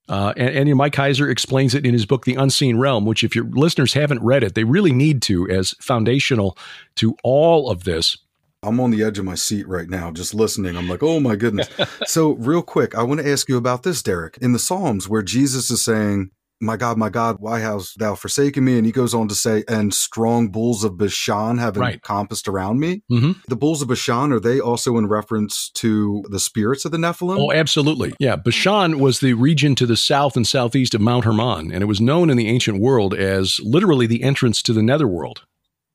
[0.08, 3.36] Uh, and, and Mike Heiser explains it in his book, The Unseen Realm, which, if
[3.36, 6.58] your listeners haven't read it, they really need to, as foundational
[6.96, 8.18] to all of this.
[8.64, 10.76] I'm on the edge of my seat right now, just listening.
[10.76, 11.70] I'm like, oh my goodness.
[12.06, 14.38] so, real quick, I want to ask you about this, Derek.
[14.42, 18.64] In the Psalms, where Jesus is saying, my God, my God, why hast thou forsaken
[18.64, 18.78] me?
[18.78, 21.96] And he goes on to say, and strong bulls of Bashan have right.
[21.96, 23.04] encompassed around me.
[23.12, 23.34] Mm-hmm.
[23.48, 27.38] The bulls of Bashan, are they also in reference to the spirits of the Nephilim?
[27.38, 28.14] Oh, absolutely.
[28.20, 28.38] Yeah.
[28.38, 32.00] Bashan was the region to the south and southeast of Mount Hermon, and it was
[32.00, 35.44] known in the ancient world as literally the entrance to the netherworld.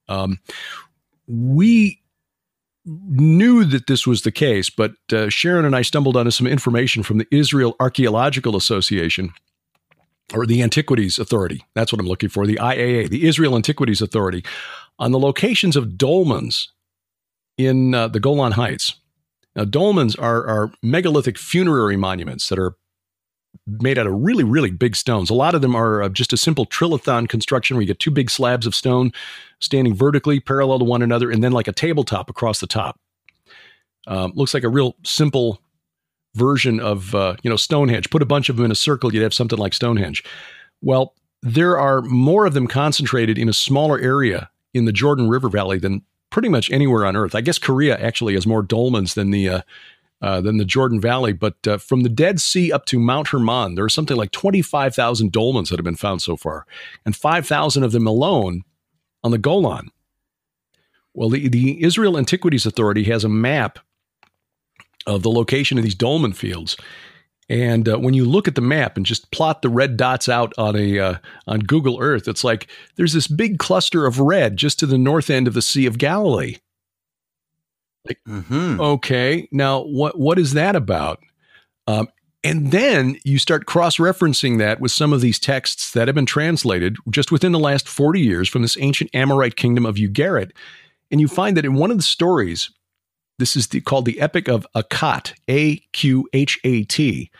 [0.09, 0.41] Um,
[1.27, 2.03] we
[2.85, 7.03] knew that this was the case, but uh, Sharon and I stumbled onto some information
[7.03, 9.33] from the Israel Archaeological Association
[10.35, 11.65] or the Antiquities Authority.
[11.75, 12.47] That's what I'm looking for.
[12.47, 14.45] The IAA, the Israel Antiquities Authority,
[14.99, 16.69] on the locations of dolmens
[17.57, 18.95] in uh, the Golan Heights.
[19.57, 22.77] Now, dolmens are, are megalithic funerary monuments that are
[23.67, 25.31] made out of really, really big stones.
[25.31, 28.11] A lot of them are uh, just a simple trilithon construction where you get two
[28.11, 29.13] big slabs of stone
[29.59, 32.99] standing vertically parallel to one another and then like a tabletop across the top.
[34.07, 35.61] Um, looks like a real simple
[36.35, 38.11] version of uh, you know Stonehenge.
[38.11, 40.25] Put a bunch of them in a circle, you'd have something like Stonehenge.
[40.83, 45.49] Well, there are more of them concentrated in a smaller area in the Jordan River
[45.49, 47.35] Valley than pretty much anywhere on Earth.
[47.35, 49.61] I guess Korea actually has more dolmens than the uh,
[50.23, 51.33] uh, than the Jordan Valley.
[51.33, 55.33] But uh, from the Dead Sea up to Mount Hermon, there are something like 25,000
[55.33, 56.67] dolmens that have been found so far,
[57.05, 58.63] and 5,000 of them alone
[59.25, 59.91] on the Golan.
[61.15, 63.79] Well, the, the Israel Antiquities Authority has a map
[65.07, 66.77] of the location of these dolmen fields.
[67.49, 70.53] And uh, when you look at the map and just plot the red dots out
[70.57, 71.15] on a uh,
[71.49, 75.31] on Google Earth, it's like there's this big cluster of red just to the north
[75.31, 76.59] end of the Sea of Galilee.
[78.07, 78.81] Like, mm-hmm.
[78.81, 81.19] okay, now what what is that about?
[81.89, 82.09] Um,
[82.43, 86.27] and then you start cross referencing that with some of these texts that have been
[86.27, 90.53] translated just within the last 40 years from this ancient Amorite kingdom of Ugarit.
[91.11, 92.71] And you find that in one of the stories,
[93.41, 97.31] this is the, called the Epic of Aqhat, A Q H A T.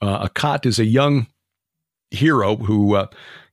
[0.00, 1.26] Uh, Aqhat is a young
[2.10, 3.08] hero who uh,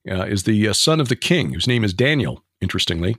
[0.09, 3.17] uh, is the uh, son of the king, whose name is Daniel, interestingly.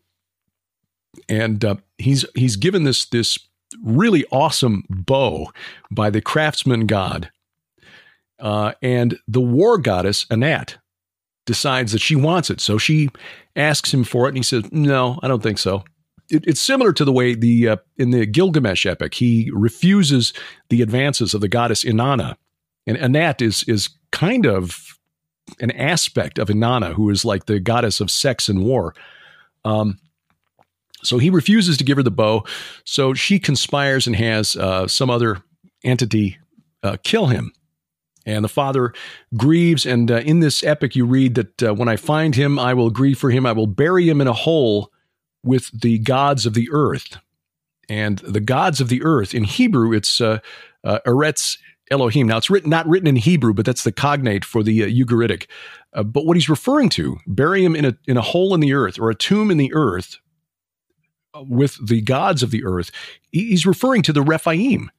[1.28, 3.38] And uh, he's he's given this this
[3.84, 5.50] really awesome bow
[5.90, 7.30] by the craftsman god.
[8.38, 10.78] Uh, and the war goddess, Anat,
[11.44, 12.60] decides that she wants it.
[12.60, 13.10] So she
[13.54, 15.84] asks him for it, and he says, No, I don't think so
[16.30, 20.32] it, it's similar to the way the uh, in the Gilgamesh epic he refuses
[20.68, 22.36] the advances of the goddess Inanna,
[22.86, 24.98] and Anat is is kind of
[25.60, 28.94] an aspect of Inanna, who is like the goddess of sex and war.
[29.64, 29.98] Um,
[31.02, 32.44] so he refuses to give her the bow.
[32.84, 35.42] So she conspires and has uh, some other
[35.82, 36.38] entity
[36.82, 37.52] uh, kill him.
[38.26, 38.92] And the father
[39.36, 39.86] grieves.
[39.86, 42.90] And uh, in this epic, you read that uh, when I find him, I will
[42.90, 43.46] grieve for him.
[43.46, 44.92] I will bury him in a hole
[45.42, 47.18] with the gods of the earth.
[47.88, 50.38] And the gods of the earth, in Hebrew, it's uh,
[50.84, 51.58] uh, Eretz
[51.90, 52.28] Elohim.
[52.28, 55.46] Now, it's written not written in Hebrew, but that's the cognate for the uh, Ugaritic.
[55.92, 58.72] Uh, but what he's referring to, bury him in a, in a hole in the
[58.72, 60.18] earth or a tomb in the earth
[61.34, 62.92] uh, with the gods of the earth,
[63.32, 64.90] he's referring to the Rephaim.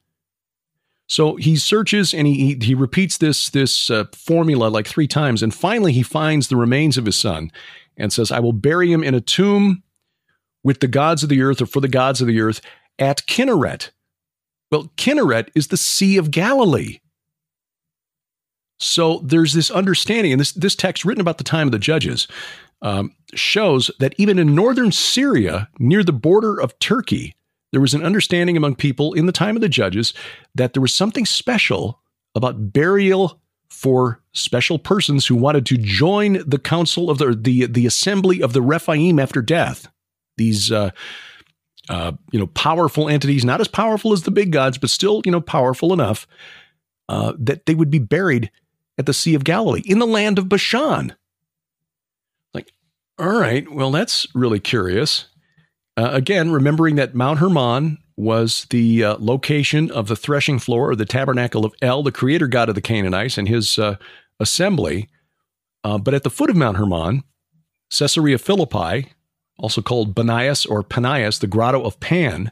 [1.06, 5.42] So he searches and he, he, he repeats this, this uh, formula like three times.
[5.42, 7.50] And finally, he finds the remains of his son
[7.96, 9.82] and says, I will bury him in a tomb
[10.64, 12.60] with the gods of the earth or for the gods of the earth
[12.98, 13.90] at Kinneret.
[14.70, 16.98] Well, Kinneret is the Sea of Galilee.
[18.78, 22.26] So there's this understanding, and this, this text written about the time of the judges
[22.80, 27.34] um, shows that even in northern Syria, near the border of Turkey,
[27.70, 30.12] there was an understanding among people in the time of the judges
[30.54, 32.00] that there was something special
[32.34, 33.40] about burial
[33.70, 38.52] for special persons who wanted to join the council of the, the, the assembly of
[38.52, 39.88] the Rephaim after death
[40.42, 40.90] these uh,
[41.88, 45.32] uh, you know powerful entities, not as powerful as the big gods, but still you
[45.32, 46.26] know powerful enough
[47.08, 48.50] uh, that they would be buried
[48.98, 51.14] at the Sea of Galilee in the land of Bashan.
[52.54, 52.72] Like,
[53.18, 55.26] all right, well that's really curious.
[55.96, 60.96] Uh, again, remembering that Mount Hermon was the uh, location of the threshing floor or
[60.96, 63.96] the tabernacle of El, the creator god of the Canaanites, and his uh,
[64.40, 65.08] assembly.
[65.82, 67.24] But at the foot of Mount Hermon,
[67.90, 69.12] Caesarea Philippi,
[69.62, 72.50] also called Banias or Panias, the Grotto of Pan,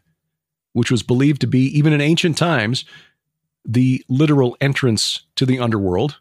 [0.72, 2.84] which was believed to be, even in ancient times,
[3.64, 6.18] the literal entrance to the underworld.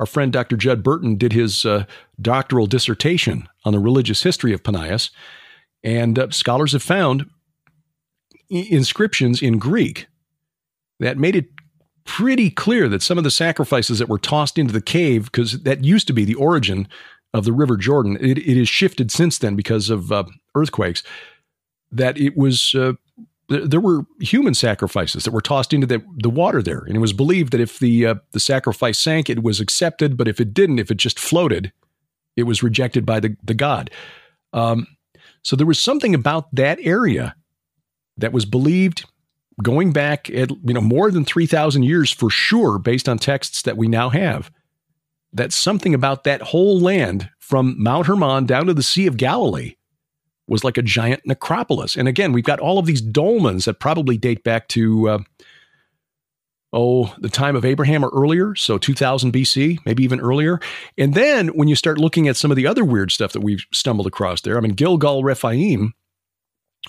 [0.00, 0.56] Our friend Dr.
[0.56, 1.86] Judd Burton did his uh,
[2.20, 5.10] doctoral dissertation on the religious history of Panias,
[5.84, 7.30] and uh, scholars have found
[8.50, 10.08] inscriptions in Greek
[10.98, 11.46] that made it
[12.04, 15.84] pretty clear that some of the sacrifices that were tossed into the cave, because that
[15.84, 16.88] used to be the origin
[17.36, 18.16] of the River Jordan.
[18.20, 21.02] It, it has shifted since then because of uh, earthquakes.
[21.92, 22.94] That it was uh,
[23.48, 27.12] there were human sacrifices that were tossed into the, the water there, and it was
[27.12, 30.78] believed that if the uh, the sacrifice sank, it was accepted, but if it didn't,
[30.78, 31.72] if it just floated,
[32.36, 33.90] it was rejected by the the god.
[34.52, 34.86] Um,
[35.42, 37.36] so there was something about that area
[38.16, 39.04] that was believed
[39.62, 43.76] going back at you know more than 3000 years for sure based on texts that
[43.76, 44.50] we now have
[45.36, 49.76] that something about that whole land from Mount Hermon down to the Sea of Galilee
[50.48, 51.96] was like a giant necropolis.
[51.96, 55.18] And again, we've got all of these dolmens that probably date back to, uh,
[56.72, 60.58] oh, the time of Abraham or earlier, so 2000 BC, maybe even earlier.
[60.96, 63.64] And then when you start looking at some of the other weird stuff that we've
[63.72, 65.92] stumbled across there, I mean, Gilgal Rephaim,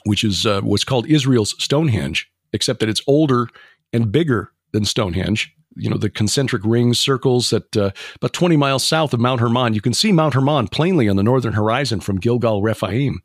[0.06, 3.50] which is uh, what's called Israel's Stonehenge, except that it's older
[3.92, 8.84] and bigger than Stonehenge you know the concentric rings, circles that uh, about 20 miles
[8.86, 9.74] south of Mount Hermon.
[9.74, 13.20] You can see Mount Hermon plainly on the northern horizon from Gilgal Rephaim.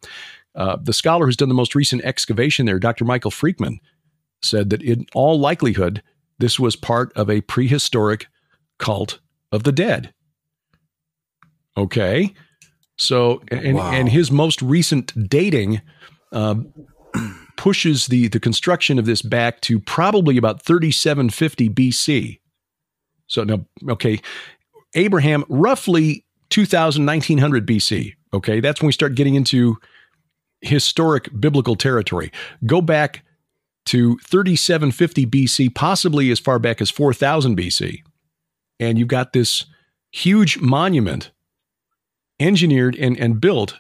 [0.55, 3.05] Uh, the scholar who's done the most recent excavation there, Dr.
[3.05, 3.79] Michael Freikman,
[4.43, 6.03] said that in all likelihood
[6.39, 8.27] this was part of a prehistoric
[8.79, 9.21] cult
[9.51, 10.13] of the dead.
[11.77, 12.35] Okay,
[12.99, 13.91] so and, wow.
[13.93, 15.81] and his most recent dating.
[16.31, 16.57] Uh,
[17.57, 22.41] pushes the, the construction of this back to probably about 3750 BC.
[23.33, 24.21] So now, okay,
[24.95, 28.13] Abraham, roughly 2000, 1900 BC.
[28.35, 29.79] Okay, that's when we start getting into
[30.61, 32.31] historic biblical territory.
[32.67, 33.25] Go back
[33.87, 38.03] to 3750 BC, possibly as far back as 4000 BC.
[38.79, 39.65] And you've got this
[40.11, 41.31] huge monument
[42.39, 43.79] engineered and, and built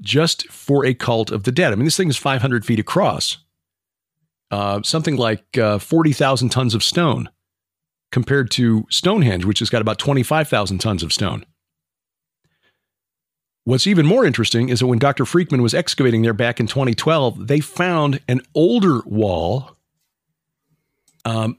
[0.00, 1.72] just for a cult of the dead.
[1.72, 3.38] I mean, this thing is 500 feet across,
[4.50, 7.28] uh, something like uh, 40,000 tons of stone
[8.14, 11.44] compared to Stonehenge, which has got about 25,000 tons of stone.
[13.64, 15.24] What's even more interesting is that when Dr.
[15.24, 19.76] Freikman was excavating there back in 2012, they found an older wall
[21.24, 21.58] um,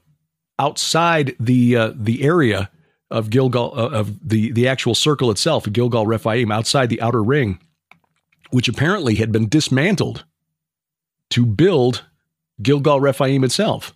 [0.58, 2.70] outside the uh, the area
[3.10, 7.60] of Gilgal uh, of the the actual circle itself, Gilgal Rephaim, outside the outer ring,
[8.50, 10.24] which apparently had been dismantled
[11.30, 12.06] to build
[12.62, 13.92] Gilgal Rephaim itself.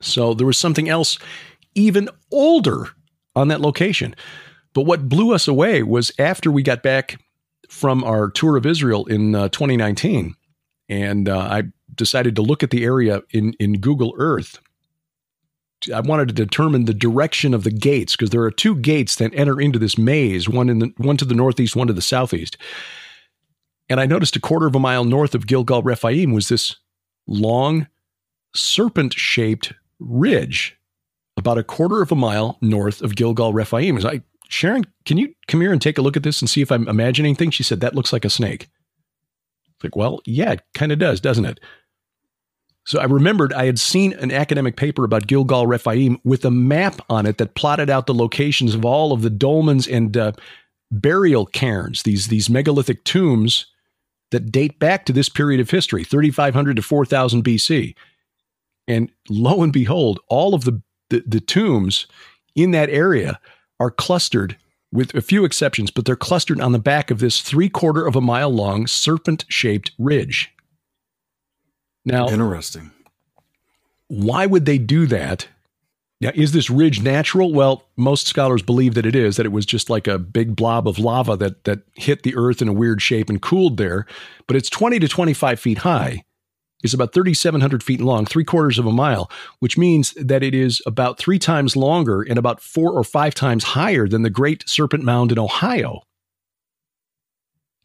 [0.00, 1.18] So there was something else
[1.74, 2.88] even older
[3.34, 4.14] on that location.
[4.72, 7.20] But what blew us away was after we got back
[7.68, 10.34] from our tour of Israel in uh, 2019,
[10.88, 11.62] and uh, I
[11.94, 14.58] decided to look at the area in, in Google Earth.
[15.94, 19.34] I wanted to determine the direction of the gates because there are two gates that
[19.34, 22.56] enter into this maze, one in the one to the northeast, one to the southeast.
[23.88, 26.76] And I noticed a quarter of a mile north of Gilgal Rephaim was this
[27.26, 27.86] long,
[28.54, 30.76] serpent-shaped ridge,
[31.36, 33.98] about a quarter of a mile north of Gilgal Rephaim.
[34.04, 36.70] I Sharon, can you come here and take a look at this and see if
[36.70, 37.54] I'm imagining things?
[37.54, 38.68] She said, That looks like a snake.
[39.74, 41.60] It's Like, well, yeah, it kind of does, doesn't it?
[42.86, 47.00] So I remembered I had seen an academic paper about Gilgal Rephaim with a map
[47.08, 50.32] on it that plotted out the locations of all of the dolmens and uh,
[50.90, 53.66] burial cairns, these, these megalithic tombs
[54.30, 57.94] that date back to this period of history, 3500 to 4000 BC.
[58.86, 62.06] And lo and behold, all of the, the, the tombs
[62.54, 63.40] in that area
[63.80, 64.56] are clustered
[64.92, 68.14] with a few exceptions, but they're clustered on the back of this three quarter of
[68.14, 70.52] a mile long serpent shaped ridge.
[72.04, 72.92] Now, interesting.
[74.08, 75.48] Why would they do that?
[76.20, 77.52] Now, is this ridge natural?
[77.52, 80.86] Well, most scholars believe that it is, that it was just like a big blob
[80.86, 84.06] of lava that, that hit the earth in a weird shape and cooled there.
[84.46, 86.24] But it's 20 to 25 feet high
[86.84, 90.80] is about 3,700 feet long, three quarters of a mile, which means that it is
[90.86, 95.02] about three times longer and about four or five times higher than the Great Serpent
[95.02, 96.02] Mound in Ohio.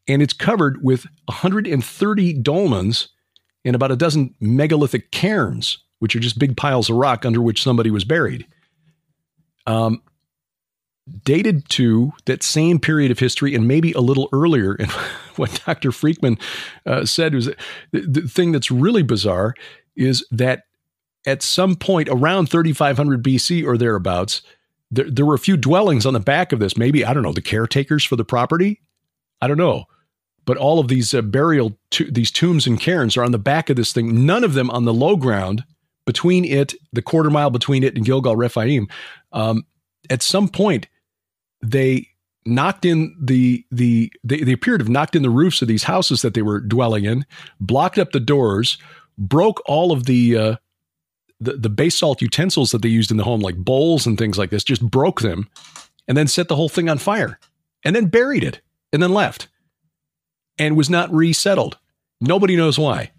[0.08, 3.08] And it's covered with 130 dolmens
[3.64, 7.64] and about a dozen megalithic cairns, which are just big piles of rock under which
[7.64, 8.46] somebody was buried.
[9.66, 10.02] Um,
[11.24, 14.74] dated to that same period of history and maybe a little earlier.
[14.74, 14.92] And
[15.36, 15.92] what Dr.
[15.92, 16.40] Freikman
[16.86, 17.48] uh, said was
[17.92, 19.56] the, the thing that's really bizarre
[19.96, 20.64] is that
[21.26, 24.42] at some point around 3500 BC or thereabouts,
[24.92, 26.78] there, there were a few dwellings on the back of this.
[26.78, 28.82] Maybe, I don't know, the caretakers for the property?
[29.42, 29.86] I don't know.
[30.46, 31.78] But all of these uh, burial,
[32.10, 34.86] these tombs and cairns are on the back of this thing, none of them on
[34.86, 35.64] the low ground
[36.06, 38.88] between it, the quarter mile between it and Gilgal Rephaim.
[39.32, 39.64] Um,
[40.10, 40.88] at some point,
[41.62, 42.08] they
[42.46, 46.22] knocked in the the they, appeared to have knocked in the roofs of these houses
[46.22, 47.26] that they were dwelling in,
[47.60, 48.78] blocked up the doors,
[49.18, 50.56] broke all of the uh,
[51.40, 54.50] the, the basalt utensils that they used in the home, like bowls and things like
[54.50, 55.48] this, just broke them,
[56.08, 57.40] and then set the whole thing on fire,
[57.84, 58.62] and then buried it,
[58.92, 59.48] and then left,
[60.58, 61.78] and was not resettled.
[62.22, 63.12] Nobody knows why.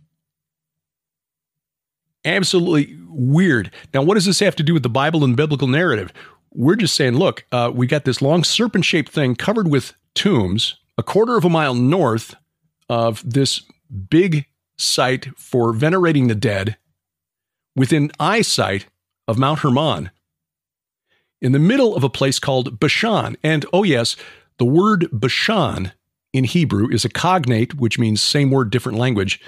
[2.24, 3.70] Absolutely weird.
[3.94, 6.12] Now, what does this have to do with the Bible and biblical narrative?
[6.52, 10.76] We're just saying, look, uh, we got this long serpent shaped thing covered with tombs,
[10.98, 12.34] a quarter of a mile north
[12.88, 13.62] of this
[14.08, 14.46] big
[14.76, 16.76] site for venerating the dead,
[17.76, 18.86] within eyesight
[19.28, 20.10] of Mount Hermon,
[21.40, 23.36] in the middle of a place called Bashan.
[23.42, 24.16] And oh, yes,
[24.58, 25.92] the word Bashan
[26.32, 29.40] in Hebrew is a cognate, which means same word, different language,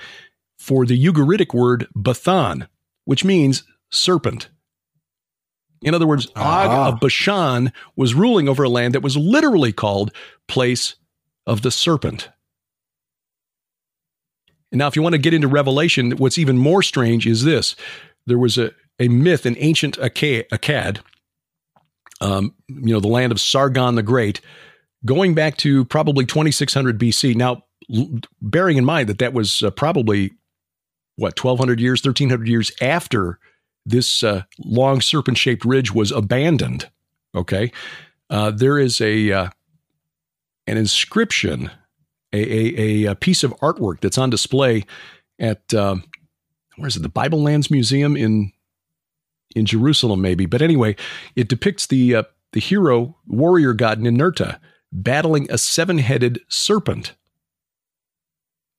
[0.59, 2.69] for the Ugaritic word Bathan,
[3.05, 4.49] which means serpent.
[5.83, 10.13] In other words, Og of Bashan was ruling over a land that was literally called
[10.47, 10.95] Place
[11.47, 12.29] of the Serpent.
[14.71, 17.77] And now, if you want to get into Revelation, what's even more strange is this
[18.27, 21.01] there was a, a myth in ancient Akkad,
[22.21, 24.41] um, you know, the land of Sargon the Great,
[25.05, 27.35] going back to probably 2600 BC.
[27.35, 27.65] Now,
[28.41, 30.31] bearing in mind that that was uh, probably,
[31.17, 33.39] what, 1200 years, 1300 years after
[33.85, 36.89] this uh, long serpent shaped ridge was abandoned.
[37.35, 37.73] Okay.
[38.31, 39.51] Uh, there is a uh,
[40.67, 41.71] an inscription,
[42.33, 44.85] a, a, a, piece of artwork that's on display
[45.39, 46.05] at um,
[46.77, 47.03] where is it?
[47.03, 48.53] The Bible Lands Museum in
[49.55, 50.47] in Jerusalem, maybe.
[50.47, 50.97] But anyway,
[51.37, 52.23] it depicts the uh,
[52.53, 54.59] the hero warrior god Ninurta
[54.93, 57.15] battling a seven headed serpent.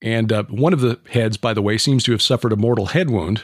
[0.02, 2.88] And uh, one of the heads, by the way, seems to have suffered a mortal
[2.88, 3.44] head wound.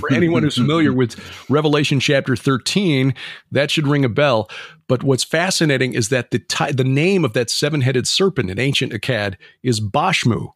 [0.00, 1.18] For anyone who's familiar with
[1.48, 3.14] Revelation chapter 13,
[3.50, 4.50] that should ring a bell.
[4.88, 8.58] But what's fascinating is that the, ty- the name of that seven headed serpent in
[8.58, 10.52] ancient Akkad is Bashmu.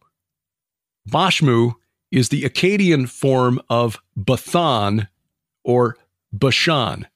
[1.09, 1.73] Bashmu
[2.11, 5.07] is the Akkadian form of Bathan
[5.63, 5.97] or
[6.31, 7.07] Bashan.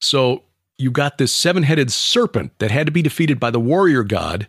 [0.00, 0.44] So
[0.78, 4.48] you got this seven headed serpent that had to be defeated by the warrior god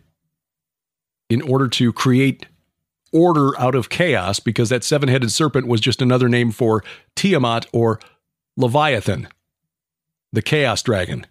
[1.29, 2.47] in order to create
[3.15, 6.83] order out of chaos because that seven headed serpent was just another name for
[7.15, 7.99] Tiamat or
[8.57, 9.27] Leviathan,
[10.33, 11.25] the chaos dragon.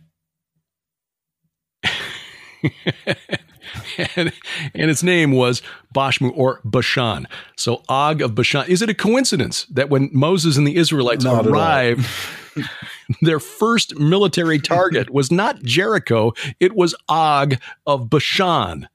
[4.16, 4.32] and,
[4.74, 5.60] and, its name was
[5.94, 7.28] Bashmu or Bashan.
[7.56, 8.66] So Og of Bashan.
[8.68, 12.06] Is it a coincidence that when Moses and the Israelites not arrived,
[13.20, 17.56] their first military target was not Jericho, it was Og
[17.86, 18.88] of Bashan?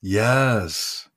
[0.00, 1.07] Yes.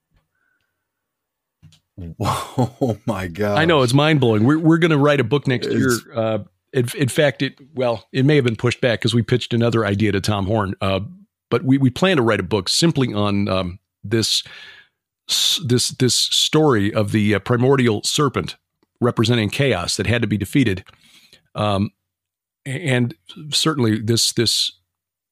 [2.20, 3.58] Oh my god!
[3.58, 4.44] I know it's mind blowing.
[4.44, 6.16] We're we're going to write a book next it's, year.
[6.16, 6.40] Uh,
[6.74, 9.86] in, in, fact, it well, it may have been pushed back because we pitched another
[9.86, 10.76] idea to Tom Horn.
[10.82, 11.02] Uh,
[11.50, 14.44] but we we plan to write a book simply on um, this
[15.64, 18.56] this this story of the uh, primordial serpent
[19.00, 20.86] representing chaos that had to be defeated.
[21.56, 21.92] Um,
[22.66, 23.16] and
[23.50, 24.72] certainly this this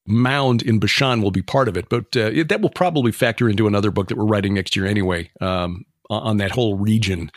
[0.05, 3.47] mound in Bashan will be part of it, but uh, it, that will probably factor
[3.47, 7.31] into another book that we're writing next year anyway um, on that whole region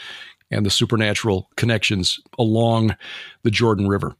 [0.50, 2.96] and the supernatural connections along
[3.42, 4.14] the Jordan River.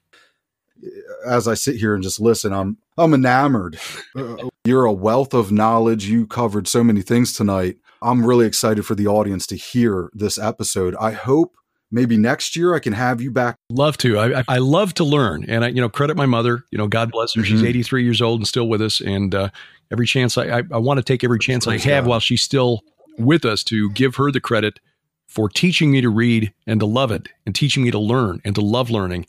[1.27, 3.79] As I sit here and just listen, I'm I'm enamored.
[4.15, 6.05] Uh, you're a wealth of knowledge.
[6.05, 7.79] You covered so many things tonight.
[8.03, 10.95] I'm really excited for the audience to hear this episode.
[11.01, 11.57] I hope
[11.91, 13.57] maybe next year I can have you back.
[13.71, 14.19] Love to.
[14.19, 16.65] I, I love to learn, and I you know credit my mother.
[16.71, 17.41] You know, God bless her.
[17.41, 17.57] Mm-hmm.
[17.57, 19.01] She's 83 years old and still with us.
[19.01, 19.49] And uh,
[19.91, 22.83] every chance I I, I want to take every chance I have while she's still
[23.19, 24.81] with us to give her the credit
[25.27, 28.55] for teaching me to read and to love it, and teaching me to learn and
[28.55, 29.27] to love learning.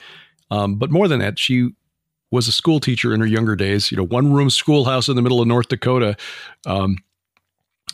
[0.52, 1.70] Um, but more than that, she
[2.30, 3.92] was a school teacher in her younger days.
[3.92, 6.18] You know, one room schoolhouse in the middle of North Dakota.
[6.66, 6.98] Um,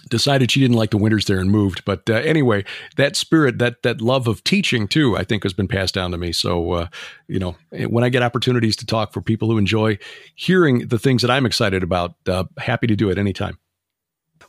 [0.10, 1.84] decided she didn't like the winters there and moved.
[1.86, 2.64] But uh, anyway,
[2.98, 6.18] that spirit, that that love of teaching too, I think has been passed down to
[6.18, 6.32] me.
[6.32, 6.88] So uh,
[7.28, 9.99] you know, when I get opportunities to talk for people who enjoy
[10.36, 13.57] hearing the things that I'm excited about, uh, happy to do it anytime.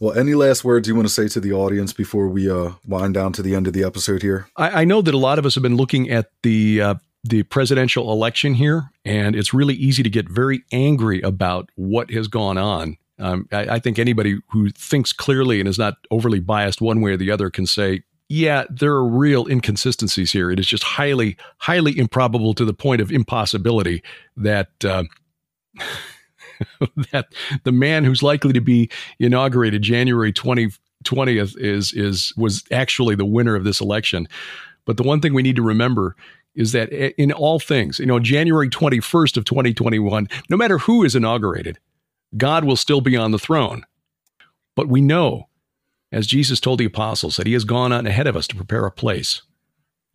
[0.01, 3.12] Well, any last words you want to say to the audience before we uh, wind
[3.12, 4.48] down to the end of the episode here?
[4.56, 7.43] I, I know that a lot of us have been looking at the uh, the
[7.43, 12.56] presidential election here, and it's really easy to get very angry about what has gone
[12.56, 12.97] on.
[13.18, 17.10] Um, I, I, think anybody who thinks clearly and is not overly biased one way
[17.10, 20.51] or the other can say, yeah, there are real inconsistencies here.
[20.51, 24.02] It is just highly, highly improbable to the point of impossibility
[24.39, 24.70] that.
[24.82, 25.05] Uh,
[27.12, 27.27] that
[27.65, 30.70] the man who's likely to be inaugurated January 20,
[31.05, 34.28] 20th is is was actually the winner of this election.
[34.85, 36.16] But the one thing we need to remember
[36.55, 41.15] is that in all things, you know, January 21st of 2021, no matter who is
[41.15, 41.78] inaugurated,
[42.37, 43.85] God will still be on the throne.
[44.74, 45.49] But we know,
[46.12, 48.85] as Jesus told the apostles, that he has gone on ahead of us to prepare
[48.85, 49.43] a place.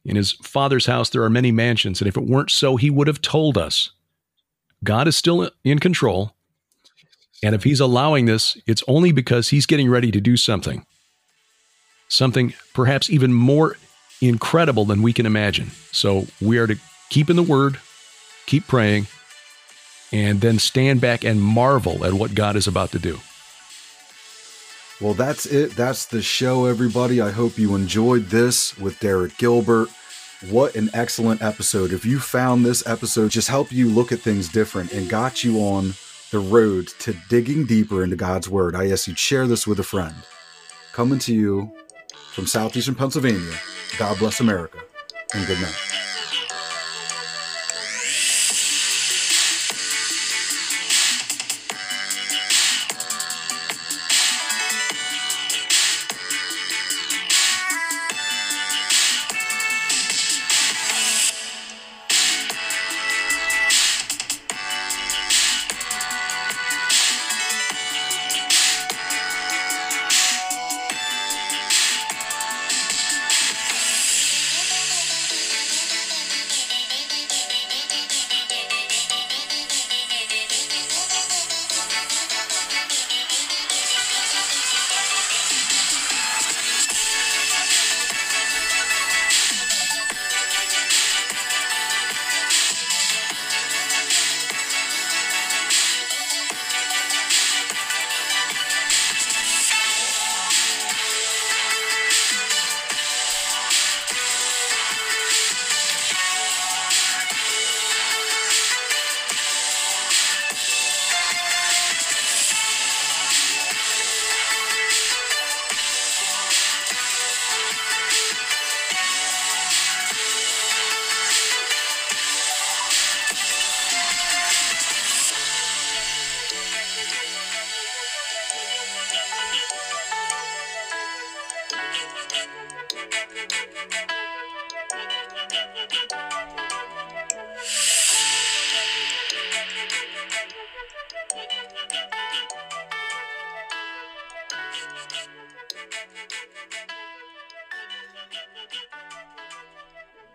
[0.03, 3.07] In his Father's house, there are many mansions, and if it weren't so, he would
[3.07, 3.91] have told us.
[4.85, 6.33] God is still in control.
[7.43, 10.85] And if he's allowing this, it's only because he's getting ready to do something.
[12.07, 13.75] Something perhaps even more
[14.21, 15.71] incredible than we can imagine.
[15.91, 16.77] So we are to
[17.09, 17.79] keep in the word,
[18.45, 19.07] keep praying,
[20.11, 23.19] and then stand back and marvel at what God is about to do.
[25.01, 25.75] Well, that's it.
[25.75, 27.19] That's the show, everybody.
[27.19, 29.89] I hope you enjoyed this with Derek Gilbert.
[30.49, 31.91] What an excellent episode.
[31.91, 35.57] If you found this episode just help you look at things different and got you
[35.59, 35.93] on
[36.31, 39.84] the road to digging deeper into God's Word, I ask you share this with a
[39.84, 40.13] friend.
[40.91, 41.72] Coming to you
[42.31, 43.55] from southeastern Pennsylvania,
[43.97, 44.77] God bless America,
[45.34, 46.05] and good night.